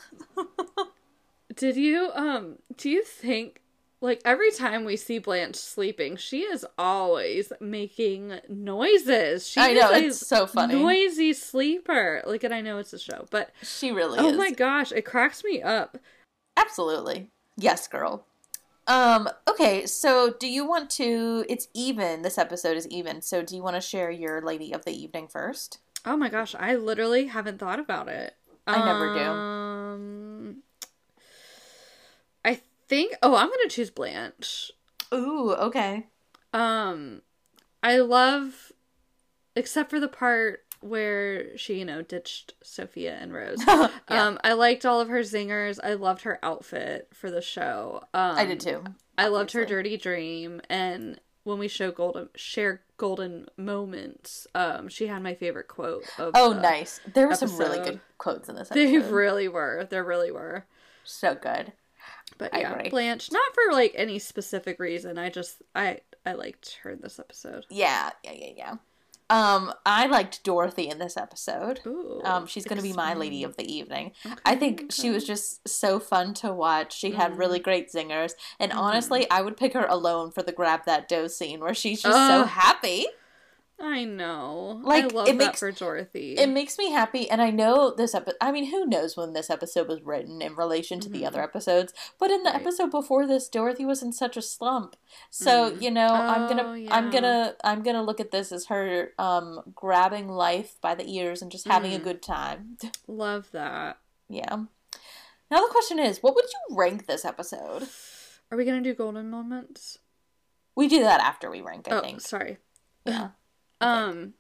Did 1.55 1.77
you 1.77 2.11
um 2.15 2.57
do 2.77 2.89
you 2.89 3.03
think 3.03 3.61
like 4.01 4.21
every 4.25 4.53
time 4.53 4.85
we 4.85 4.97
see 4.97 5.19
Blanche 5.19 5.57
sleeping, 5.57 6.17
she 6.17 6.43
is 6.43 6.65
always 6.77 7.53
making 7.61 8.41
noises. 8.49 9.49
She 9.49 9.61
I 9.61 9.73
know, 9.73 9.91
it's 9.93 10.25
so 10.25 10.47
funny. 10.47 10.75
Noisy 10.75 11.33
sleeper. 11.33 12.23
Like 12.27 12.45
and 12.45 12.55
I 12.55 12.61
know 12.61 12.79
it's 12.79 12.93
a 12.93 12.99
show, 12.99 13.27
but 13.31 13.51
She 13.63 13.91
really 13.91 14.19
oh 14.19 14.31
is. 14.31 14.37
my 14.37 14.51
gosh, 14.51 14.93
it 14.93 15.03
cracks 15.03 15.43
me 15.43 15.63
up. 15.63 15.99
Absolutely. 16.57 17.31
Yes, 17.57 17.89
girl. 17.89 18.25
Um, 18.87 19.29
okay, 19.47 19.85
so 19.85 20.33
do 20.41 20.49
you 20.49 20.67
want 20.67 20.89
to 20.91 21.45
it's 21.49 21.69
even, 21.75 22.23
this 22.23 22.39
episode 22.39 22.77
is 22.77 22.89
even, 22.89 23.21
so 23.21 23.43
do 23.43 23.55
you 23.55 23.63
want 23.63 23.77
to 23.77 23.83
share 23.83 24.11
your 24.11 24.41
lady 24.41 24.73
of 24.73 24.87
the 24.87 24.93
evening 24.93 25.29
first? 25.29 25.79
Oh 26.09 26.17
my 26.17 26.31
gosh, 26.31 26.55
I 26.59 26.75
literally 26.75 27.27
haven't 27.27 27.59
thought 27.59 27.79
about 27.79 28.09
it. 28.09 28.35
I 28.67 28.85
never 28.85 29.15
do. 29.15 29.21
Um 29.21 30.63
I 32.45 32.61
think 32.89 33.15
oh, 33.23 33.37
I'm 33.37 33.49
going 33.49 33.69
to 33.69 33.75
choose 33.75 33.91
Blanche. 33.91 34.73
Ooh, 35.13 35.53
okay. 35.53 36.07
Um, 36.55 37.23
I 37.83 37.99
love, 37.99 38.73
except 39.55 39.91
for 39.91 40.01
the 40.01 40.09
part 40.09 40.65
where 40.81 41.57
she, 41.59 41.79
you 41.79 41.85
know, 41.85 42.03
ditched 42.03 42.55
Sophia 42.63 43.19
and 43.21 43.33
Rose. 43.33 43.59
Yeah. 43.67 44.27
Um, 44.27 44.39
I 44.43 44.55
liked 44.55 44.87
all 44.87 45.03
of 45.03 45.09
her 45.09 45.21
zingers. 45.21 45.79
I 45.85 45.93
loved 45.93 46.23
her 46.23 46.39
outfit 46.43 47.09
for 47.13 47.31
the 47.31 47.43
show. 47.43 48.03
Um, 48.15 48.39
I 48.39 48.47
did 48.47 48.61
too. 48.61 48.83
I 49.19 49.29
loved 49.29 49.53
her 49.53 49.67
dirty 49.67 49.99
dream, 49.99 50.63
and 50.71 51.21
when 51.45 51.59
we 51.59 51.69
show 51.69 51.91
golden 51.91 52.31
share 52.35 52.81
golden 52.99 53.47
moments, 53.57 54.47
um, 54.55 54.89
she 54.89 55.07
had 55.07 55.23
my 55.23 55.35
favorite 55.35 55.69
quote 55.69 56.05
of. 56.19 56.33
Oh, 56.35 56.53
the- 56.53 56.61
nice. 56.61 57.01
There 57.15 57.27
were 57.27 57.35
some 57.35 57.57
really 57.57 57.79
good 57.79 58.01
quotes 58.19 58.49
in 58.51 58.55
this 58.57 58.69
They 58.75 58.95
episode. 58.97 59.13
really 59.15 59.49
were. 59.49 59.87
There 59.89 60.05
really 60.05 60.31
were. 60.31 60.67
so 61.05 61.35
good. 61.35 61.73
But 62.37 62.55
I 62.55 62.61
yeah, 62.61 62.75
agree. 62.75 62.91
Blanche. 62.91 63.33
Not 63.33 63.55
for 63.55 63.73
like 63.73 63.93
any 63.97 64.19
specific 64.19 64.79
reason. 64.79 65.17
I 65.19 65.31
just 65.31 65.63
I 65.75 66.01
I 66.27 66.35
liked 66.35 66.79
her 66.83 66.91
in 66.91 67.01
this 67.01 67.19
episode. 67.19 67.65
Yeah, 67.71 68.11
yeah, 68.23 68.33
yeah, 68.33 68.51
yeah. 68.57 68.75
Um, 69.31 69.73
I 69.85 70.07
liked 70.07 70.43
Dorothy 70.43 70.89
in 70.89 70.99
this 70.99 71.17
episode. 71.17 71.81
Ooh, 71.87 72.23
Um, 72.25 72.47
she's 72.47 72.65
going 72.65 72.79
to 72.79 72.83
be 72.83 72.95
my 72.95 73.13
lady 73.15 73.45
of 73.45 73.57
the 73.57 73.71
evening. 73.71 74.13
Okay, 74.25 74.35
I 74.47 74.55
think 74.57 74.91
she 74.91 75.11
was 75.11 75.25
just 75.27 75.69
so 75.69 76.01
fun 76.01 76.33
to 76.35 76.53
watch. 76.53 76.97
She 76.97 77.11
had 77.11 77.33
Mm. 77.33 77.39
really 77.39 77.59
great 77.59 77.93
zingers, 77.93 78.33
and 78.59 78.73
Mhm. 78.73 78.79
honestly, 78.79 79.31
I 79.31 79.43
would 79.43 79.57
pick 79.57 79.75
her 79.75 79.85
alone 79.87 80.31
for 80.31 80.43
the 80.43 80.53
grab 80.53 80.85
that 80.87 81.09
dough 81.09 81.29
scene 81.29 81.61
where 81.61 81.75
she's 81.75 82.01
just 82.03 82.17
so 82.29 82.45
happy. 82.45 83.07
I 83.81 84.05
know. 84.05 84.81
Like, 84.83 85.05
I 85.05 85.07
love 85.09 85.29
it 85.29 85.39
that 85.39 85.47
makes- 85.47 85.59
for 85.61 85.71
Dorothy. 85.71 86.35
It 86.37 86.49
makes 86.49 86.79
me 86.79 86.91
happy, 86.91 87.31
and 87.31 87.41
I 87.41 87.51
know 87.51 87.91
this 87.95 88.13
episode. 88.13 88.37
I 88.41 88.51
mean, 88.51 88.73
who 88.73 88.85
knows 88.87 89.17
when 89.17 89.35
this 89.35 89.51
episode 89.51 89.87
was 89.87 90.03
written 90.03 90.43
in 90.43 90.57
relation 90.57 90.99
to 91.01 91.09
the 91.09 91.23
Mhm. 91.23 91.27
other 91.29 91.43
episodes? 91.43 91.93
But 92.19 92.33
in 92.33 92.43
the 92.43 92.51
Right. 92.51 92.61
episode 92.61 92.91
before 92.91 93.25
this, 93.27 93.49
Dorothy 93.49 93.85
was 93.87 94.03
in 94.03 94.13
such 94.13 94.37
a 94.37 94.43
slump. 94.43 94.97
So 95.31 95.71
Mm. 95.71 95.83
you 95.83 95.91
know, 95.93 96.09
I'm 96.09 96.49
gonna, 96.49 96.65
Oh, 96.65 96.93
I'm 96.93 97.11
gonna, 97.11 97.57
I'm 97.63 97.83
gonna 97.85 98.03
look 98.03 98.19
at 98.19 98.33
this 98.33 98.51
as 98.51 98.67
her 98.67 99.13
um 99.19 99.73
grabbing 99.77 100.29
life 100.29 100.81
by 100.81 100.97
the 100.97 101.09
ears 101.17 101.41
and 101.41 101.51
just 101.53 101.67
having 101.69 101.95
a 101.95 102.01
Mm. 102.01 102.05
good 102.05 102.23
time. 102.23 102.79
love 103.07 103.51
that. 103.53 103.99
yeah. 104.29 104.57
Now 105.51 105.61
the 105.65 105.71
question 105.73 105.99
is, 106.01 106.23
what 106.23 106.35
would 106.35 106.45
you 106.45 106.77
rank 106.77 107.07
this 107.07 107.25
episode? 107.25 107.89
Are 108.51 108.59
we 108.59 108.65
gonna 108.65 108.81
do 108.83 108.93
golden 108.95 109.31
moments? 109.31 109.99
We 110.75 110.89
do 110.89 111.01
that 111.01 111.21
after 111.21 111.49
we 111.51 111.61
rank, 111.61 111.87
I 111.91 111.97
oh, 111.99 112.01
think. 112.01 112.21
sorry. 112.23 112.59
Yeah. 113.07 113.31
Um, 113.81 114.35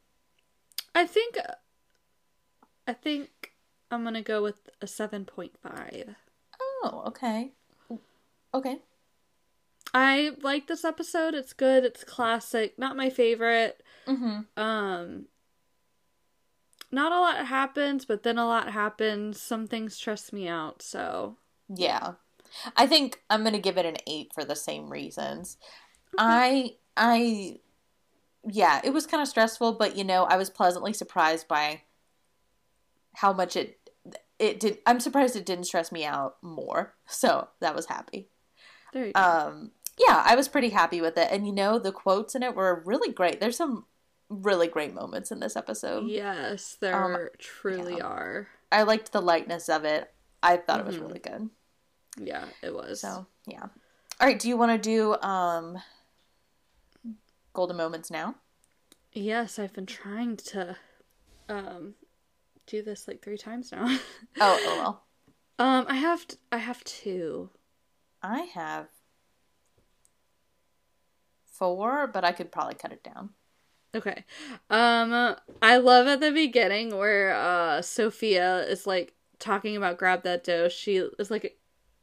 I 0.95 1.07
think, 1.07 1.39
I 2.87 2.93
think 2.93 3.53
I'm 3.91 4.05
gonna 4.05 4.23
go 4.23 4.43
with 4.43 4.69
a 4.81 4.87
seven 4.87 5.25
point 5.25 5.53
five. 5.63 6.15
Oh, 6.61 7.05
okay. 7.07 7.53
Okay. 8.55 8.79
I 9.95 10.33
like 10.43 10.67
this 10.67 10.85
episode. 10.85 11.35
It's 11.35 11.53
good. 11.53 11.85
It's 11.85 12.05
classic. 12.05 12.79
Not 12.79 12.97
my 12.97 13.11
favorite. 13.11 13.83
Mm-hmm. 14.07 14.61
Um, 14.61 15.27
not 16.91 17.13
a 17.13 17.21
lot 17.21 17.47
happens, 17.47 18.05
but 18.05 18.23
then 18.23 18.39
a 18.39 18.47
lot 18.47 18.71
happens. 18.71 19.41
Some 19.41 19.67
things 19.67 19.95
stress 19.95 20.33
me 20.33 20.49
out. 20.49 20.83
So 20.83 21.37
Yeah. 21.69 22.15
I 22.77 22.87
think 22.87 23.23
I'm 23.29 23.45
gonna 23.45 23.59
give 23.59 23.77
it 23.77 23.87
an 23.87 23.97
eight 24.07 24.33
for 24.35 24.45
the 24.45 24.57
same 24.57 24.91
reasons. 24.91 25.59
I 26.17 26.77
I 26.97 27.61
yeah, 28.51 28.81
it 28.85 28.91
was 28.93 29.07
kind 29.07 29.23
of 29.23 29.29
stressful, 29.29 29.73
but 29.75 29.97
you 29.97 30.05
know, 30.05 30.25
I 30.25 30.37
was 30.37 30.51
pleasantly 30.51 30.93
surprised 30.93 31.49
by 31.49 31.83
how 33.15 33.33
much 33.33 33.57
it 33.57 33.79
it 34.39 34.61
did 34.61 34.79
I'm 34.87 35.01
surprised 35.01 35.35
it 35.37 35.47
didn't 35.47 35.65
stress 35.65 35.91
me 35.93 36.05
out 36.05 36.37
more. 36.43 36.95
So 37.11 37.49
that 37.61 37.75
was 37.75 37.87
happy. 37.87 38.29
there 38.93 39.07
you 39.07 39.13
go. 39.13 39.21
Um 39.21 39.71
yeah, 39.99 40.23
I 40.25 40.37
was 40.37 40.47
pretty 40.47 40.69
happy 40.69 41.01
with 41.01 41.19
it. 41.19 41.29
And 41.33 41.47
you 41.47 41.53
know, 41.53 41.79
the 41.79 41.91
quotes 41.91 42.35
in 42.37 42.43
it 42.45 42.55
were 42.55 42.83
really 42.87 43.13
great. 43.13 43.41
There's 43.41 43.57
some 43.57 43.85
really 44.29 44.69
great 44.69 44.95
moments 44.95 45.31
in 45.33 45.41
this 45.41 45.57
episode. 45.57 46.09
yes, 46.09 46.77
there 46.81 46.95
um, 46.95 47.29
truly 47.39 47.97
yeah. 47.97 48.05
are. 48.05 48.49
I 48.71 48.83
liked 48.85 49.11
the 49.11 49.23
lightness 49.23 49.69
of 49.69 49.85
it. 49.85 50.13
I 50.43 50.59
thought 50.59 50.81
it 50.81 50.87
was 50.87 50.97
Mhm. 50.97 51.01
really 51.01 51.19
good. 51.19 51.51
Yeah, 52.21 52.45
it 52.63 52.75
was. 52.75 53.01
So, 53.01 53.27
yeah. 53.47 53.63
All 54.21 54.27
right, 54.27 54.39
do 54.39 54.49
you 54.49 54.57
want 54.57 54.71
to 54.71 54.79
do 54.79 55.15
um 55.27 55.79
golden 57.53 57.77
moments 57.77 58.11
now? 58.11 58.37
Yes, 59.13 59.59
I've 59.59 59.73
been 59.73 59.87
trying 59.87 60.37
to 60.37 60.77
um 61.49 61.95
do 62.67 62.83
this 62.83 63.09
like 63.09 63.23
three 63.23 63.39
times 63.39 63.73
now. 63.73 63.87
Oh, 64.41 64.61
oh 64.65 64.77
well. 65.59 65.67
um, 65.67 65.87
I 65.89 65.95
have 65.97 66.27
t- 66.27 66.37
I 66.53 66.59
have 66.59 66.85
two. 66.85 67.51
I 68.23 68.41
have 68.41 68.89
four, 71.47 72.07
but 72.07 72.25
I 72.25 72.33
could 72.33 72.53
probably 72.53 72.75
cut 72.75 72.93
it 72.93 73.03
down. 73.03 73.31
Okay. 73.95 74.25
Um, 74.71 75.37
I 75.63 75.79
love 75.79 76.07
at 76.07 76.21
the 76.21 76.31
beginning 76.31 76.97
where 76.97 77.35
uh 77.35 77.83
Sophia 77.83 78.61
is 78.69 78.87
like 78.87 79.15
talking 79.39 79.77
about 79.77 79.99
grab 79.99 80.23
that 80.25 80.45
dough. 80.45 80.69
She 80.69 80.97
is 81.19 81.31
like 81.31 81.59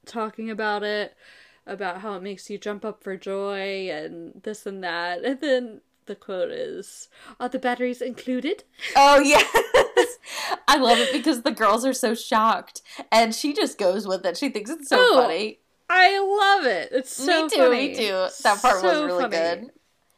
talking 0.06 0.50
about 0.50 0.84
it, 0.84 1.16
about 1.68 2.02
how 2.02 2.14
it 2.14 2.24
makes 2.24 2.50
you 2.50 2.58
jump 2.58 2.84
up 2.86 3.04
for 3.04 3.16
joy 3.18 3.90
and 3.90 4.42
this 4.44 4.66
and 4.66 4.84
that, 4.84 5.24
and 5.24 5.42
then 5.42 5.82
the 6.06 6.16
quote 6.16 6.52
is, 6.52 7.08
"Are 7.40 7.50
the 7.50 7.60
batteries 7.60 8.02
included?" 8.02 8.64
Oh 8.96 9.20
yes. 9.20 9.46
I 10.68 10.78
love 10.78 10.98
it 11.00 11.12
because 11.12 11.42
the 11.44 11.52
girls 11.52 11.86
are 11.86 11.94
so 11.94 12.14
shocked 12.16 12.82
and 13.12 13.34
she 13.34 13.54
just 13.54 13.78
goes 13.78 14.08
with 14.08 14.26
it. 14.26 14.38
She 14.38 14.50
thinks 14.50 14.70
it's 14.70 14.90
so 14.90 14.98
Oh, 15.00 15.22
funny. 15.22 15.60
I 15.90 16.20
love 16.20 16.66
it. 16.66 16.90
It's 16.92 17.12
so 17.16 17.44
me 17.44 17.50
too, 17.50 17.58
funny. 17.58 17.88
me 17.90 17.96
too. 17.96 18.28
That 18.44 18.62
part 18.62 18.84
was 18.84 19.04
really 19.04 19.24
funny. 19.24 19.32
good. 19.38 19.72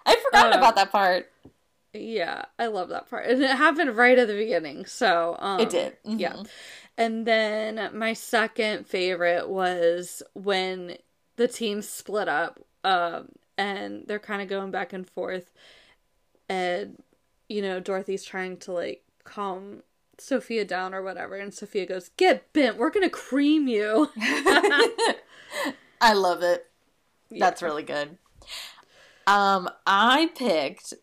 I 0.05 0.15
forgot 0.15 0.53
Um, 0.53 0.59
about 0.59 0.75
that 0.75 0.91
part. 0.91 1.29
Yeah, 1.93 2.45
I 2.57 2.67
love 2.67 2.89
that 2.89 3.09
part. 3.09 3.27
And 3.27 3.43
it 3.43 3.49
happened 3.49 3.95
right 3.97 4.17
at 4.17 4.27
the 4.27 4.33
beginning. 4.35 4.85
So, 4.85 5.35
um, 5.39 5.59
it 5.59 5.69
did. 5.69 5.97
Mhm. 6.05 6.19
Yeah. 6.19 6.43
And 6.97 7.25
then 7.27 7.89
my 7.93 8.13
second 8.13 8.87
favorite 8.87 9.49
was 9.49 10.23
when 10.33 10.97
the 11.37 11.47
team 11.47 11.81
split 11.81 12.27
up 12.27 12.59
um, 12.83 13.29
and 13.57 14.03
they're 14.07 14.19
kind 14.19 14.41
of 14.41 14.49
going 14.49 14.71
back 14.71 14.93
and 14.93 15.09
forth. 15.09 15.51
And, 16.49 17.01
you 17.47 17.61
know, 17.61 17.79
Dorothy's 17.79 18.23
trying 18.23 18.57
to 18.57 18.71
like 18.71 19.03
calm 19.23 19.83
Sophia 20.17 20.65
down 20.65 20.93
or 20.93 21.01
whatever. 21.01 21.35
And 21.35 21.53
Sophia 21.53 21.85
goes, 21.85 22.09
Get 22.17 22.51
bent. 22.53 22.77
We're 22.77 22.89
going 22.89 23.05
to 23.05 23.09
cream 23.09 23.67
you. 23.67 24.09
I 25.99 26.13
love 26.13 26.43
it. 26.43 26.67
That's 27.31 27.61
really 27.61 27.83
good. 27.83 28.17
Um, 29.25 29.69
I 29.85 30.29
picked 30.35 30.93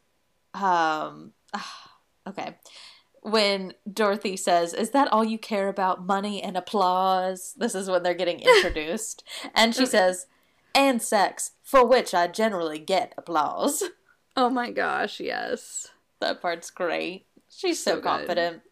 um 0.55 1.33
okay. 2.29 2.57
When 3.25 3.73
Dorothy 3.91 4.37
says, 4.37 4.75
Is 4.75 4.91
that 4.91 5.11
all 5.11 5.25
you 5.25 5.39
care 5.39 5.69
about? 5.69 6.05
Money 6.05 6.43
and 6.43 6.57
applause? 6.57 7.55
This 7.57 7.75
is 7.75 7.89
when 7.89 8.03
they're 8.03 8.15
getting 8.15 8.41
introduced. 8.41 9.25
and 9.55 9.75
she 9.75 9.87
says, 9.87 10.27
and 10.75 11.01
sex, 11.01 11.53
for 11.63 11.87
which 11.87 12.13
I 12.15 12.27
generally 12.27 12.79
get 12.79 13.15
applause. 13.17 13.83
Oh 14.37 14.51
my 14.51 14.71
gosh, 14.73 15.21
yes. 15.21 15.89
That 16.21 16.43
part's 16.43 16.71
great. 16.71 17.27
She's 17.49 17.83
so, 17.83 17.97
So 17.97 18.01
confident. 18.01 18.63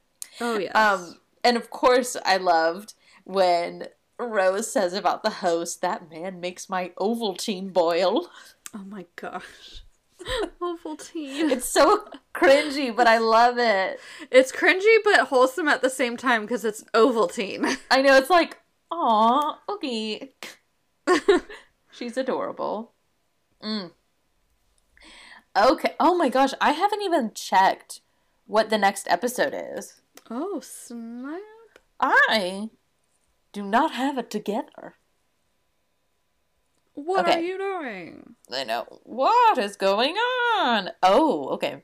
Oh, 0.40 0.58
yes. 0.58 0.74
Um, 0.74 1.18
and 1.44 1.56
of 1.56 1.70
course, 1.70 2.16
I 2.24 2.36
loved 2.36 2.94
when 3.24 3.86
Rose 4.18 4.70
says 4.70 4.92
about 4.92 5.22
the 5.22 5.30
host, 5.30 5.80
that 5.80 6.10
man 6.10 6.40
makes 6.40 6.68
my 6.68 6.92
Ovaltine 6.98 7.72
boil. 7.72 8.28
oh 8.74 8.84
my 8.84 9.06
gosh. 9.16 9.82
Ovaltine. 10.62 11.50
It's 11.50 11.68
so 11.68 12.06
cringy, 12.34 12.94
but 12.94 13.06
I 13.06 13.18
love 13.18 13.58
it. 13.58 14.00
It's 14.30 14.52
cringy 14.52 14.96
but 15.04 15.28
wholesome 15.28 15.68
at 15.68 15.82
the 15.82 15.90
same 15.90 16.16
time 16.16 16.42
because 16.42 16.64
it's 16.64 16.84
Ovaltine. 16.94 17.78
I 17.90 18.02
know 18.02 18.16
it's 18.16 18.30
like, 18.30 18.58
aw, 18.90 19.58
okay. 19.68 20.32
She's 21.90 22.16
adorable. 22.16 22.92
Mm. 23.62 23.90
Okay. 25.56 25.94
Oh 26.00 26.16
my 26.16 26.28
gosh, 26.28 26.52
I 26.60 26.72
haven't 26.72 27.02
even 27.02 27.32
checked 27.34 28.00
what 28.46 28.70
the 28.70 28.78
next 28.78 29.06
episode 29.08 29.54
is. 29.54 30.00
oh, 30.30 30.60
snap. 30.60 31.40
I 32.00 32.70
do 33.52 33.62
not 33.62 33.92
have 33.92 34.18
it 34.18 34.30
together. 34.30 34.96
What 36.94 37.28
are 37.28 37.40
you 37.40 37.58
doing? 37.58 38.34
I 38.52 38.64
know. 38.64 38.86
What 39.04 39.58
is 39.58 39.76
going 39.76 40.14
on? 40.14 40.90
Oh, 41.02 41.48
okay. 41.52 41.82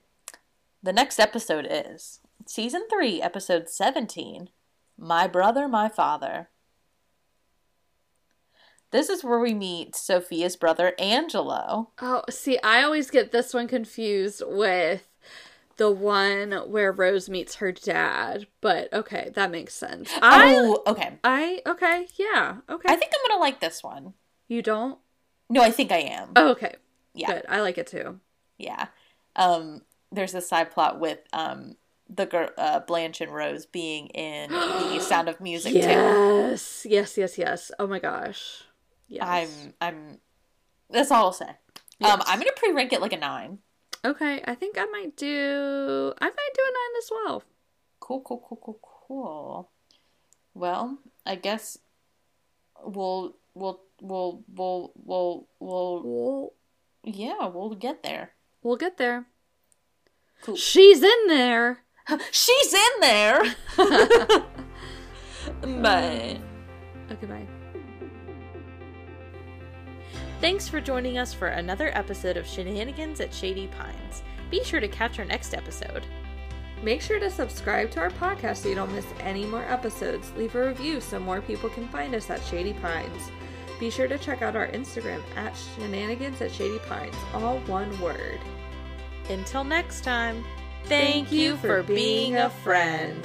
The 0.82 0.92
next 0.92 1.18
episode 1.18 1.66
is 1.68 2.20
season 2.46 2.82
3, 2.90 3.22
episode 3.22 3.68
17 3.68 4.50
My 4.98 5.26
Brother, 5.26 5.66
My 5.66 5.88
Father. 5.88 6.50
This 8.90 9.08
is 9.08 9.22
where 9.22 9.38
we 9.38 9.52
meet 9.52 9.94
Sophia's 9.94 10.56
brother, 10.56 10.94
Angelo. 10.98 11.90
Oh, 12.00 12.22
see, 12.30 12.58
I 12.62 12.82
always 12.82 13.10
get 13.10 13.32
this 13.32 13.52
one 13.52 13.68
confused 13.68 14.42
with 14.46 15.06
the 15.76 15.90
one 15.90 16.52
where 16.52 16.92
Rose 16.92 17.28
meets 17.28 17.56
her 17.56 17.72
dad. 17.72 18.46
But 18.60 18.92
okay, 18.92 19.30
that 19.34 19.50
makes 19.50 19.74
sense. 19.74 20.10
I, 20.22 20.54
oh, 20.56 20.82
okay. 20.86 21.18
I, 21.22 21.60
okay, 21.66 22.06
yeah, 22.16 22.56
okay. 22.68 22.92
I 22.92 22.96
think 22.96 23.12
I'm 23.14 23.28
going 23.28 23.38
to 23.38 23.42
like 23.42 23.60
this 23.60 23.82
one. 23.82 24.14
You 24.48 24.62
don't. 24.62 24.98
No, 25.50 25.62
I 25.62 25.70
think 25.70 25.92
I 25.92 25.98
am. 25.98 26.32
Oh, 26.36 26.50
okay, 26.50 26.74
yeah. 27.14 27.32
good. 27.32 27.44
I 27.48 27.60
like 27.60 27.78
it 27.78 27.86
too. 27.86 28.20
Yeah. 28.58 28.88
Um, 29.36 29.82
there's 30.10 30.34
a 30.34 30.40
side 30.40 30.70
plot 30.70 30.98
with 30.98 31.20
um, 31.32 31.76
the 32.08 32.26
girl, 32.26 32.48
uh, 32.56 32.80
Blanche 32.80 33.20
and 33.20 33.32
Rose 33.32 33.66
being 33.66 34.06
in 34.08 34.50
the 34.50 35.00
Sound 35.00 35.28
of 35.28 35.40
Music 35.40 35.72
too. 35.72 35.78
Yes, 35.78 36.86
yes, 36.88 37.16
yes, 37.16 37.38
yes. 37.38 37.70
Oh 37.78 37.86
my 37.86 37.98
gosh. 37.98 38.64
Yes. 39.08 39.22
I'm 39.22 39.74
I'm 39.80 40.18
that's 40.90 41.10
all 41.10 41.26
I'll 41.26 41.32
say. 41.32 41.48
Um 42.04 42.22
I'm 42.26 42.38
gonna 42.38 42.50
pre 42.56 42.72
rank 42.72 42.92
it 42.92 43.00
like 43.00 43.12
a 43.12 43.16
nine. 43.16 43.58
Okay, 44.04 44.42
I 44.44 44.54
think 44.54 44.76
I 44.78 44.84
might 44.86 45.16
do. 45.16 46.12
I 46.20 46.24
might 46.26 46.54
do 46.54 46.62
a 46.62 46.72
nine 46.72 46.98
as 46.98 47.10
well. 47.10 47.42
Cool, 48.00 48.20
cool, 48.20 48.44
cool, 48.46 48.60
cool, 48.62 48.80
cool. 48.82 49.70
Well, 50.54 50.98
I 51.26 51.34
guess 51.34 51.78
we'll 52.84 53.36
we'll 53.54 53.80
we'll 54.00 54.44
we'll 54.48 54.92
we'll 54.96 55.48
we'll 55.60 56.02
We'll 56.04 56.52
yeah, 57.04 57.46
we'll 57.46 57.74
get 57.74 58.02
there. 58.02 58.32
we'll 58.62 58.76
get 58.76 58.96
there. 58.98 59.26
Cool. 60.42 60.56
She's 60.56 61.02
in 61.02 61.26
there. 61.28 61.80
She's 62.30 62.74
in 62.74 63.00
there. 63.00 63.42
Bye. 65.82 66.38
Okay, 67.10 67.26
bye. 67.26 67.46
Thanks 70.40 70.68
for 70.68 70.80
joining 70.80 71.18
us 71.18 71.32
for 71.34 71.48
another 71.48 71.90
episode 71.96 72.36
of 72.36 72.46
Shenanigans 72.46 73.20
at 73.20 73.32
Shady 73.34 73.66
Pines. 73.68 74.22
Be 74.50 74.62
sure 74.62 74.80
to 74.80 74.88
catch 74.88 75.18
our 75.18 75.24
next 75.24 75.54
episode. 75.54 76.06
Make 76.82 77.00
sure 77.02 77.18
to 77.18 77.30
subscribe 77.30 77.90
to 77.92 78.00
our 78.00 78.10
podcast 78.10 78.58
so 78.58 78.68
you 78.68 78.74
don't 78.76 78.94
miss 78.94 79.06
any 79.20 79.44
more 79.46 79.64
episodes. 79.64 80.30
Leave 80.36 80.54
a 80.54 80.66
review 80.68 81.00
so 81.00 81.18
more 81.18 81.40
people 81.40 81.68
can 81.70 81.88
find 81.88 82.14
us 82.14 82.30
at 82.30 82.44
Shady 82.44 82.74
Pines. 82.74 83.30
Be 83.78 83.90
sure 83.90 84.08
to 84.08 84.18
check 84.18 84.42
out 84.42 84.56
our 84.56 84.66
Instagram 84.68 85.22
at 85.36 85.54
Shenanigans 85.56 86.40
at 86.40 86.50
Shady 86.50 86.78
Pines, 86.80 87.14
all 87.32 87.58
one 87.60 87.98
word. 88.00 88.40
Until 89.30 89.62
next 89.62 90.02
time, 90.02 90.44
thank, 90.86 91.30
you 91.30 91.56
for 91.58 91.82
being 91.84 92.36
a 92.36 92.50
friend. 92.50 93.24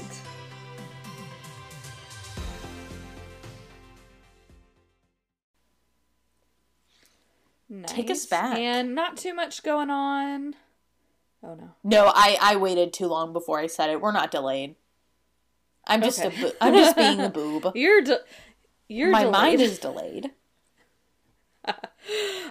Take 7.88 8.10
us 8.12 8.20
Nice. 8.24 8.26
back. 8.28 8.58
And 8.58 8.94
not 8.94 9.18
too 9.18 9.34
much 9.34 9.64
going 9.64 9.90
on. 9.90 10.56
Oh 11.42 11.56
no. 11.56 11.72
No, 11.84 12.12
I 12.14 12.38
I 12.40 12.56
waited 12.58 12.94
too 12.94 13.08
long 13.08 13.34
before 13.34 13.60
I 13.60 13.68
said 13.68 13.90
it. 13.90 14.00
We're 14.02 14.12
not 14.12 14.32
delayed. 14.32 14.76
I'm 15.88 16.02
just 16.02 16.22
Okay. 16.24 16.42
a 16.42 16.50
bo- 16.52 16.56
I'm 16.62 16.74
just 16.74 16.96
being 16.96 17.20
a 17.20 17.30
boob. 17.34 17.72
You're 17.76 18.02
de- 18.02 18.22
you're 18.88 19.10
My 19.12 19.24
delayed. 19.24 19.32
mind 19.32 19.62
is 19.62 19.80
delayed. 19.80 20.32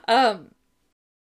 Um 0.09 0.49